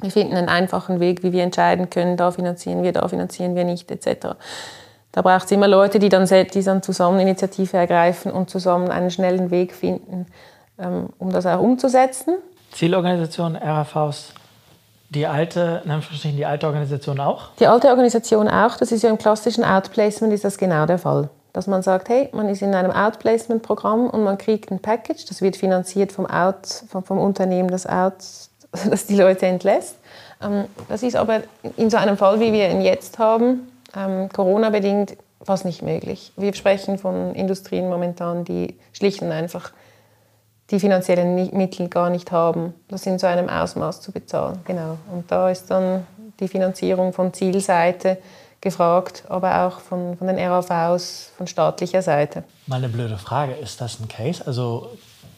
Wir 0.00 0.10
finden 0.10 0.36
einen 0.36 0.48
einfachen 0.48 1.00
Weg, 1.00 1.22
wie 1.24 1.32
wir 1.32 1.42
entscheiden 1.42 1.90
können, 1.90 2.16
da 2.16 2.30
finanzieren 2.30 2.82
wir, 2.82 2.92
da 2.92 3.06
finanzieren 3.08 3.54
wir 3.56 3.64
nicht 3.64 3.90
etc. 3.90 4.36
Da 5.10 5.22
braucht 5.22 5.44
es 5.44 5.50
immer 5.52 5.68
Leute, 5.68 5.98
die 5.98 6.08
dann, 6.08 6.26
die 6.26 6.62
dann 6.62 6.82
zusammen 6.82 7.20
Initiative 7.20 7.76
ergreifen 7.76 8.32
und 8.32 8.50
zusammen 8.50 8.90
einen 8.90 9.10
schnellen 9.10 9.50
Weg 9.50 9.72
finden, 9.72 10.26
ähm, 10.78 11.08
um 11.18 11.30
das 11.32 11.46
auch 11.46 11.60
umzusetzen. 11.60 12.36
Zielorganisation 12.72 13.54
RAVs 13.54 14.34
die 15.10 15.26
alte, 15.26 15.82
die 16.24 16.46
alte 16.46 16.66
Organisation 16.66 17.20
auch? 17.20 17.50
Die 17.58 17.66
alte 17.66 17.88
Organisation 17.88 18.48
auch. 18.48 18.76
Das 18.76 18.92
ist 18.92 19.02
ja 19.02 19.10
im 19.10 19.18
klassischen 19.18 19.64
Outplacement 19.64 20.32
ist 20.32 20.44
das 20.44 20.58
genau 20.58 20.86
der 20.86 20.98
Fall. 20.98 21.28
Dass 21.52 21.66
man 21.66 21.82
sagt, 21.82 22.08
hey, 22.08 22.28
man 22.32 22.48
ist 22.48 22.62
in 22.62 22.74
einem 22.74 22.90
Outplacement-Programm 22.90 24.10
und 24.10 24.24
man 24.24 24.38
kriegt 24.38 24.72
ein 24.72 24.80
Package, 24.80 25.24
das 25.26 25.40
wird 25.40 25.56
finanziert 25.56 26.10
vom, 26.10 26.26
Out, 26.26 26.66
vom, 26.88 27.04
vom 27.04 27.18
Unternehmen, 27.18 27.68
das, 27.68 27.86
Out, 27.86 28.14
das 28.90 29.06
die 29.06 29.16
Leute 29.16 29.46
entlässt. 29.46 29.96
Ähm, 30.42 30.64
das 30.88 31.02
ist 31.02 31.14
aber 31.16 31.42
in 31.76 31.90
so 31.90 31.96
einem 31.96 32.16
Fall, 32.16 32.40
wie 32.40 32.52
wir 32.52 32.70
ihn 32.70 32.80
jetzt 32.80 33.18
haben, 33.18 33.68
ähm, 33.96 34.28
Corona-bedingt, 34.30 35.16
fast 35.44 35.64
nicht 35.64 35.82
möglich. 35.82 36.32
Wir 36.36 36.54
sprechen 36.54 36.98
von 36.98 37.34
Industrien 37.34 37.88
momentan, 37.88 38.44
die 38.44 38.76
schlicht 38.92 39.22
und 39.22 39.30
einfach 39.30 39.72
die 40.70 40.80
finanziellen 40.80 41.34
Mittel 41.56 41.88
gar 41.88 42.10
nicht 42.10 42.32
haben, 42.32 42.74
das 42.88 43.06
in 43.06 43.18
so 43.18 43.26
einem 43.26 43.48
Ausmaß 43.48 44.00
zu 44.00 44.12
bezahlen. 44.12 44.60
Genau. 44.64 44.98
Und 45.12 45.30
da 45.30 45.50
ist 45.50 45.70
dann 45.70 46.06
die 46.40 46.48
Finanzierung 46.48 47.12
von 47.12 47.32
Zielseite 47.32 48.18
gefragt, 48.60 49.24
aber 49.28 49.66
auch 49.66 49.80
von, 49.80 50.16
von 50.16 50.26
den 50.26 50.38
RAVs 50.38 51.32
von 51.36 51.46
staatlicher 51.46 52.02
Seite. 52.02 52.44
Mal 52.66 52.76
eine 52.76 52.88
blöde 52.88 53.18
Frage, 53.18 53.52
ist 53.52 53.80
das 53.80 54.00
ein 54.00 54.08
Case? 54.08 54.44
Also 54.46 54.88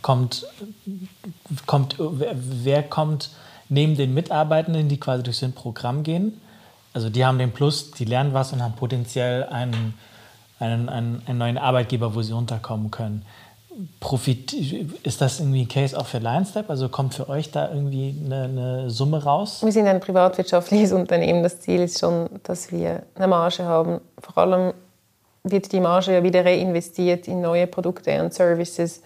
kommt, 0.00 0.46
kommt, 1.66 1.96
wer 1.98 2.84
kommt 2.84 3.30
neben 3.68 3.96
den 3.96 4.14
Mitarbeitenden, 4.14 4.88
die 4.88 4.98
quasi 4.98 5.24
durch 5.24 5.38
so 5.38 5.46
ein 5.46 5.52
Programm 5.52 6.04
gehen? 6.04 6.40
Also 6.94 7.10
die 7.10 7.26
haben 7.26 7.38
den 7.38 7.52
Plus, 7.52 7.90
die 7.90 8.04
lernen 8.04 8.32
was 8.32 8.52
und 8.52 8.62
haben 8.62 8.74
potenziell 8.74 9.44
einen, 9.44 9.94
einen, 10.60 10.88
einen, 10.88 11.22
einen 11.26 11.38
neuen 11.38 11.58
Arbeitgeber, 11.58 12.14
wo 12.14 12.22
sie 12.22 12.32
unterkommen 12.32 12.90
können. 12.90 13.26
Ist 15.02 15.20
das 15.20 15.40
irgendwie 15.40 15.62
ein 15.62 15.68
Case 15.68 15.98
auch 15.98 16.06
für 16.06 16.18
LionStep? 16.18 16.70
Also 16.70 16.88
kommt 16.88 17.14
für 17.14 17.28
euch 17.28 17.50
da 17.50 17.70
irgendwie 17.70 18.14
eine, 18.24 18.44
eine, 18.44 18.90
Summe 18.90 19.22
raus? 19.22 19.60
Wir 19.62 19.72
sind 19.72 19.86
ein 19.86 20.00
privatwirtschaftliches 20.00 20.92
Unternehmen. 20.92 21.42
Das 21.42 21.60
Ziel 21.60 21.82
ist 21.82 21.98
schon, 21.98 22.28
dass 22.42 22.72
wir 22.72 23.02
eine 23.14 23.26
Marge 23.26 23.64
haben. 23.64 24.00
Vor 24.18 24.38
allem 24.38 24.72
wird 25.44 25.72
die 25.72 25.80
Marge 25.80 26.12
ja 26.14 26.22
wieder 26.22 26.44
reinvestiert 26.44 27.28
in 27.28 27.40
neue 27.40 27.66
Produkte 27.66 28.22
und 28.22 28.32
Services, 28.32 29.02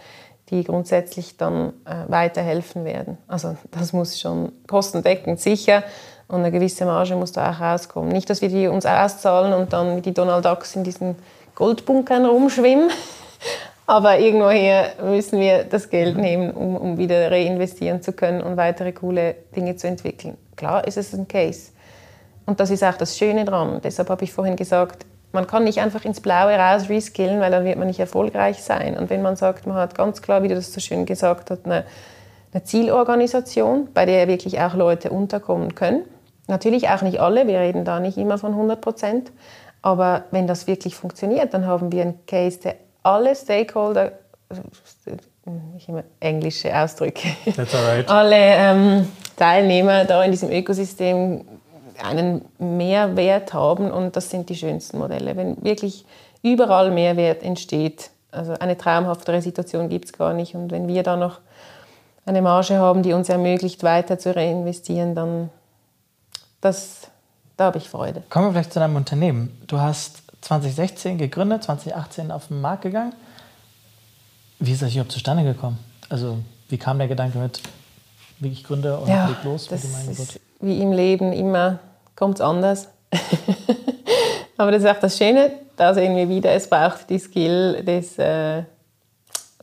die 0.50 0.64
grundsätzlich 0.64 1.36
dann 1.36 1.72
äh, 1.84 2.08
weiterhelfen 2.08 2.84
werden. 2.84 3.18
Also 3.26 3.56
das 3.70 3.92
muss 3.92 4.20
schon 4.20 4.52
kostendeckend 4.66 5.40
sicher 5.40 5.82
und 6.28 6.40
eine 6.40 6.50
gewisse 6.50 6.84
Marge 6.84 7.16
muss 7.16 7.32
da 7.32 7.50
auch 7.50 7.60
rauskommen. 7.60 8.10
Nicht, 8.10 8.30
dass 8.30 8.40
wir 8.40 8.48
die 8.48 8.68
uns 8.68 8.86
auszahlen 8.86 9.52
und 9.52 9.72
dann 9.72 9.96
wie 9.96 10.00
die 10.00 10.14
Donald 10.14 10.44
Ducks 10.44 10.76
in 10.76 10.84
diesen 10.84 11.16
Goldbunkern 11.54 12.24
rumschwimmen. 12.24 12.90
Aber 13.90 14.20
irgendwoher 14.20 14.92
müssen 15.02 15.40
wir 15.40 15.64
das 15.64 15.90
Geld 15.90 16.16
nehmen, 16.16 16.52
um, 16.52 16.76
um 16.76 16.96
wieder 16.96 17.28
reinvestieren 17.28 18.02
zu 18.02 18.12
können 18.12 18.40
und 18.40 18.56
weitere 18.56 18.92
coole 18.92 19.34
Dinge 19.56 19.74
zu 19.74 19.88
entwickeln. 19.88 20.36
Klar 20.54 20.86
ist 20.86 20.96
es 20.96 21.12
ein 21.12 21.26
Case. 21.26 21.72
Und 22.46 22.60
das 22.60 22.70
ist 22.70 22.84
auch 22.84 22.94
das 22.94 23.18
Schöne 23.18 23.44
dran. 23.44 23.80
Deshalb 23.82 24.08
habe 24.08 24.22
ich 24.22 24.32
vorhin 24.32 24.54
gesagt, 24.54 25.06
man 25.32 25.48
kann 25.48 25.64
nicht 25.64 25.80
einfach 25.80 26.04
ins 26.04 26.20
Blaue 26.20 26.56
raus 26.56 26.88
reskillen, 26.88 27.40
weil 27.40 27.50
dann 27.50 27.64
wird 27.64 27.78
man 27.78 27.88
nicht 27.88 27.98
erfolgreich 27.98 28.62
sein. 28.62 28.96
Und 28.96 29.10
wenn 29.10 29.22
man 29.22 29.34
sagt, 29.34 29.66
man 29.66 29.74
hat 29.74 29.96
ganz 29.96 30.22
klar, 30.22 30.44
wie 30.44 30.48
du 30.48 30.54
das 30.54 30.72
so 30.72 30.78
schön 30.78 31.04
gesagt 31.04 31.50
hast, 31.50 31.64
eine, 31.64 31.84
eine 32.52 32.62
Zielorganisation, 32.62 33.88
bei 33.92 34.06
der 34.06 34.28
wirklich 34.28 34.60
auch 34.60 34.74
Leute 34.76 35.10
unterkommen 35.10 35.74
können. 35.74 36.04
Natürlich 36.46 36.90
auch 36.90 37.02
nicht 37.02 37.18
alle, 37.18 37.48
wir 37.48 37.58
reden 37.58 37.84
da 37.84 37.98
nicht 37.98 38.18
immer 38.18 38.38
von 38.38 38.52
100 38.52 38.80
Prozent. 38.80 39.32
Aber 39.82 40.26
wenn 40.30 40.46
das 40.46 40.68
wirklich 40.68 40.94
funktioniert, 40.94 41.54
dann 41.54 41.66
haben 41.66 41.90
wir 41.90 42.02
einen 42.02 42.24
Case, 42.26 42.60
der 42.60 42.76
alle 43.02 43.34
Stakeholder, 43.34 44.12
ich 45.76 45.88
immer 45.88 46.04
englische 46.20 46.76
Ausdrücke, 46.76 47.28
right. 47.46 48.08
alle 48.08 48.36
ähm, 48.36 49.08
Teilnehmer 49.36 50.04
da 50.04 50.22
in 50.22 50.30
diesem 50.30 50.50
Ökosystem 50.50 51.44
einen 52.02 52.44
Mehrwert 52.58 53.52
haben 53.52 53.90
und 53.90 54.16
das 54.16 54.30
sind 54.30 54.48
die 54.48 54.56
schönsten 54.56 54.98
Modelle. 54.98 55.36
Wenn 55.36 55.62
wirklich 55.62 56.04
überall 56.42 56.90
Mehrwert 56.90 57.42
entsteht, 57.42 58.10
also 58.30 58.54
eine 58.54 58.76
traumhaftere 58.76 59.42
Situation 59.42 59.88
gibt 59.88 60.06
es 60.06 60.12
gar 60.12 60.32
nicht 60.32 60.54
und 60.54 60.70
wenn 60.70 60.88
wir 60.88 61.02
da 61.02 61.16
noch 61.16 61.40
eine 62.26 62.42
Marge 62.42 62.78
haben, 62.78 63.02
die 63.02 63.12
uns 63.12 63.28
ermöglicht, 63.28 63.82
weiter 63.82 64.18
zu 64.18 64.34
reinvestieren, 64.34 65.14
dann 65.14 65.50
das, 66.60 67.08
da 67.56 67.64
habe 67.64 67.78
ich 67.78 67.88
Freude. 67.88 68.22
Kommen 68.28 68.46
wir 68.46 68.52
vielleicht 68.52 68.72
zu 68.72 68.78
deinem 68.78 68.96
Unternehmen. 68.96 69.58
Du 69.66 69.80
hast 69.80 70.22
2016 70.40 71.18
gegründet, 71.18 71.64
2018 71.64 72.30
auf 72.30 72.48
den 72.48 72.60
Markt 72.60 72.82
gegangen. 72.82 73.12
Wie 74.58 74.72
ist 74.72 74.82
das 74.82 74.92
überhaupt 74.92 75.12
zustande 75.12 75.44
gekommen? 75.44 75.78
Also 76.08 76.38
wie 76.68 76.78
kam 76.78 76.98
der 76.98 77.08
Gedanke 77.08 77.38
mit, 77.38 77.60
wie 78.38 78.48
ich 78.48 78.64
gründe 78.64 78.98
und 78.98 79.08
ja, 79.08 79.28
leg 79.28 79.44
los 79.44 79.70
mit 79.70 79.82
dem 79.82 79.94
Angebot? 79.94 80.40
Wie 80.60 80.80
im 80.80 80.92
Leben 80.92 81.32
immer 81.32 81.78
kommt 82.14 82.36
es 82.36 82.40
anders. 82.40 82.88
Aber 84.56 84.70
das 84.70 84.82
ist 84.82 84.90
auch 84.90 85.00
das 85.00 85.16
Schöne, 85.16 85.52
da 85.76 85.94
sehen 85.94 86.14
wir 86.14 86.28
wieder, 86.28 86.52
es 86.52 86.68
braucht 86.68 87.08
die 87.08 87.18
Skill 87.18 87.82
des, 87.82 88.18
äh, 88.18 88.64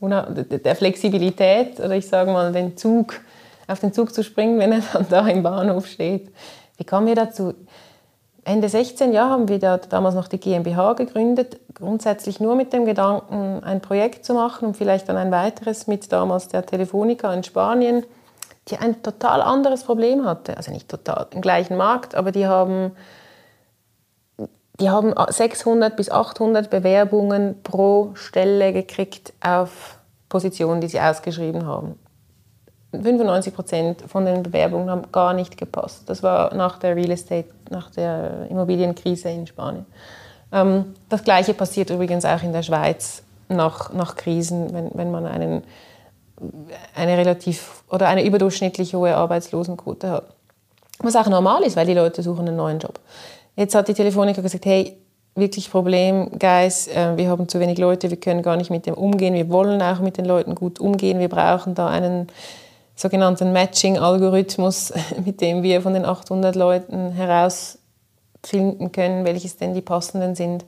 der 0.00 0.76
Flexibilität 0.76 1.78
oder 1.78 1.92
ich 1.92 2.08
sage 2.08 2.32
mal 2.32 2.52
den 2.52 2.76
Zug, 2.76 3.20
auf 3.68 3.78
den 3.78 3.92
Zug 3.92 4.12
zu 4.12 4.24
springen, 4.24 4.58
wenn 4.58 4.72
er 4.72 4.82
dann 4.92 5.06
da 5.08 5.26
im 5.28 5.44
Bahnhof 5.44 5.86
steht. 5.86 6.32
Wie 6.76 6.84
kommen 6.84 7.06
wir 7.06 7.14
dazu? 7.14 7.54
Ende 8.48 8.70
16 8.70 9.12
Jahre 9.12 9.32
haben 9.32 9.48
wir 9.48 9.58
damals 9.58 10.14
noch 10.14 10.26
die 10.26 10.40
GmbH 10.40 10.94
gegründet, 10.94 11.60
grundsätzlich 11.74 12.40
nur 12.40 12.56
mit 12.56 12.72
dem 12.72 12.86
Gedanken, 12.86 13.62
ein 13.62 13.82
Projekt 13.82 14.24
zu 14.24 14.32
machen 14.32 14.68
und 14.68 14.74
vielleicht 14.74 15.06
dann 15.10 15.18
ein 15.18 15.30
weiteres 15.30 15.86
mit 15.86 16.10
damals 16.10 16.48
der 16.48 16.64
Telefonica 16.64 17.30
in 17.34 17.44
Spanien, 17.44 18.06
die 18.68 18.78
ein 18.78 19.02
total 19.02 19.42
anderes 19.42 19.84
Problem 19.84 20.24
hatte. 20.24 20.56
Also 20.56 20.72
nicht 20.72 20.88
total 20.88 21.26
im 21.32 21.42
gleichen 21.42 21.76
Markt, 21.76 22.14
aber 22.14 22.32
die 22.32 22.46
haben, 22.46 22.92
die 24.80 24.88
haben 24.88 25.12
600 25.28 25.94
bis 25.94 26.10
800 26.10 26.70
Bewerbungen 26.70 27.62
pro 27.62 28.12
Stelle 28.14 28.72
gekriegt 28.72 29.34
auf 29.42 29.98
Positionen, 30.30 30.80
die 30.80 30.88
sie 30.88 31.00
ausgeschrieben 31.00 31.66
haben. 31.66 31.98
95 32.92 33.54
Prozent 33.54 34.02
von 34.06 34.24
den 34.24 34.42
Bewerbungen 34.42 34.88
haben 34.88 35.02
gar 35.12 35.34
nicht 35.34 35.56
gepasst. 35.56 36.02
Das 36.06 36.22
war 36.22 36.54
nach 36.54 36.78
der 36.78 36.96
Real 36.96 37.10
Estate, 37.10 37.48
nach 37.70 37.90
der 37.90 38.46
Immobilienkrise 38.48 39.28
in 39.28 39.46
Spanien. 39.46 39.84
Ähm, 40.52 40.94
das 41.08 41.22
Gleiche 41.22 41.54
passiert 41.54 41.90
übrigens 41.90 42.24
auch 42.24 42.42
in 42.42 42.52
der 42.52 42.62
Schweiz 42.62 43.22
nach, 43.48 43.92
nach 43.92 44.16
Krisen, 44.16 44.72
wenn, 44.72 44.90
wenn 44.94 45.10
man 45.10 45.26
einen, 45.26 45.62
eine 46.94 47.18
relativ 47.18 47.84
oder 47.90 48.08
eine 48.08 48.24
überdurchschnittlich 48.24 48.94
hohe 48.94 49.14
Arbeitslosenquote 49.14 50.10
hat. 50.10 50.24
Was 51.00 51.14
auch 51.14 51.28
normal 51.28 51.62
ist, 51.62 51.76
weil 51.76 51.86
die 51.86 51.94
Leute 51.94 52.22
suchen 52.22 52.48
einen 52.48 52.56
neuen 52.56 52.78
Job. 52.78 52.98
Jetzt 53.54 53.74
hat 53.74 53.88
die 53.88 53.94
Telefonica 53.94 54.40
gesagt, 54.40 54.64
hey, 54.64 54.96
wirklich 55.34 55.70
Problem, 55.70 56.30
Guys, 56.38 56.88
äh, 56.88 57.16
wir 57.16 57.28
haben 57.28 57.48
zu 57.48 57.60
wenig 57.60 57.78
Leute, 57.78 58.10
wir 58.10 58.18
können 58.18 58.42
gar 58.42 58.56
nicht 58.56 58.70
mit 58.70 58.86
dem 58.86 58.94
umgehen, 58.94 59.34
wir 59.34 59.50
wollen 59.50 59.80
auch 59.82 60.00
mit 60.00 60.16
den 60.16 60.24
Leuten 60.24 60.54
gut 60.54 60.80
umgehen, 60.80 61.18
wir 61.20 61.28
brauchen 61.28 61.74
da 61.74 61.88
einen 61.88 62.28
sogenannten 62.98 63.52
Matching-Algorithmus, 63.52 64.92
mit 65.24 65.40
dem 65.40 65.62
wir 65.62 65.80
von 65.80 65.94
den 65.94 66.04
800 66.04 66.56
Leuten 66.56 67.12
herausfinden 67.12 68.92
können, 68.92 69.24
welches 69.24 69.56
denn 69.56 69.72
die 69.72 69.82
passenden 69.82 70.34
sind, 70.34 70.64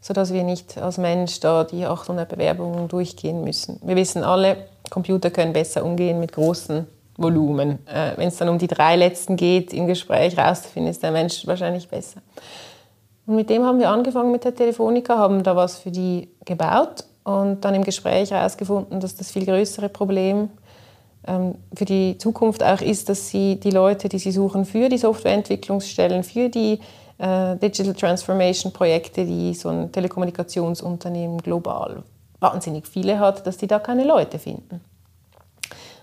sodass 0.00 0.32
wir 0.32 0.42
nicht 0.42 0.76
als 0.76 0.98
Mensch 0.98 1.38
da 1.40 1.64
die 1.64 1.86
800 1.86 2.28
Bewerbungen 2.28 2.88
durchgehen 2.88 3.44
müssen. 3.44 3.80
Wir 3.82 3.94
wissen 3.94 4.24
alle, 4.24 4.56
Computer 4.90 5.30
können 5.30 5.52
besser 5.52 5.84
umgehen 5.84 6.18
mit 6.18 6.32
großen 6.32 6.86
Volumen. 7.16 7.78
Äh, 7.86 8.12
Wenn 8.16 8.28
es 8.28 8.36
dann 8.36 8.48
um 8.48 8.58
die 8.58 8.68
drei 8.68 8.96
letzten 8.96 9.36
geht, 9.36 9.72
im 9.72 9.86
Gespräch 9.86 10.36
rauszufinden, 10.36 10.90
ist 10.90 11.02
der 11.02 11.12
Mensch 11.12 11.46
wahrscheinlich 11.46 11.88
besser. 11.88 12.20
Und 13.26 13.36
mit 13.36 13.50
dem 13.50 13.64
haben 13.64 13.78
wir 13.78 13.90
angefangen 13.90 14.32
mit 14.32 14.44
der 14.44 14.54
Telefonica, 14.54 15.16
haben 15.16 15.42
da 15.44 15.54
was 15.54 15.76
für 15.76 15.90
die 15.90 16.28
gebaut 16.44 17.04
und 17.24 17.64
dann 17.64 17.74
im 17.74 17.84
Gespräch 17.84 18.30
herausgefunden, 18.30 18.98
dass 19.00 19.14
das 19.14 19.30
viel 19.30 19.44
größere 19.44 19.88
Problem 19.88 20.36
ähm, 20.38 20.50
für 21.74 21.84
die 21.84 22.16
Zukunft 22.18 22.62
auch 22.62 22.80
ist, 22.80 23.08
dass 23.08 23.28
sie 23.28 23.56
die 23.56 23.70
Leute, 23.70 24.08
die 24.08 24.18
sie 24.18 24.32
suchen 24.32 24.64
für 24.64 24.88
die 24.88 24.98
Softwareentwicklungsstellen, 24.98 26.24
für 26.24 26.48
die 26.48 26.80
äh, 27.18 27.56
Digital 27.56 27.94
Transformation 27.94 28.72
Projekte, 28.72 29.24
die 29.24 29.54
so 29.54 29.68
ein 29.68 29.92
Telekommunikationsunternehmen 29.92 31.38
global 31.38 32.02
wahnsinnig 32.40 32.86
viele 32.86 33.18
hat, 33.18 33.46
dass 33.46 33.56
die 33.56 33.66
da 33.66 33.78
keine 33.78 34.04
Leute 34.04 34.38
finden. 34.38 34.80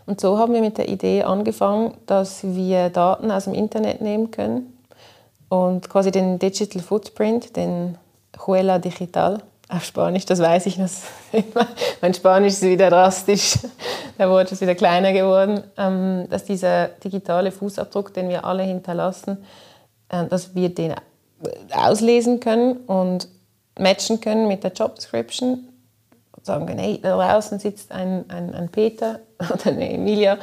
Und 0.06 0.22
so 0.22 0.38
haben 0.38 0.54
wir 0.54 0.62
mit 0.62 0.78
der 0.78 0.90
Idee 0.90 1.24
angefangen, 1.24 1.96
dass 2.06 2.44
wir 2.44 2.90
Daten 2.90 3.32
aus 3.32 3.46
dem 3.46 3.54
Internet 3.54 4.02
nehmen 4.02 4.32
können 4.32 4.78
und 5.50 5.90
quasi 5.90 6.12
den 6.12 6.38
Digital 6.38 6.82
Footprint, 6.82 7.56
den 7.56 7.98
Huela 8.46 8.78
Digital 8.78 9.42
auf 9.68 9.84
Spanisch, 9.84 10.26
das 10.26 10.40
weiß 10.40 10.68
ich 10.68 10.78
noch. 10.78 10.90
mein 12.02 12.14
Spanisch 12.14 12.54
ist 12.54 12.62
wieder 12.64 12.90
drastisch, 12.90 13.58
der 14.18 14.30
Wort 14.30 14.52
ist 14.52 14.62
wieder 14.62 14.76
kleiner 14.76 15.12
geworden, 15.12 15.64
ähm, 15.78 16.28
dass 16.30 16.46
dieser 16.46 16.88
digitale 16.88 17.52
Fußabdruck, 17.52 18.14
den 18.14 18.30
wir 18.30 18.46
alle 18.46 18.64
hinterlassen, 18.64 19.44
äh, 20.10 20.26
dass 20.26 20.54
wir 20.54 20.70
den 20.70 20.94
auslesen 21.74 22.40
können 22.40 22.78
und 22.86 23.28
matchen 23.78 24.22
können 24.22 24.48
mit 24.48 24.64
der 24.64 24.72
Job 24.72 24.96
Description 24.96 25.68
sagen 26.46 26.68
können, 26.68 26.80
hey, 26.80 27.00
da 27.02 27.16
draußen 27.18 27.58
sitzt 27.60 27.92
ein, 27.92 28.26
ein, 28.30 28.54
ein 28.54 28.70
Peter 28.70 29.20
oder 29.40 29.72
eine 29.72 29.92
Emilia, 29.92 30.38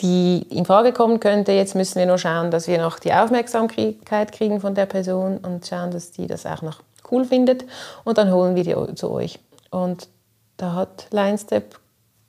die 0.00 0.44
in 0.50 0.64
Frage 0.64 0.92
kommen 0.92 1.20
könnte. 1.20 1.52
Jetzt 1.52 1.76
müssen 1.76 1.98
wir 1.98 2.06
nur 2.06 2.18
schauen, 2.18 2.50
dass 2.50 2.66
wir 2.66 2.78
noch 2.78 2.98
die 2.98 3.12
Aufmerksamkeit 3.12 4.32
kriegen 4.32 4.60
von 4.60 4.74
der 4.74 4.86
Person 4.86 5.38
und 5.38 5.64
schauen, 5.66 5.92
dass 5.92 6.10
die 6.10 6.26
das 6.26 6.44
auch 6.44 6.62
noch 6.62 6.80
cool 7.10 7.24
findet. 7.24 7.64
Und 8.04 8.18
dann 8.18 8.32
holen 8.32 8.54
wir 8.54 8.64
die 8.64 8.94
zu 8.94 9.10
euch. 9.10 9.38
Und 9.70 10.08
da 10.56 10.74
hat 10.74 11.06
LineStep, 11.10 11.78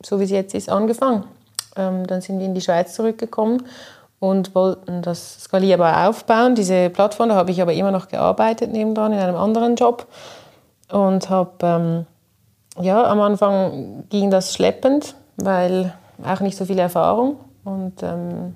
so 0.03 0.19
wie 0.19 0.23
es 0.23 0.31
jetzt 0.31 0.55
ist, 0.55 0.69
angefangen. 0.69 1.25
Ähm, 1.75 2.07
dann 2.07 2.21
sind 2.21 2.39
wir 2.39 2.45
in 2.45 2.55
die 2.55 2.61
Schweiz 2.61 2.93
zurückgekommen 2.93 3.63
und 4.19 4.55
wollten 4.55 5.01
das 5.01 5.43
skalierbar 5.43 6.09
aufbauen. 6.09 6.55
Diese 6.55 6.89
Plattform, 6.89 7.29
da 7.29 7.35
habe 7.35 7.51
ich 7.51 7.61
aber 7.61 7.73
immer 7.73 7.91
noch 7.91 8.07
gearbeitet 8.07 8.71
nebendran 8.71 9.13
in 9.13 9.19
einem 9.19 9.35
anderen 9.35 9.75
Job 9.75 10.07
und 10.91 11.29
habe 11.29 11.51
ähm, 11.63 12.05
ja, 12.79 13.03
am 13.05 13.21
Anfang 13.21 14.05
ging 14.09 14.31
das 14.31 14.53
schleppend, 14.53 15.15
weil 15.37 15.93
auch 16.23 16.39
nicht 16.39 16.57
so 16.57 16.65
viel 16.65 16.79
Erfahrung 16.79 17.37
und 17.63 18.03
ähm, 18.03 18.55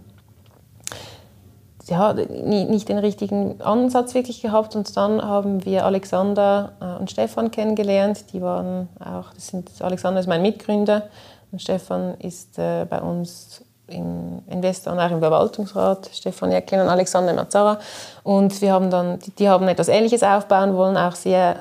ja, 1.89 2.13
nicht 2.13 2.89
den 2.89 2.97
richtigen 2.97 3.61
Ansatz 3.61 4.13
wirklich 4.13 4.41
gehabt. 4.41 4.75
Und 4.75 4.95
dann 4.95 5.21
haben 5.21 5.65
wir 5.65 5.85
Alexander 5.85 6.73
äh, 6.81 6.99
und 6.99 7.11
Stefan 7.11 7.51
kennengelernt. 7.51 8.25
Die 8.33 8.41
waren 8.41 8.89
auch, 8.99 9.33
das 9.33 9.47
sind, 9.47 9.69
Alexander 9.81 10.19
ist 10.19 10.27
mein 10.27 10.41
Mitgründer 10.41 11.03
und 11.51 11.61
Stefan 11.61 12.15
ist 12.19 12.57
äh, 12.59 12.85
bei 12.85 13.01
uns 13.01 13.63
im 13.87 14.43
Investor 14.47 14.93
und 14.93 14.99
auch 14.99 15.11
im 15.11 15.19
Verwaltungsrat, 15.19 16.09
Stefan 16.13 16.51
Jäcklin 16.51 16.81
und 16.81 16.89
Alexander 16.89 17.33
Mazzara. 17.33 17.79
Und 18.23 18.61
wir 18.61 18.71
haben 18.71 18.89
dann, 18.89 19.19
die, 19.19 19.31
die 19.31 19.49
haben 19.49 19.67
etwas 19.67 19.87
Ähnliches 19.87 20.23
aufbauen 20.23 20.75
wollen, 20.75 20.95
auch 20.95 21.15
sehr 21.15 21.55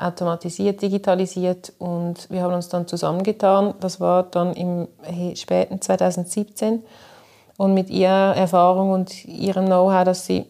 automatisiert, 0.00 0.82
digitalisiert. 0.82 1.72
Und 1.78 2.28
wir 2.30 2.42
haben 2.42 2.54
uns 2.54 2.68
dann 2.68 2.86
zusammengetan. 2.86 3.74
Das 3.80 4.00
war 4.00 4.24
dann 4.24 4.54
im 4.54 4.88
späten 5.34 5.80
2017. 5.80 6.82
Und 7.58 7.74
mit 7.74 7.90
ihrer 7.90 8.34
Erfahrung 8.34 8.92
und 8.92 9.26
ihrem 9.26 9.66
Know-how, 9.66 10.04
das 10.04 10.24
sie 10.24 10.46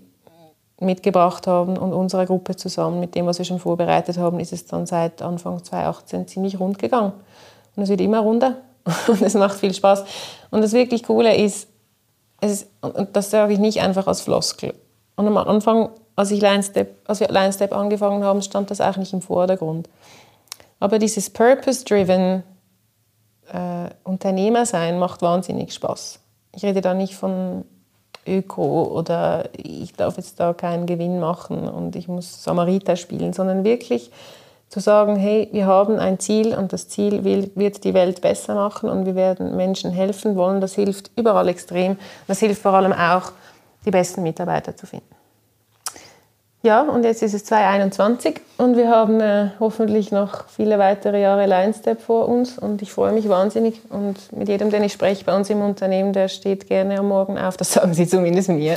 mitgebracht 0.80 1.46
haben 1.46 1.76
und 1.76 1.92
unserer 1.92 2.26
Gruppe 2.26 2.54
zusammen 2.54 3.00
mit 3.00 3.14
dem, 3.14 3.26
was 3.26 3.38
wir 3.38 3.44
schon 3.44 3.58
vorbereitet 3.58 4.18
haben, 4.18 4.38
ist 4.38 4.52
es 4.52 4.66
dann 4.66 4.86
seit 4.86 5.22
Anfang 5.22 5.64
2018 5.64 6.28
ziemlich 6.28 6.60
rund 6.60 6.78
gegangen. 6.78 7.12
Und 7.74 7.82
es 7.82 7.88
wird 7.88 8.00
immer 8.00 8.20
runder 8.20 8.58
und 9.08 9.22
es 9.22 9.34
macht 9.34 9.58
viel 9.58 9.74
Spaß. 9.74 10.04
Und 10.50 10.62
das 10.62 10.72
wirklich 10.72 11.02
Coole 11.02 11.34
ist, 11.36 11.68
ist 12.40 12.68
und 12.80 13.16
das 13.16 13.30
sage 13.30 13.54
ich 13.54 13.58
nicht 13.58 13.80
einfach 13.80 14.06
als 14.06 14.20
Floskel. 14.20 14.74
Und 15.16 15.26
am 15.26 15.36
Anfang, 15.36 15.88
als, 16.14 16.30
ich 16.30 16.40
Line-Step, 16.40 16.94
als 17.08 17.20
wir 17.20 17.28
Line-Step 17.28 17.72
angefangen 17.72 18.22
haben, 18.22 18.42
stand 18.42 18.70
das 18.70 18.80
auch 18.80 18.96
nicht 18.96 19.12
im 19.12 19.22
Vordergrund. 19.22 19.88
Aber 20.78 21.00
dieses 21.00 21.30
Purpose-driven 21.30 22.44
äh, 23.52 23.88
Unternehmer 24.04 24.64
sein 24.64 24.98
macht 25.00 25.22
wahnsinnig 25.22 25.72
Spaß. 25.72 26.20
Ich 26.54 26.64
rede 26.64 26.80
da 26.80 26.94
nicht 26.94 27.14
von 27.14 27.64
Öko 28.26 28.84
oder 28.84 29.48
ich 29.56 29.94
darf 29.94 30.16
jetzt 30.16 30.38
da 30.38 30.52
keinen 30.52 30.86
Gewinn 30.86 31.20
machen 31.20 31.68
und 31.68 31.96
ich 31.96 32.08
muss 32.08 32.42
Samariter 32.42 32.96
spielen, 32.96 33.32
sondern 33.32 33.64
wirklich 33.64 34.10
zu 34.68 34.80
sagen, 34.80 35.16
hey, 35.16 35.48
wir 35.52 35.66
haben 35.66 35.98
ein 35.98 36.18
Ziel 36.18 36.54
und 36.54 36.72
das 36.72 36.88
Ziel 36.88 37.24
will, 37.24 37.50
wird 37.54 37.84
die 37.84 37.94
Welt 37.94 38.20
besser 38.20 38.54
machen 38.54 38.90
und 38.90 39.06
wir 39.06 39.14
werden 39.14 39.56
Menschen 39.56 39.90
helfen 39.90 40.36
wollen. 40.36 40.60
Das 40.60 40.74
hilft 40.74 41.10
überall 41.16 41.48
extrem. 41.48 41.96
Das 42.26 42.40
hilft 42.40 42.60
vor 42.60 42.74
allem 42.74 42.92
auch, 42.92 43.32
die 43.86 43.90
besten 43.90 44.22
Mitarbeiter 44.22 44.76
zu 44.76 44.86
finden. 44.86 45.17
Ja, 46.62 46.82
und 46.82 47.04
jetzt 47.04 47.22
ist 47.22 47.34
es 47.34 47.44
2021 47.44 48.40
und 48.56 48.76
wir 48.76 48.88
haben 48.88 49.20
äh, 49.20 49.50
hoffentlich 49.60 50.10
noch 50.10 50.48
viele 50.48 50.76
weitere 50.80 51.20
Jahre 51.20 51.46
Line-Step 51.46 52.00
vor 52.02 52.28
uns 52.28 52.58
und 52.58 52.82
ich 52.82 52.90
freue 52.90 53.12
mich 53.12 53.28
wahnsinnig 53.28 53.80
und 53.90 54.16
mit 54.32 54.48
jedem, 54.48 54.68
den 54.70 54.82
ich 54.82 54.92
spreche 54.92 55.24
bei 55.24 55.36
uns 55.36 55.48
im 55.50 55.60
Unternehmen, 55.62 56.12
der 56.12 56.26
steht 56.26 56.66
gerne 56.66 56.98
am 56.98 57.08
Morgen 57.08 57.38
auf, 57.38 57.56
das 57.56 57.72
sagen 57.72 57.94
sie 57.94 58.08
zumindest 58.08 58.48
mir. 58.48 58.76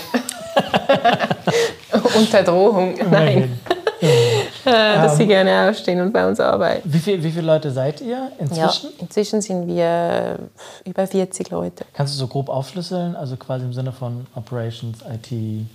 Unter 2.16 2.44
Drohung, 2.44 2.94
nein. 3.10 3.60
dass 4.64 5.18
sie 5.18 5.24
ähm, 5.24 5.30
gerne 5.30 5.70
aufstehen 5.70 6.02
und 6.02 6.12
bei 6.12 6.28
uns 6.28 6.40
arbeiten. 6.40 6.82
Wie, 6.92 7.00
viel, 7.00 7.24
wie 7.24 7.32
viele 7.32 7.48
Leute 7.48 7.72
seid 7.72 8.02
ihr 8.02 8.32
inzwischen? 8.38 8.90
Ja, 8.92 9.00
inzwischen 9.00 9.42
sind 9.42 9.68
wir 9.68 10.38
über 10.86 11.08
40 11.08 11.50
Leute. 11.50 11.86
Kannst 11.94 12.14
du 12.14 12.20
so 12.20 12.28
grob 12.28 12.50
aufschlüsseln, 12.50 13.16
also 13.16 13.38
quasi 13.38 13.66
im 13.66 13.74
Sinne 13.74 13.92
von 13.92 14.28
Operations, 14.36 15.00
IT, 15.02 15.68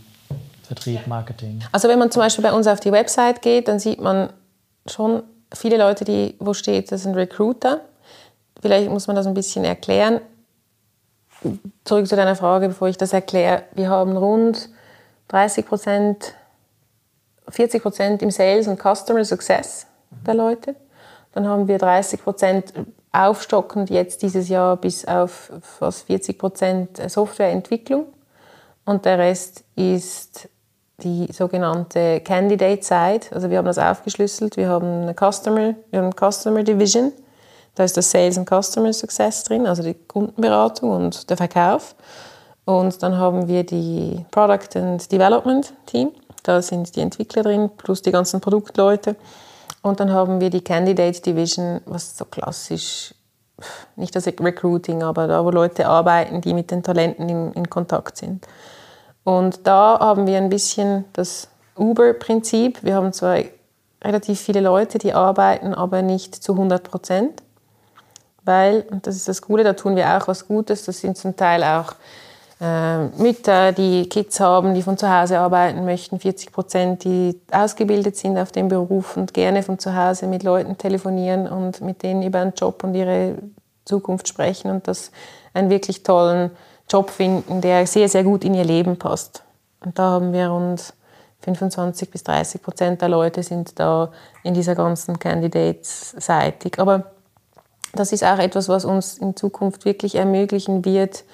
Vertrieb, 0.67 1.07
Marketing? 1.07 1.63
Also 1.73 1.89
wenn 1.89 1.99
man 1.99 2.11
zum 2.11 2.21
Beispiel 2.21 2.43
bei 2.43 2.53
uns 2.53 2.67
auf 2.67 2.81
die 2.81 2.93
Website 2.93 3.43
geht, 3.43 3.69
dann 3.69 3.79
sieht 3.79 4.01
man 4.01 4.33
schon 4.87 5.23
viele 5.55 5.79
Leute, 5.79 6.05
die, 6.05 6.35
wo 6.39 6.55
steht, 6.55 6.93
das 6.93 7.03
sind 7.03 7.15
Recruiter. 7.15 7.81
Vielleicht 8.61 8.91
muss 8.91 9.07
man 9.07 9.17
das 9.17 9.27
ein 9.27 9.35
bisschen 9.35 9.65
erklären. 9.65 10.21
Zurück 11.85 12.09
zu 12.09 12.17
deiner 12.17 12.37
Frage, 12.37 12.69
bevor 12.69 12.89
ich 12.89 12.97
das 12.97 13.13
erkläre. 13.13 13.65
Wir 13.75 13.89
haben 13.89 14.17
rund 14.17 14.69
30 15.29 15.67
Prozent 15.67 16.35
40 17.49 17.83
Prozent 17.83 18.23
im 18.23 18.31
Sales 18.31 18.67
und 18.67 18.81
Customer 18.81 19.25
Success 19.25 19.87
der 20.27 20.35
Leute. 20.35 20.75
Dann 21.33 21.47
haben 21.47 21.69
wir 21.69 21.79
30 21.79 22.23
Prozent 22.23 22.73
aufstockend 23.13 23.91
jetzt 23.91 24.23
dieses 24.23 24.49
Jahr 24.49 24.77
bis 24.77 25.05
auf 25.07 25.53
fast 25.63 26.07
40 26.07 26.39
Prozent 26.39 27.11
Softwareentwicklung. 27.11 28.07
Und 28.85 29.05
der 29.05 29.19
Rest 29.19 29.65
ist 29.75 30.49
die 31.03 31.31
sogenannte 31.33 32.21
Candidate 32.21 32.83
Side. 32.83 33.27
Also 33.31 33.51
wir 33.51 33.59
haben 33.59 33.67
das 33.67 33.79
aufgeschlüsselt. 33.79 34.57
Wir 34.57 34.69
haben 34.69 35.03
eine 35.03 35.15
Customer, 35.15 35.75
wir 35.91 36.03
haben 36.03 36.13
Customer 36.13 36.63
Division. 36.63 37.13
Da 37.75 37.85
ist 37.85 37.97
das 37.97 38.11
Sales 38.11 38.39
und 38.39 38.49
Customer 38.49 38.93
Success 38.93 39.45
drin, 39.45 39.67
also 39.67 39.83
die 39.83 39.95
Kundenberatung 39.95 40.91
und 40.91 41.29
der 41.29 41.37
Verkauf. 41.37 41.95
Und 42.65 43.03
dann 43.03 43.19
haben 43.19 43.49
wir 43.49 43.65
die 43.65 44.25
Product 44.31 44.77
and 44.77 45.13
Development 45.13 45.73
Team. 45.85 46.11
Da 46.43 46.63
sind 46.63 46.97
die 46.97 47.01
Entwickler 47.01 47.43
drin, 47.43 47.71
plus 47.77 48.01
die 48.01 48.13
ganzen 48.13 48.41
Produktleute. 48.41 49.17
Und 49.83 50.01
dann 50.01 50.11
haben 50.11 50.41
wir 50.41 50.49
die 50.49 50.63
Candidate 50.63 51.21
Division, 51.21 51.81
was 51.85 52.17
so 52.17 52.25
klassisch, 52.25 53.15
nicht 53.95 54.17
das 54.17 54.27
Recruiting, 54.27 55.03
aber 55.03 55.27
da, 55.27 55.45
wo 55.45 55.51
Leute 55.51 55.87
arbeiten, 55.87 56.41
die 56.41 56.55
mit 56.55 56.71
den 56.71 56.83
Talenten 56.83 57.29
in, 57.29 57.53
in 57.53 57.71
Kontakt 57.71 58.17
sind. 58.17 58.47
Und 59.27 59.67
da 59.67 59.99
haben 59.99 60.29
wir 60.29 60.37
ein 60.39 60.51
bisschen 60.51 61.05
das 61.13 61.49
Uber-Prinzip. 61.77 62.85
Wir 62.85 62.95
haben 62.95 63.13
zwar 63.13 63.39
relativ 64.01 64.41
viele 64.41 64.61
Leute, 64.61 64.99
die 64.99 65.15
arbeiten, 65.15 65.75
aber 65.75 66.01
nicht 66.01 66.37
zu 66.37 66.53
100 66.53 66.85
Prozent. 66.85 67.43
Weil, 68.45 68.87
und 68.89 69.09
das 69.09 69.17
ist 69.17 69.27
das 69.27 69.43
Coole, 69.43 69.65
da 69.65 69.73
tun 69.73 69.97
wir 69.97 70.17
auch 70.17 70.29
was 70.29 70.47
Gutes, 70.47 70.85
das 70.85 71.01
sind 71.01 71.19
zum 71.19 71.35
Teil 71.35 71.65
auch 71.65 71.95
äh, 72.61 73.07
Mütter, 73.21 73.73
die 73.73 74.09
Kids 74.09 74.39
haben, 74.39 74.75
die 74.75 74.83
von 74.83 74.97
zu 74.97 75.13
Hause 75.13 75.41
arbeiten 75.41 75.85
möchten, 75.85 76.21
40 76.21 76.53
Prozent, 76.53 77.03
die 77.03 77.37
ausgebildet 77.51 78.17
sind 78.17 78.39
auf 78.39 78.53
dem 78.53 78.69
Beruf 78.69 79.17
und 79.17 79.35
gerne 79.35 79.65
von 79.65 79.81
zu 79.81 79.97
Hause 79.97 80.29
mit 80.29 80.45
Leuten 80.45 80.79
telefonieren 80.79 81.49
und 81.49 81.81
mit 81.81 82.05
denen 82.05 82.23
über 82.23 82.39
einen 82.39 82.53
Job 82.55 82.85
und 82.85 82.95
ihre 82.95 83.39
Zukunft 83.87 84.29
sprechen 84.29 84.71
und 84.71 84.87
das 84.87 85.11
einen 85.53 85.69
wirklich 85.69 86.05
tollen 86.05 86.53
Job 86.91 87.11
finden, 87.11 87.61
der 87.61 87.87
sehr, 87.87 88.09
sehr 88.09 88.25
gut 88.25 88.45
in 88.45 88.55
ihr 88.55 88.65
Leben 88.65 88.99
passt. 88.99 89.43
Und 89.81 89.99
da 89.99 90.11
haben 90.11 90.33
wir 90.33 90.49
rund 90.49 90.95
25 91.41 92.11
bis 92.11 92.25
30 92.25 92.63
Prozent 92.63 93.03
der 93.03 93.09
Leute 93.09 93.43
sind 93.43 93.79
da 93.79 94.11
in 94.43 94.55
dieser 94.55 94.75
ganzen 94.75 95.19
Candidates-seitig. 95.19 96.79
Aber 96.79 97.13
das 97.93 98.13
ist 98.13 98.25
auch 98.25 98.39
etwas, 98.39 98.69
was 98.69 98.85
uns 98.85 99.19
in 99.19 99.37
Zukunft 99.37 99.85
wirklich 99.85 100.15
ermöglichen 100.15 100.85
wird, 100.85 101.25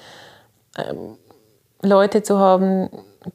ähm, 0.76 1.16
Leute 1.82 2.22
zu 2.22 2.38
haben, 2.38 2.90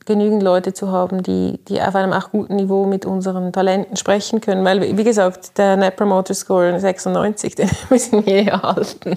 genügend 0.06 0.44
Leute 0.44 0.74
zu 0.74 0.92
haben, 0.92 1.24
die, 1.24 1.60
die 1.68 1.82
auf 1.82 1.96
einem 1.96 2.14
auch 2.14 2.32
guten 2.32 2.56
Niveau 2.56 2.86
mit 2.86 3.06
unseren 3.06 3.52
Talenten 3.52 3.96
sprechen 3.98 4.42
können. 4.42 4.64
Weil, 4.66 4.98
wie 4.98 5.04
gesagt, 5.04 5.58
der 5.58 5.78
Net 5.78 5.96
Promoter 5.96 6.34
Score 6.34 6.80
96, 6.80 7.56
den 7.56 7.70
müssen 7.90 8.26
wir 8.26 8.48
erhalten. 8.48 9.12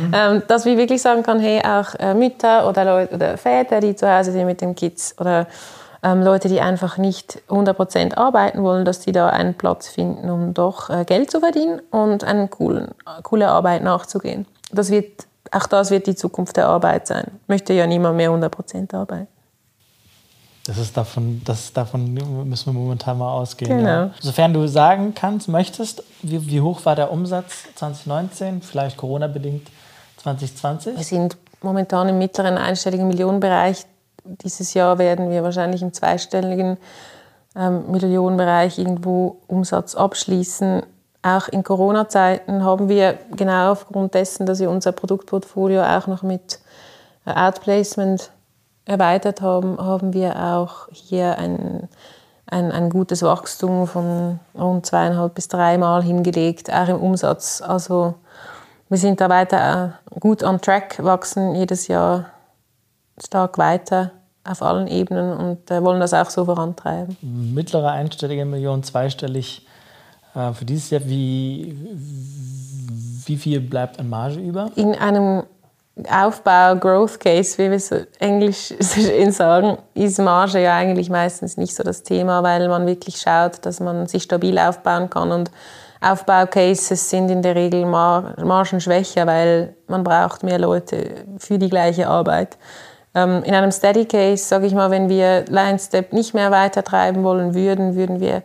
Mhm. 0.00 0.12
Ähm, 0.14 0.42
dass 0.48 0.64
wir 0.64 0.76
wirklich 0.76 1.02
sagen 1.02 1.22
kann, 1.22 1.40
hey, 1.40 1.60
auch 1.60 1.94
äh, 1.98 2.14
Mütter 2.14 2.68
oder, 2.68 2.84
Leute, 2.84 3.14
oder 3.14 3.36
Väter, 3.36 3.80
die 3.80 3.94
zu 3.94 4.10
Hause 4.10 4.32
sind 4.32 4.46
mit 4.46 4.60
den 4.60 4.74
Kids 4.74 5.14
oder 5.18 5.46
ähm, 6.02 6.22
Leute, 6.22 6.48
die 6.48 6.60
einfach 6.60 6.98
nicht 6.98 7.42
100% 7.48 8.16
arbeiten 8.16 8.62
wollen, 8.62 8.84
dass 8.84 9.02
sie 9.02 9.12
da 9.12 9.28
einen 9.28 9.54
Platz 9.54 9.88
finden, 9.88 10.30
um 10.30 10.54
doch 10.54 10.90
äh, 10.90 11.04
Geld 11.04 11.30
zu 11.30 11.40
verdienen 11.40 11.80
und 11.90 12.24
eine 12.24 12.48
coolen, 12.48 12.88
coole 13.22 13.48
Arbeit 13.48 13.82
nachzugehen. 13.82 14.46
Das 14.72 14.90
wird, 14.90 15.26
auch 15.50 15.66
das 15.66 15.90
wird 15.90 16.06
die 16.06 16.14
Zukunft 16.14 16.56
der 16.56 16.68
Arbeit 16.68 17.06
sein. 17.06 17.24
Ich 17.42 17.48
möchte 17.48 17.72
ja 17.72 17.86
niemand 17.86 18.16
mehr 18.16 18.30
100% 18.30 18.94
arbeiten. 18.94 19.28
Das 20.66 20.78
ist 20.78 20.96
davon, 20.96 21.42
das 21.44 21.72
davon 21.72 22.12
müssen 22.12 22.74
wir 22.74 22.80
momentan 22.80 23.18
mal 23.18 23.32
ausgehen. 23.32 23.78
Genau. 23.78 23.88
Ja. 23.88 24.10
Sofern 24.20 24.52
du 24.52 24.66
sagen 24.66 25.14
kannst, 25.14 25.48
möchtest, 25.48 26.02
wie, 26.22 26.50
wie 26.50 26.60
hoch 26.60 26.84
war 26.84 26.96
der 26.96 27.12
Umsatz 27.12 27.64
2019, 27.76 28.62
vielleicht 28.62 28.96
Corona-bedingt 28.96 29.68
2020? 30.16 30.96
Wir 30.96 31.04
sind 31.04 31.36
momentan 31.62 32.08
im 32.08 32.18
mittleren 32.18 32.58
einstelligen 32.58 33.06
Millionenbereich. 33.06 33.86
Dieses 34.24 34.74
Jahr 34.74 34.98
werden 34.98 35.30
wir 35.30 35.44
wahrscheinlich 35.44 35.82
im 35.82 35.92
zweistelligen 35.92 36.78
ähm, 37.54 37.90
Millionenbereich 37.90 38.78
irgendwo 38.78 39.36
Umsatz 39.46 39.94
abschließen. 39.94 40.82
Auch 41.22 41.48
in 41.48 41.62
Corona-Zeiten 41.62 42.64
haben 42.64 42.88
wir 42.88 43.18
genau 43.36 43.70
aufgrund 43.70 44.14
dessen, 44.14 44.46
dass 44.46 44.58
wir 44.58 44.70
unser 44.70 44.90
Produktportfolio 44.90 45.84
auch 45.84 46.08
noch 46.08 46.24
mit 46.24 46.58
äh, 47.24 47.30
Outplacement 47.30 48.30
erweitert 48.86 49.42
haben, 49.42 49.78
haben 49.78 50.14
wir 50.14 50.36
auch 50.36 50.88
hier 50.92 51.38
ein, 51.38 51.88
ein, 52.46 52.72
ein 52.72 52.88
gutes 52.88 53.22
Wachstum 53.22 53.86
von 53.86 54.40
rund 54.56 54.86
zweieinhalb 54.86 55.34
bis 55.34 55.48
dreimal 55.48 56.02
hingelegt, 56.02 56.72
auch 56.72 56.88
im 56.88 56.96
Umsatz. 56.96 57.60
Also 57.60 58.14
wir 58.88 58.98
sind 58.98 59.20
da 59.20 59.28
weiter 59.28 59.94
äh, 60.14 60.20
gut 60.20 60.42
on 60.42 60.60
track, 60.60 61.02
wachsen 61.02 61.54
jedes 61.56 61.88
Jahr 61.88 62.26
stark 63.22 63.58
weiter 63.58 64.12
auf 64.44 64.62
allen 64.62 64.86
Ebenen 64.86 65.36
und 65.36 65.70
äh, 65.70 65.82
wollen 65.82 65.98
das 65.98 66.14
auch 66.14 66.30
so 66.30 66.44
vorantreiben. 66.44 67.16
Mittlere 67.20 67.90
einstellige 67.90 68.44
Million, 68.44 68.84
zweistellig 68.84 69.66
äh, 70.36 70.52
für 70.52 70.64
dieses 70.64 70.90
Jahr. 70.90 71.04
Wie, 71.04 71.76
wie 73.24 73.36
viel 73.36 73.60
bleibt 73.60 73.98
an 73.98 74.08
Marge 74.08 74.38
über? 74.38 74.70
In 74.76 74.94
einem 74.94 75.42
Aufbau, 76.10 76.76
Growth 76.76 77.18
Case, 77.18 77.56
wie 77.56 77.70
wir 77.70 77.76
es 77.76 77.90
Englisch 78.18 78.74
sagen, 79.30 79.78
ist 79.94 80.18
Marge 80.18 80.62
ja 80.62 80.76
eigentlich 80.76 81.08
meistens 81.08 81.56
nicht 81.56 81.74
so 81.74 81.82
das 81.82 82.02
Thema, 82.02 82.42
weil 82.42 82.68
man 82.68 82.86
wirklich 82.86 83.16
schaut, 83.16 83.64
dass 83.64 83.80
man 83.80 84.06
sich 84.06 84.24
stabil 84.24 84.58
aufbauen 84.58 85.08
kann 85.08 85.32
und 85.32 85.50
Aufbaucases 86.02 87.08
sind 87.08 87.30
in 87.30 87.40
der 87.40 87.54
Regel 87.54 87.86
Margen 87.86 88.80
schwächer, 88.80 89.26
weil 89.26 89.74
man 89.86 90.04
braucht 90.04 90.42
mehr 90.42 90.58
Leute 90.58 91.24
für 91.38 91.58
die 91.58 91.70
gleiche 91.70 92.08
Arbeit. 92.08 92.58
Ähm, 93.14 93.42
in 93.44 93.54
einem 93.54 93.72
Steady 93.72 94.04
Case, 94.04 94.44
sage 94.44 94.66
ich 94.66 94.74
mal, 94.74 94.90
wenn 94.90 95.08
wir 95.08 95.46
Line 95.46 95.78
Step 95.78 96.12
nicht 96.12 96.34
mehr 96.34 96.50
weiter 96.50 96.84
treiben 96.84 97.24
wollen 97.24 97.54
würden, 97.54 97.96
würden 97.96 98.20
wir 98.20 98.42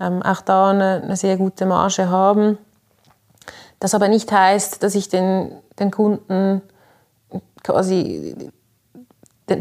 ähm, 0.00 0.22
auch 0.22 0.40
da 0.40 0.70
eine, 0.70 1.02
eine 1.04 1.16
sehr 1.16 1.36
gute 1.36 1.66
Marge 1.66 2.08
haben. 2.08 2.56
Das 3.80 3.94
aber 3.94 4.08
nicht 4.08 4.32
heißt, 4.32 4.82
dass 4.82 4.94
ich 4.94 5.10
den, 5.10 5.52
den 5.78 5.90
Kunden 5.90 6.62
quasi 7.64 8.52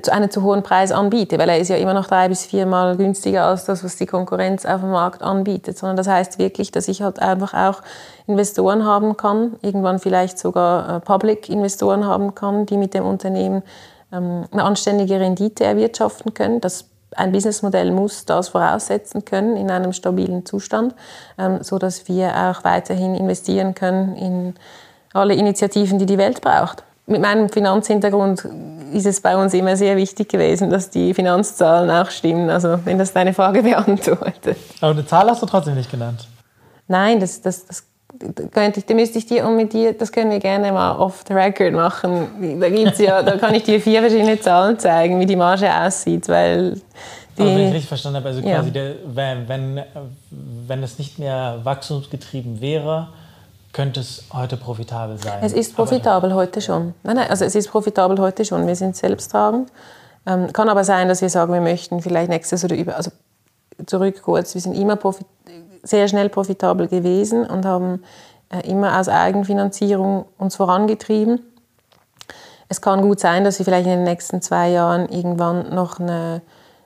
einen 0.10 0.32
zu 0.32 0.44
hohen 0.44 0.64
Preis 0.64 0.92
anbiete, 0.92 1.38
weil 1.38 1.50
er 1.50 1.58
ist 1.58 1.68
ja 1.68 1.76
immer 1.76 1.94
noch 1.94 2.08
drei 2.08 2.30
bis 2.30 2.46
viermal 2.46 2.96
günstiger 2.96 3.46
als 3.46 3.66
das, 3.66 3.84
was 3.84 3.98
die 3.98 4.06
Konkurrenz 4.06 4.66
auf 4.66 4.80
dem 4.80 4.92
Markt 4.92 5.22
anbietet. 5.22 5.78
Sondern 5.78 5.98
das 5.98 6.08
heißt 6.08 6.40
wirklich, 6.40 6.72
dass 6.72 6.88
ich 6.88 7.02
halt 7.02 7.20
einfach 7.20 7.54
auch 7.54 7.82
Investoren 8.26 8.86
haben 8.86 9.18
kann, 9.18 9.56
irgendwann 9.62 10.00
vielleicht 10.00 10.40
sogar 10.40 10.98
äh, 10.98 11.00
Public-Investoren 11.02 12.06
haben 12.06 12.34
kann, 12.34 12.66
die 12.66 12.78
mit 12.78 12.94
dem 12.94 13.06
Unternehmen 13.06 13.62
ähm, 14.14 14.46
eine 14.52 14.64
anständige 14.64 15.20
Rendite 15.20 15.66
erwirtschaften 15.66 16.34
können. 16.34 16.62
Das 16.62 16.86
ein 17.16 17.32
Businessmodell 17.32 17.92
muss 17.92 18.26
das 18.26 18.50
voraussetzen 18.50 19.24
können 19.24 19.56
in 19.56 19.70
einem 19.70 19.94
stabilen 19.94 20.46
Zustand, 20.46 20.96
ähm, 21.38 21.62
so 21.62 21.78
dass 21.78 22.08
wir 22.08 22.30
auch 22.36 22.64
weiterhin 22.64 23.16
investieren 23.16 23.76
können 23.76 24.16
in 24.16 24.56
alle 25.14 25.36
Initiativen, 25.36 26.00
die 26.00 26.08
die 26.08 26.18
Welt 26.18 26.42
braucht 26.42 26.84
mit 27.06 27.22
meinem 27.22 27.50
Finanzhintergrund 27.50 28.48
ist 28.94 29.06
es 29.06 29.22
bei 29.22 29.36
uns 29.36 29.54
immer 29.54 29.76
sehr 29.76 29.98
wichtig 29.98 30.30
gewesen, 30.30 30.70
dass 30.70 30.90
die 30.90 31.14
Finanzzahlen 31.14 31.90
auch 31.90 32.10
stimmen. 32.10 32.50
Also 32.50 32.80
wenn 32.86 32.98
das 32.98 33.14
deine 33.14 33.34
Frage 33.34 33.64
beantwortet. 33.64 34.58
Aber 34.80 34.92
eine 34.92 35.06
Zahl 35.06 35.30
hast 35.30 35.42
du 35.42 35.46
trotzdem 35.46 35.76
nicht 35.76 35.92
genannt. 35.92 36.28
Nein, 36.88 37.20
das, 37.20 37.42
das, 37.42 37.66
das 37.66 37.84
könnte 38.52 38.80
ich, 38.80 38.86
da 38.86 38.94
müsste 38.94 39.18
ich 39.18 39.26
dir 39.26 39.46
und 39.46 39.56
mit 39.56 39.74
dir, 39.74 39.94
das 39.94 40.12
können 40.12 40.32
wir 40.32 40.40
gerne 40.40 40.72
mal 40.72 40.98
off 40.98 41.24
the 41.28 41.34
record 41.34 41.74
machen. 41.74 42.60
Da 42.60 42.70
gibt's 42.70 43.00
ja, 43.00 43.24
da 43.24 43.38
kann 43.38 43.56
ich 43.56 43.64
dir 43.64 43.82
vier 43.82 44.02
verschiedene 44.02 44.40
Zahlen 44.40 44.78
zeigen, 44.78 45.20
wie 45.20 45.26
die 45.26 45.36
Marge 45.36 45.74
aussieht, 45.74 46.30
weil 46.30 46.80
die, 47.38 47.42
Aber 47.42 47.56
wenn 47.56 47.68
ich 47.68 47.74
richtig 47.74 47.88
verstanden 47.88 48.18
habe, 48.18 48.30
also 48.30 48.42
quasi 48.42 48.68
ja. 48.68 48.74
der, 48.74 48.96
wenn, 49.06 49.50
wenn, 49.50 49.84
wenn 50.68 50.84
es 50.84 51.00
nicht 51.00 51.18
mehr 51.18 51.60
wachstumsgetrieben 51.64 52.62
wäre, 52.62 53.10
könnte 53.74 54.00
es 54.00 54.24
heute 54.32 54.56
profitabel 54.56 55.18
sein? 55.18 55.40
Es 55.42 55.52
ist 55.52 55.76
profitabel 55.76 56.32
aber 56.32 56.40
heute 56.40 56.62
schon. 56.62 56.94
Nein, 57.04 57.16
nein, 57.18 57.30
also 57.30 57.44
es 57.44 57.56
ist 57.56 57.70
profitabel 57.70 58.20
heute 58.20 58.46
schon. 58.46 58.68
Wir 58.68 58.76
sind 58.76 58.96
selbsttragend. 58.96 59.72
Ähm, 60.26 60.54
kann 60.54 60.70
aber 60.70 60.84
sein, 60.84 61.10
dass 61.10 61.22
wir 61.22 61.30
sagen, 61.30 61.52
wir 61.52 61.60
möchten 61.60 62.02
vielleicht 62.02 62.30
nächstes 62.30 62.64
oder 62.64 62.76
über, 62.76 62.96
also 62.96 63.12
zurück 63.86 64.22
kurz, 64.22 64.54
wir 64.54 64.62
sind 64.62 64.74
immer 64.74 64.98
sehr 65.82 66.08
schnell 66.08 66.30
profitabel 66.30 66.88
gewesen 66.88 67.46
und 67.46 67.66
haben 67.66 68.04
äh, 68.50 68.70
immer 68.70 69.00
aus 69.00 69.10
Eigenfinanzierung 69.10 70.26
uns 70.38 70.56
vorangetrieben. 70.56 71.42
Es 72.70 72.80
kann 72.80 73.02
gut 73.02 73.20
sein, 73.20 73.44
dass 73.44 73.60
wir 73.60 73.66
vielleicht 73.66 73.88
in 73.88 73.94
den 73.94 74.04
nächsten 74.04 74.42
zwei 74.42 74.70
Jahren 74.70 75.10
irgendwann 75.10 75.74
noch 75.76 76.00
eine 76.00 76.42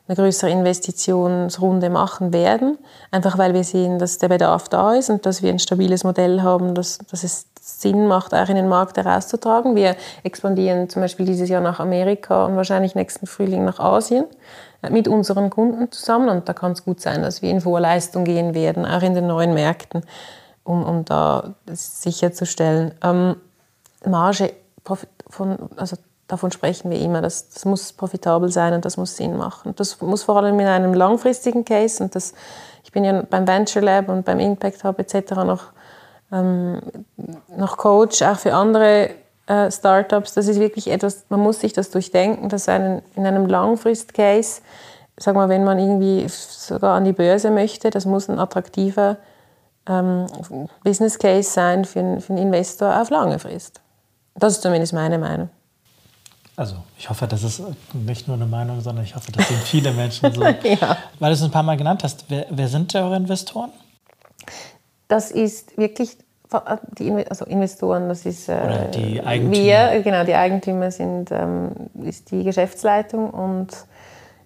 eine 0.08 0.16
größere 0.16 0.50
Investitionsrunde 0.50 1.90
machen 1.90 2.32
werden, 2.32 2.78
einfach 3.12 3.38
weil 3.38 3.54
wir 3.54 3.64
sehen, 3.64 4.00
dass 4.00 4.18
der 4.18 4.30
Bedarf 4.30 4.70
da 4.70 4.94
ist 4.94 5.10
und 5.10 5.26
dass 5.26 5.42
wir 5.42 5.50
ein 5.50 5.60
stabiles 5.60 6.04
Modell 6.04 6.42
haben, 6.42 6.76
dass, 6.76 7.00
dass 7.10 7.24
es 7.24 7.48
Sinn 7.68 8.08
macht, 8.08 8.34
auch 8.34 8.48
in 8.48 8.56
den 8.56 8.70
Markt 8.70 8.96
herauszutragen. 8.98 9.76
Wir 9.76 9.98
expandieren 10.24 10.90
zum 10.90 11.02
Beispiel 11.02 11.26
dieses 11.26 11.50
Jahr 11.50 11.62
nach 11.62 11.82
Amerika 11.82 12.46
und 12.46 12.56
wahrscheinlich 12.56 12.96
nächsten 12.96 13.28
Frühling 13.28 13.66
nach 13.66 13.80
Asien 13.80 14.26
äh, 14.82 14.90
mit 14.90 15.10
unseren 15.10 15.50
Kunden 15.50 15.92
zusammen. 15.92 16.30
Und 16.30 16.48
da 16.48 16.54
kann 16.54 16.72
es 16.72 16.86
gut 16.86 17.02
sein, 17.02 17.22
dass 17.22 17.42
wir 17.42 17.52
in 17.52 17.60
Vorleistung 17.60 18.24
gehen 18.24 18.56
werden, 18.56 18.86
auch 18.86 19.02
in 19.02 19.16
den 19.16 19.28
neuen 19.28 19.54
Märkten, 19.54 20.04
um, 20.64 20.84
um 20.84 21.04
da 21.04 21.56
sicherzustellen. 21.68 22.94
Ähm, 23.04 23.36
Marge 24.06 24.54
von, 25.30 25.58
also 25.76 25.98
davon 26.28 26.52
sprechen 26.52 26.92
wir 26.92 27.00
immer. 27.00 27.22
Das, 27.22 27.50
das, 27.50 27.66
muss 27.66 27.94
profitabel 27.94 28.50
sein 28.52 28.74
und 28.74 28.86
das 28.86 28.98
muss 28.98 29.16
Sinn 29.16 29.38
machen. 29.38 29.74
Das 29.76 30.02
muss 30.02 30.24
vor 30.24 30.38
allem 30.38 30.60
in 30.60 30.68
einem 30.68 30.94
langfristigen 30.94 31.66
Case 31.66 32.04
und 32.04 32.16
das, 32.16 32.34
ich 32.84 32.92
bin 32.92 33.04
ja 33.04 33.24
beim 33.30 33.48
Venture 33.48 33.82
Lab 33.82 34.10
und 34.10 34.26
beim 34.26 34.40
Impact 34.40 34.84
Hub 34.84 35.00
etc. 35.00 35.32
noch, 35.46 35.66
ähm, 36.32 36.82
noch 37.56 37.78
Coach, 37.78 38.22
auch 38.22 38.38
für 38.38 38.54
andere 38.54 39.12
äh, 39.48 39.72
Startups. 39.72 40.34
Das 40.34 40.48
ist 40.48 40.60
wirklich 40.60 40.90
etwas, 40.90 41.26
man 41.30 41.40
muss 41.40 41.62
sich 41.62 41.74
das 41.74 41.90
durchdenken, 41.90 42.50
dass 42.50 42.68
einen, 42.68 43.02
in 43.16 43.26
einem 43.26 43.46
Langfrist-Case, 43.46 44.62
sag 45.18 45.36
mal, 45.36 45.50
wenn 45.50 45.64
man 45.64 45.80
irgendwie 45.80 46.28
sogar 46.28 46.96
an 46.96 47.06
die 47.06 47.14
Börse 47.14 47.50
möchte, 47.50 47.90
das 47.90 48.06
muss 48.06 48.30
ein 48.30 48.40
attraktiver 48.40 49.18
ähm, 49.88 50.28
Business 50.84 51.18
Case 51.18 51.50
sein 51.50 51.86
für, 51.86 52.20
für 52.20 52.34
einen 52.34 52.42
Investor 52.44 53.02
auf 53.02 53.10
lange 53.10 53.40
Frist. 53.40 53.82
Das 54.36 54.54
ist 54.54 54.62
zumindest 54.62 54.94
meine 54.94 55.18
Meinung. 55.18 55.50
Also 56.58 56.78
ich 56.98 57.08
hoffe, 57.08 57.28
das 57.28 57.44
ist 57.44 57.62
nicht 57.94 58.28
nur 58.28 58.36
eine 58.36 58.48
Meinung, 58.48 58.82
sondern 58.82 59.06
ich 59.06 59.16
hoffe, 59.16 59.32
das 59.32 59.48
sehen 59.48 59.60
viele 59.64 59.92
Menschen 59.92 60.34
so. 60.34 60.42
ja. 60.64 60.98
Weil 61.20 61.30
du 61.30 61.34
es 61.34 61.44
ein 61.44 61.52
paar 61.52 61.62
Mal 61.62 61.78
genannt 61.78 62.04
hast, 62.04 62.26
wer, 62.30 62.48
wer 62.50 62.68
sind 62.68 62.96
eure 62.96 63.16
Investoren? 63.16 63.70
Das 65.08 65.30
ist 65.30 65.78
wirklich 65.78 66.18
die 66.98 67.14
also 67.30 67.46
Investoren, 67.46 68.10
das 68.10 68.26
ist 68.26 68.50
äh, 68.50 68.90
die 68.90 69.22
Eigentümer. 69.22 69.92
wir, 69.92 70.02
genau, 70.02 70.24
die 70.24 70.34
Eigentümer 70.34 70.90
sind 70.92 71.30
ähm, 71.30 71.72
ist 72.02 72.32
die 72.32 72.44
Geschäftsleitung 72.44 73.30
und 73.30 73.68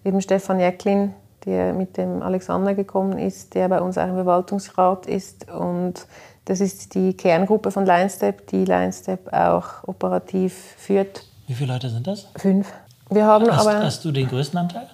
eben 0.04 0.20
Stefan 0.20 0.60
Jäcklin, 0.60 1.14
der 1.46 1.72
mit 1.72 1.96
dem 1.96 2.22
Alexander 2.22 2.74
gekommen 2.74 3.18
ist, 3.18 3.54
der 3.54 3.68
bei 3.68 3.80
uns 3.80 3.96
auch 3.96 4.08
im 4.08 4.14
Verwaltungsrat 4.16 5.06
ist 5.06 5.50
und 5.50 6.06
das 6.44 6.60
ist 6.60 6.94
die 6.94 7.16
Kerngruppe 7.16 7.70
von 7.70 7.86
LineStep, 7.86 8.48
die 8.48 8.64
LineStep 8.64 9.32
auch 9.32 9.86
operativ 9.86 10.74
führt 10.76 11.24
Wie 11.46 11.54
viele 11.54 11.72
Leute 11.72 11.90
sind 11.90 12.06
das? 12.06 12.26
Fünf. 12.36 12.72
Wir 13.10 13.26
haben 13.26 13.50
Hast, 13.50 13.66
aber. 13.66 13.84
hast 13.84 14.04
du 14.04 14.12
den 14.12 14.28
größten 14.28 14.58
Anteil? 14.58 14.88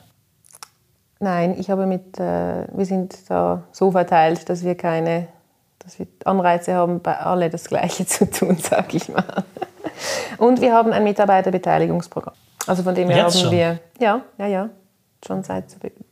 Nein, 1.21 1.57
ich 1.59 1.71
habe 1.71 1.87
mit, 1.87 2.19
äh, 2.19 2.67
wir 2.73 2.87
sind 2.87 3.17
da 3.29 3.63
so 3.73 3.91
verteilt, 3.91 4.49
dass 4.49 4.63
wir 4.65 4.77
keine, 4.77 5.29
dass 5.81 5.99
wir 5.99 6.07
Anreize 6.25 6.75
haben, 6.75 7.01
bei 7.01 7.19
alle 7.19 7.51
das 7.51 7.65
Gleiche 7.65 8.07
zu 8.07 8.31
tun, 8.31 8.57
sage 8.59 8.97
ich 8.97 9.09
mal. 9.09 9.45
Und 10.39 10.61
wir 10.61 10.73
haben 10.73 10.93
ein 10.93 11.05
Mitarbeiterbeteiligungsprogramm. 11.05 12.35
Also 12.67 12.83
von 12.83 12.95
dem 12.95 13.09
her 13.09 13.25
Jetzt 13.25 13.37
haben 13.37 13.43
schon? 13.43 13.51
wir, 13.51 13.81
ja, 13.99 14.21
ja, 14.39 14.47
ja, 14.47 14.69
schon 15.27 15.43
seit, 15.43 15.65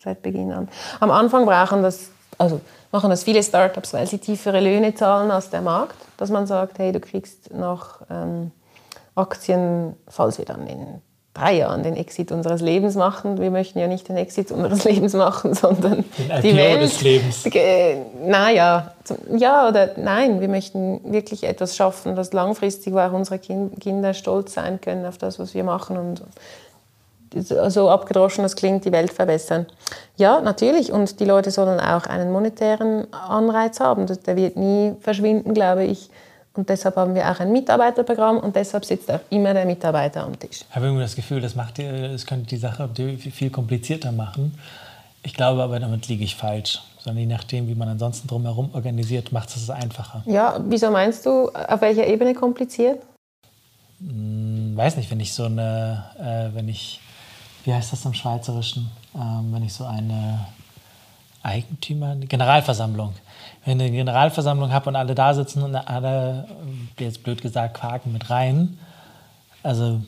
seit 0.03 0.23
Beginn 0.23 0.53
an. 0.53 0.69
Am 1.01 1.11
Anfang 1.11 1.45
brauchen 1.45 1.83
das, 1.83 2.11
also 2.39 2.61
machen 2.91 3.11
das 3.11 3.23
viele 3.25 3.43
Startups, 3.43 3.93
weil 3.93 4.07
sie 4.07 4.19
tiefere 4.19 4.61
Löhne 4.61 4.95
zahlen 4.95 5.31
als 5.31 5.51
der 5.51 5.61
Markt, 5.61 5.97
dass 6.17 6.31
man 6.31 6.47
sagt, 6.47 6.79
hey, 6.79 6.93
du 6.93 7.01
kriegst 7.01 7.53
noch 7.53 8.01
ähm, 8.11 8.51
Aktien, 9.17 9.95
falls 10.09 10.39
wir 10.39 10.45
dann 10.45 10.67
in 10.67 10.87
drei 11.35 11.53
Jahren 11.55 11.83
den 11.83 11.97
Exit 11.97 12.33
unseres 12.33 12.63
Lebens 12.63 12.95
machen. 12.95 13.39
Wir 13.39 13.51
möchten 13.51 13.79
ja 13.79 13.89
nicht 13.89 14.09
den 14.09 14.17
Exit 14.17 14.51
unseres 14.53 14.85
Lebens 14.91 15.13
machen, 15.13 15.53
sondern 15.53 16.05
Den 16.19 16.43
die 16.43 16.49
IPO 16.51 16.57
Welt. 16.57 16.83
des 16.83 17.01
Lebens. 17.03 17.45
Äh, 17.47 17.97
Naja, 18.25 18.93
ja 19.37 19.69
oder 19.69 19.91
nein. 19.99 20.41
Wir 20.41 20.49
möchten 20.49 21.01
wirklich 21.13 21.45
etwas 21.45 21.77
schaffen, 21.77 22.17
das 22.17 22.33
langfristig, 22.33 22.95
auch 22.95 23.13
unsere 23.13 23.37
Kin- 23.37 23.79
Kinder 23.79 24.15
stolz 24.15 24.55
sein 24.55 24.81
können 24.81 25.05
auf 25.05 25.19
das, 25.19 25.39
was 25.39 25.53
wir 25.53 25.65
machen 25.65 25.97
und 25.99 26.23
so 27.69 27.91
abgedroschen 27.91 28.45
das 28.45 28.57
klingt, 28.57 28.85
die 28.87 28.93
Welt 28.93 29.13
verbessern. 29.13 29.67
Ja, 30.17 30.41
natürlich. 30.41 30.91
Und 30.93 31.21
die 31.21 31.25
Leute 31.27 31.51
sollen 31.51 31.81
auch 31.81 32.07
einen 32.07 32.33
monetären 32.33 33.13
Anreiz 33.13 33.79
haben. 33.81 34.07
Der 34.07 34.37
wird 34.37 34.57
nie 34.57 34.95
verschwinden, 35.01 35.53
glaube 35.53 35.85
ich. 35.85 36.09
Und 36.57 36.69
deshalb 36.71 36.97
haben 36.97 37.15
wir 37.15 37.31
auch 37.31 37.39
ein 37.39 37.53
Mitarbeiterprogramm 37.53 38.39
und 38.39 38.57
deshalb 38.57 38.85
sitzt 38.85 39.11
auch 39.11 39.21
immer 39.31 39.53
der 39.53 39.67
Mitarbeiter 39.67 40.25
am 40.25 40.39
Tisch. 40.39 40.63
Ich 40.69 40.75
habe 40.75 40.87
irgendwie 40.87 41.03
das 41.03 41.15
Gefühl, 41.15 41.41
das, 41.41 41.55
macht, 41.55 41.77
die- 41.79 41.87
das 42.13 42.25
könnte 42.25 42.47
die 42.47 42.57
Sache 42.57 42.89
viel 43.31 43.51
komplizierter 43.51 44.11
machen. 44.13 44.59
Ich 45.23 45.35
glaube 45.35 45.63
aber, 45.63 45.79
damit 45.81 46.09
liege 46.09 46.25
ich 46.25 46.35
falsch. 46.35 46.81
Sondern 47.01 47.21
je 47.21 47.27
nachdem, 47.27 47.69
wie 47.69 47.75
man 47.75 47.89
ansonsten 47.89 48.27
drumherum 48.27 48.71
organisiert, 48.75 49.31
macht 49.33 49.51
es 49.51 49.57
es 49.57 49.71
einfacher. 49.71 50.23
Ja, 50.27 50.59
wieso 50.67 50.91
meinst 50.91 51.25
du, 51.27 51.51
auf 51.51 51.81
welcher 51.81 52.07
Ebene 52.07 52.35
kompliziert? 52.35 53.01
Hm, 54.01 54.73
weiß 54.77 54.97
nicht, 54.97 55.11
wenn 55.11 55.21
ich 55.21 55.33
so 55.33 55.45
eine, 55.45 56.05
äh, 56.19 56.55
wenn 56.55 56.69
ich, 56.69 57.01
wie 57.65 57.73
heißt 57.75 57.93
das 57.93 58.05
im 58.05 58.15
Schweizerischen, 58.15 58.91
ähm, 59.15 59.53
wenn 59.53 59.63
ich 59.65 59.73
so 59.73 59.85
eine 59.85 60.47
Eigentümer, 61.43 62.17
Generalversammlung, 62.17 63.15
wenn 63.67 63.81
ich 63.81 63.87
eine 63.87 63.97
Generalversammlung 63.97 64.73
habe 64.73 64.89
und 64.89 64.97
alle 64.97 65.15
da 65.15 65.35
sitzen 65.35 65.63
und 65.63 65.75
alle, 65.75 66.47
jetzt 66.99 67.25
blöd 67.25 67.43
gesagt, 67.43 67.75
quaken 67.75 68.13
mit 68.13 68.31
rein, 68.31 68.79
also 69.63 70.01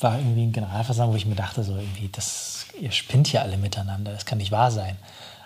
war 0.00 0.16
irgendwie 0.16 0.42
eine 0.42 0.52
Generalversammlung, 0.52 1.12
wo 1.12 1.18
ich 1.18 1.26
mir 1.26 1.34
dachte, 1.34 1.62
so 1.64 1.76
irgendwie, 1.76 2.08
das, 2.10 2.66
ihr 2.80 2.90
spinnt 2.90 3.26
hier 3.26 3.42
alle 3.42 3.58
miteinander, 3.58 4.12
das 4.12 4.24
kann 4.24 4.38
nicht 4.38 4.52
wahr 4.52 4.70
sein. 4.70 4.96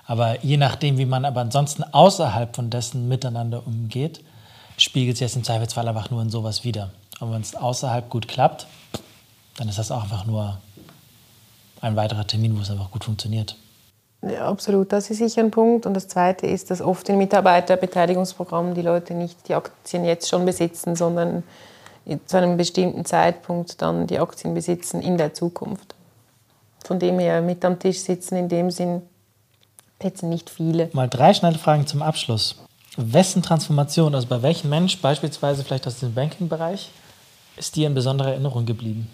Aber 0.07 0.45
je 0.45 0.57
nachdem, 0.57 0.99
wie 0.99 1.05
man 1.05 1.25
aber 1.25 1.41
ansonsten 1.41 1.83
außerhalb 1.83 2.55
von 2.55 2.71
dessen 2.71 3.09
miteinander 3.09 3.67
umgeht, 3.67 4.21
spiegelt 4.77 5.17
sich 5.17 5.27
das 5.27 5.37
im 5.37 5.43
Zweifelsfall 5.43 5.89
einfach 5.89 6.11
nur 6.11 6.23
in 6.23 6.31
sowas 6.31 6.63
wieder. 6.63 6.91
Und 7.19 7.33
wenn 7.33 7.41
es 7.41 7.57
außerhalb 7.57 8.09
gut 8.09 8.29
klappt, 8.29 8.67
dann 9.57 9.69
ist 9.69 9.79
das 9.79 9.91
auch 9.91 10.05
einfach 10.05 10.27
nur 10.27 10.59
ein 11.81 11.97
weiterer 11.97 12.27
Termin, 12.27 12.57
wo 12.57 12.63
es 12.63 12.71
einfach 12.71 12.91
gut 12.91 13.05
funktioniert. 13.05 13.57
Ja, 14.23 14.49
absolut, 14.49 14.93
das 14.93 15.11
ist 15.11 15.19
sicher 15.19 15.43
ein 15.43 15.51
Punkt. 15.51 15.85
Und 15.85 15.95
das 15.95 16.07
Zweite 16.07 16.47
ist, 16.47 16.71
dass 16.71 16.81
oft 16.81 17.09
in 17.09 17.19
Mitarbeiterbeteiligungsprogrammen 17.19 18.75
die 18.75 18.83
Leute 18.83 19.15
nicht 19.15 19.49
die 19.49 19.55
Aktien 19.55 20.05
jetzt 20.05 20.29
schon 20.29 20.45
besitzen, 20.45 20.95
sondern 20.95 21.43
zu 22.27 22.37
einem 22.37 22.57
bestimmten 22.57 23.05
Zeitpunkt 23.05 23.83
dann 23.83 24.07
die 24.07 24.19
Aktien 24.19 24.55
besitzen 24.55 25.03
in 25.03 25.19
der 25.19 25.35
Zukunft. 25.35 25.95
Von 26.85 26.99
dem 26.99 27.19
her 27.19 27.43
mit 27.43 27.65
am 27.65 27.79
Tisch 27.79 28.01
sitzen, 28.01 28.37
in 28.37 28.49
dem 28.49 28.71
Sinn 28.71 29.03
jetzt 30.03 30.23
nicht 30.23 30.51
viele. 30.51 30.91
Mal 30.93 31.09
drei 31.09 31.33
schnelle 31.35 31.59
Fragen 31.59 31.87
zum 31.87 32.03
Abschluss. 32.03 32.57
Wessen 32.97 33.43
Transformation, 33.43 34.15
also 34.15 34.27
bei 34.27 34.43
welchem 34.43 34.69
Mensch, 34.71 35.01
beispielsweise 35.01 35.65
vielleicht 35.65 35.87
aus 35.87 36.01
dem 36.01 36.15
Banking-Bereich, 36.15 36.91
ist 37.57 37.77
dir 37.77 37.87
in 37.87 37.95
besonderer 37.95 38.31
Erinnerung 38.31 38.67
geblieben? 38.67 39.09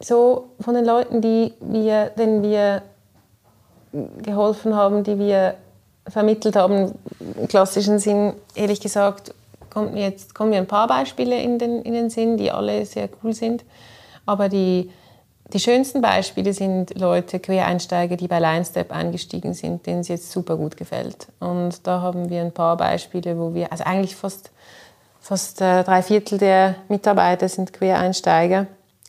So 0.00 0.50
von 0.60 0.74
den 0.74 0.84
Leuten, 0.84 1.20
die 1.20 1.52
wir, 1.60 2.10
denen 2.10 2.42
wir 2.42 2.82
geholfen 4.22 4.74
haben, 4.74 5.04
die 5.04 5.18
wir 5.18 5.54
vermittelt 6.08 6.56
haben, 6.56 6.92
im 7.20 7.48
klassischen 7.48 7.98
Sinn, 7.98 8.34
ehrlich 8.54 8.80
gesagt, 8.80 9.34
kommt 9.70 9.94
mir 9.94 10.02
jetzt 10.02 10.34
kommen 10.34 10.50
mir 10.50 10.58
ein 10.58 10.66
paar 10.66 10.86
Beispiele 10.86 11.40
in 11.40 11.58
den, 11.58 11.82
in 11.82 11.94
den 11.94 12.10
Sinn, 12.10 12.36
die 12.36 12.50
alle 12.50 12.84
sehr 12.84 13.08
cool 13.22 13.32
sind. 13.32 13.64
Aber 14.26 14.48
die, 14.48 14.90
die 15.52 15.60
schönsten 15.60 16.00
Beispiele 16.00 16.52
sind 16.52 16.98
Leute, 16.98 17.40
Quereinsteiger, 17.40 18.16
die 18.16 18.28
bei 18.28 18.38
LineStep 18.38 18.92
eingestiegen 18.92 19.54
sind, 19.54 19.86
denen 19.86 20.00
es 20.00 20.08
jetzt 20.08 20.30
super 20.30 20.56
gut 20.56 20.76
gefällt. 20.76 21.28
Und 21.40 21.86
da 21.86 22.00
haben 22.00 22.28
wir 22.28 22.42
ein 22.42 22.52
paar 22.52 22.76
Beispiele, 22.76 23.38
wo 23.38 23.54
wir, 23.54 23.72
also 23.72 23.84
eigentlich 23.84 24.16
fast, 24.16 24.50
fast 25.20 25.60
äh, 25.60 25.84
drei 25.84 26.02
Viertel 26.02 26.38
der 26.38 26.76
Mitarbeiter 26.88 27.48
sind 27.48 27.72
Quereinsteiger. 27.72 28.66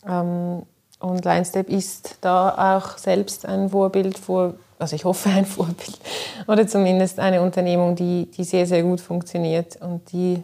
Ähm, 0.08 0.62
und 1.00 1.24
LineStep 1.24 1.68
ist 1.68 2.18
da 2.22 2.78
auch 2.78 2.96
selbst 2.96 3.46
ein 3.46 3.68
Vorbild, 3.68 4.18
vor, 4.18 4.54
also 4.84 4.96
ich 4.96 5.04
hoffe 5.04 5.30
ein 5.30 5.46
Vorbild, 5.56 5.98
oder 6.46 6.66
zumindest 6.66 7.18
eine 7.18 7.40
Unternehmung, 7.40 7.96
die, 7.96 8.30
die 8.30 8.44
sehr, 8.44 8.66
sehr 8.66 8.82
gut 8.82 9.00
funktioniert. 9.00 9.76
Und 9.76 10.12
die 10.12 10.42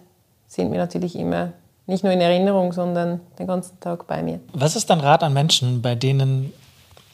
sind 0.48 0.70
mir 0.70 0.78
natürlich 0.78 1.14
immer 1.14 1.52
nicht 1.86 2.04
nur 2.04 2.12
in 2.12 2.20
Erinnerung, 2.20 2.72
sondern 2.72 3.20
den 3.38 3.46
ganzen 3.46 3.78
Tag 3.80 4.06
bei 4.06 4.22
mir. 4.22 4.40
Was 4.54 4.76
ist 4.76 4.88
dein 4.88 5.00
Rat 5.00 5.22
an 5.22 5.34
Menschen, 5.34 5.82
bei 5.82 5.94
denen 5.94 6.52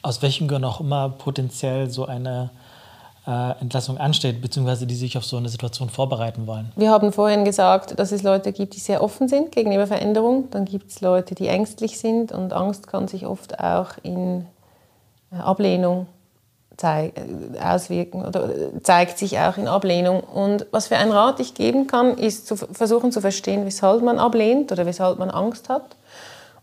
aus 0.01 0.21
welchen 0.21 0.47
Gründen 0.47 0.65
auch 0.65 0.79
immer 0.79 1.09
potenziell 1.09 1.89
so 1.89 2.05
eine 2.05 2.51
äh, 3.25 3.59
Entlassung 3.59 3.97
ansteht, 3.97 4.41
beziehungsweise 4.41 4.87
die 4.87 4.95
sich 4.95 5.17
auf 5.17 5.25
so 5.25 5.35
eine 5.35 5.49
Situation 5.49 5.89
vorbereiten 5.89 6.47
wollen? 6.47 6.71
Wir 6.77 6.91
haben 6.91 7.11
vorhin 7.11 7.43
gesagt, 7.43 7.99
dass 7.99 8.13
es 8.13 8.23
Leute 8.23 8.53
gibt, 8.53 8.75
die 8.75 8.79
sehr 8.79 9.03
offen 9.03 9.27
sind 9.27 9.51
gegenüber 9.51 9.85
Veränderung. 9.85 10.49
Dann 10.51 10.63
gibt 10.63 10.91
es 10.91 11.01
Leute, 11.01 11.35
die 11.35 11.47
ängstlich 11.47 11.99
sind 11.99 12.31
und 12.31 12.53
Angst 12.53 12.87
kann 12.87 13.09
sich 13.09 13.25
oft 13.25 13.59
auch 13.59 13.89
in 14.01 14.45
äh, 15.33 15.35
Ablehnung 15.35 16.07
auswirken 16.83 18.25
oder 18.25 18.49
äh, 18.49 18.81
zeigt 18.83 19.17
sich 19.17 19.39
auch 19.39 19.57
in 19.57 19.67
Ablehnung. 19.67 20.19
Und 20.19 20.67
was 20.71 20.87
für 20.87 20.97
einen 20.97 21.11
Rat 21.11 21.39
ich 21.39 21.53
geben 21.53 21.87
kann, 21.87 22.17
ist 22.17 22.47
zu 22.47 22.55
versuchen 22.55 23.11
zu 23.11 23.21
verstehen, 23.21 23.65
weshalb 23.65 24.03
man 24.03 24.19
ablehnt 24.19 24.71
oder 24.71 24.85
weshalb 24.85 25.17
man 25.19 25.29
Angst 25.31 25.69
hat 25.69 25.95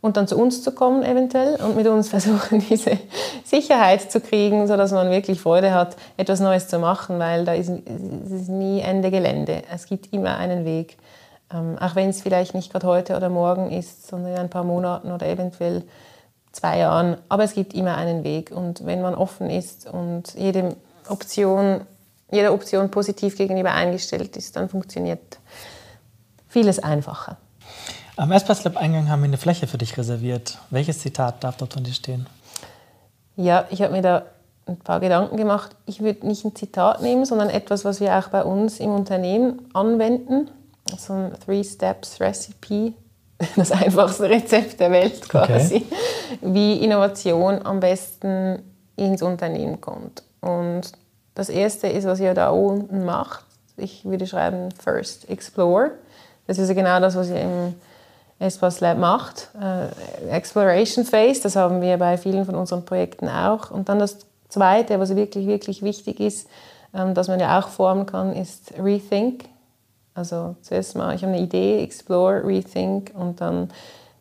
und 0.05 0.19
dann 0.19 0.29
zu 0.29 0.37
uns 0.37 0.63
zu 0.63 0.73
kommen 0.73 1.03
eventuell 1.03 1.57
und 1.63 1.77
mit 1.77 1.87
uns 1.87 2.09
versuchen, 2.11 2.63
diese 2.69 2.99
Sicherheit 3.43 4.13
zu 4.13 4.21
kriegen, 4.21 4.67
sodass 4.67 4.93
man 4.93 5.11
wirklich 5.11 5.41
Freude 5.41 5.73
hat, 5.73 5.97
etwas 6.19 6.41
Neues 6.41 6.69
zu 6.69 6.79
machen, 6.79 7.19
weil 7.19 7.47
da 7.47 7.55
ist, 7.55 7.71
ist 7.71 8.51
nie 8.51 8.81
Ende 8.81 9.11
Gelände. 9.11 9.63
Es 9.73 9.87
gibt 9.87 10.13
immer 10.13 10.37
einen 10.37 10.67
Weg, 10.67 10.99
ähm, 11.51 11.79
auch 11.81 11.97
wenn 11.97 12.11
es 12.11 12.21
vielleicht 12.21 12.55
nicht 12.55 12.71
gerade 12.71 12.87
heute 12.87 13.17
oder 13.17 13.31
morgen 13.31 13.71
ist, 13.71 14.07
sondern 14.07 14.33
in 14.33 14.39
ein 14.39 14.51
paar 14.51 14.65
Monaten 14.65 15.11
oder 15.11 15.27
eventuell 15.27 15.83
zwei 16.55 16.79
Jahren. 16.79 17.17
Aber 17.29 17.45
es 17.45 17.55
gibt 17.55 17.75
immer 17.75 17.97
einen 17.97 18.25
Weg 18.25 18.51
und 18.51 18.87
wenn 18.87 19.03
man 19.03 19.15
offen 19.15 19.51
ist 19.51 19.87
und 19.91 20.35
jede 20.35 20.77
Option, 21.09 21.83
jeder 22.31 22.53
Option 22.53 22.91
positiv 22.91 23.37
gegenüber 23.37 23.73
eingestellt 23.73 24.37
ist, 24.37 24.57
dann 24.57 24.69
funktioniert 24.69 25.39
vieles 26.49 26.79
einfacher. 26.79 27.37
Am 28.17 28.31
Espace 28.31 28.65
Lab 28.65 28.77
Eingang 28.77 29.09
haben 29.09 29.23
wir 29.23 29.27
eine 29.27 29.39
Fläche 29.39 29.67
für 29.67 29.79
dich 29.79 29.99
reserviert. 29.99 30.59
Welches 30.71 31.01
Zitat 31.01 31.43
darf 31.43 31.57
dort 31.57 31.75
von 31.75 31.83
dir 31.83 31.93
stehen? 31.93 32.27
Ja, 33.37 33.67
ich 33.71 33.83
habe 33.83 33.93
mir 33.93 34.03
da 34.03 34.23
ein 34.67 34.79
paar 34.79 35.01
Gedanken 35.01 35.37
gemacht. 35.37 35.73
Ich 35.87 36.01
würde 36.01 36.27
nicht 36.27 36.45
ein 36.45 36.55
Zitat 36.55 37.03
nehmen, 37.03 37.25
sondern 37.25 37.51
etwas, 37.51 37.85
was 37.85 38.01
wir 38.01 38.17
auch 38.17 38.29
bei 38.29 38.45
uns 38.45 38.79
im 38.79 38.91
Unternehmen 38.91 39.69
anwenden. 39.75 40.49
So 40.97 41.13
ein 41.13 41.33
Three-Steps-Recipe, 41.45 42.93
das 43.57 43.73
einfachste 43.73 44.29
Rezept 44.29 44.81
der 44.81 44.91
Welt 44.91 45.29
quasi, 45.29 45.85
wie 46.41 46.85
Innovation 46.85 47.65
am 47.65 47.81
besten 47.81 48.63
ins 48.97 49.23
Unternehmen 49.23 49.81
kommt. 49.81 50.23
Und 50.41 50.93
das 51.35 51.49
Erste 51.49 51.89
ist, 51.89 52.07
was 52.07 52.21
ihr 52.21 52.35
da 52.35 52.51
unten 52.51 53.05
macht. 53.05 53.45
Ich 53.77 54.05
würde 54.05 54.27
schreiben 54.27 54.69
First 54.73 55.29
Explore. 55.29 55.93
Das 56.47 56.59
ist 56.59 56.69
ja 56.69 56.75
genau 56.75 57.01
das, 57.01 57.17
was 57.17 57.29
ihr 57.29 57.41
im 57.41 57.75
Espace 58.39 58.81
Lab 58.81 58.99
macht. 58.99 59.49
Äh, 59.61 60.31
Exploration 60.31 61.05
Phase, 61.05 61.43
das 61.43 61.57
haben 61.57 61.81
wir 61.81 61.97
bei 61.97 62.19
vielen 62.19 62.45
von 62.45 62.55
unseren 62.55 62.85
Projekten 62.85 63.29
auch. 63.29 63.71
Und 63.71 63.89
dann 63.89 63.99
das 63.99 64.19
Zweite, 64.49 65.01
was 65.01 65.17
wirklich, 65.17 65.47
wirklich 65.47 65.83
wichtig 65.83 66.21
ist, 66.21 66.49
ähm, 66.95 67.15
dass 67.15 67.29
man 67.29 67.41
ja 67.41 67.59
auch 67.59 67.69
formen 67.69 68.07
kann, 68.07 68.35
ist 68.35 68.75
Rethink. 68.79 69.47
Also 70.15 70.57
zuerst 70.63 70.97
mal, 70.97 71.15
ich 71.15 71.23
habe 71.23 71.33
eine 71.33 71.43
Idee, 71.43 71.83
Explore, 71.83 72.43
Rethink 72.47 73.13
und 73.15 73.41
dann 73.41 73.71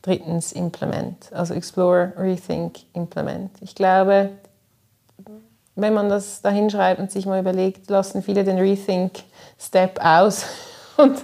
drittens 0.02 0.52
Implement. 0.52 1.32
Also 1.32 1.54
Explore, 1.54 2.14
Rethink, 2.18 2.80
Implement. 2.94 3.52
Ich 3.62 3.76
glaube, 3.76 4.32
wenn 5.76 5.94
man 5.94 6.10
das 6.10 6.42
da 6.42 6.50
hinschreibt 6.50 7.00
und 7.00 7.12
sich 7.12 7.26
mal 7.26 7.40
überlegt, 7.40 7.90
lassen 7.90 8.22
viele 8.22 8.44
den 8.44 8.58
Rethink-Step 8.58 10.00
aus. 10.04 10.46
Und 10.98 11.18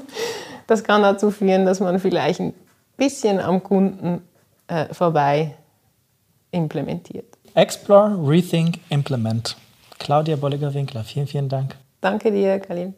das 0.66 0.84
kann 0.84 1.04
dazu 1.04 1.30
führen, 1.30 1.66
dass 1.66 1.80
man 1.80 2.00
vielleicht 2.00 2.40
ein 2.40 2.56
bisschen 2.98 3.40
am 3.40 3.62
Kunden 3.62 4.24
äh, 4.68 4.92
vorbei 4.92 5.54
implementiert. 6.52 7.26
Explore, 7.54 8.18
Rethink, 8.28 8.80
Implement. 8.90 9.56
Claudia 10.00 10.36
Bolliger-Winkler, 10.36 11.04
vielen, 11.04 11.28
vielen 11.28 11.50
Dank. 11.50 11.76
Danke 12.02 12.32
dir, 12.32 12.60
Kalim. 12.60 12.94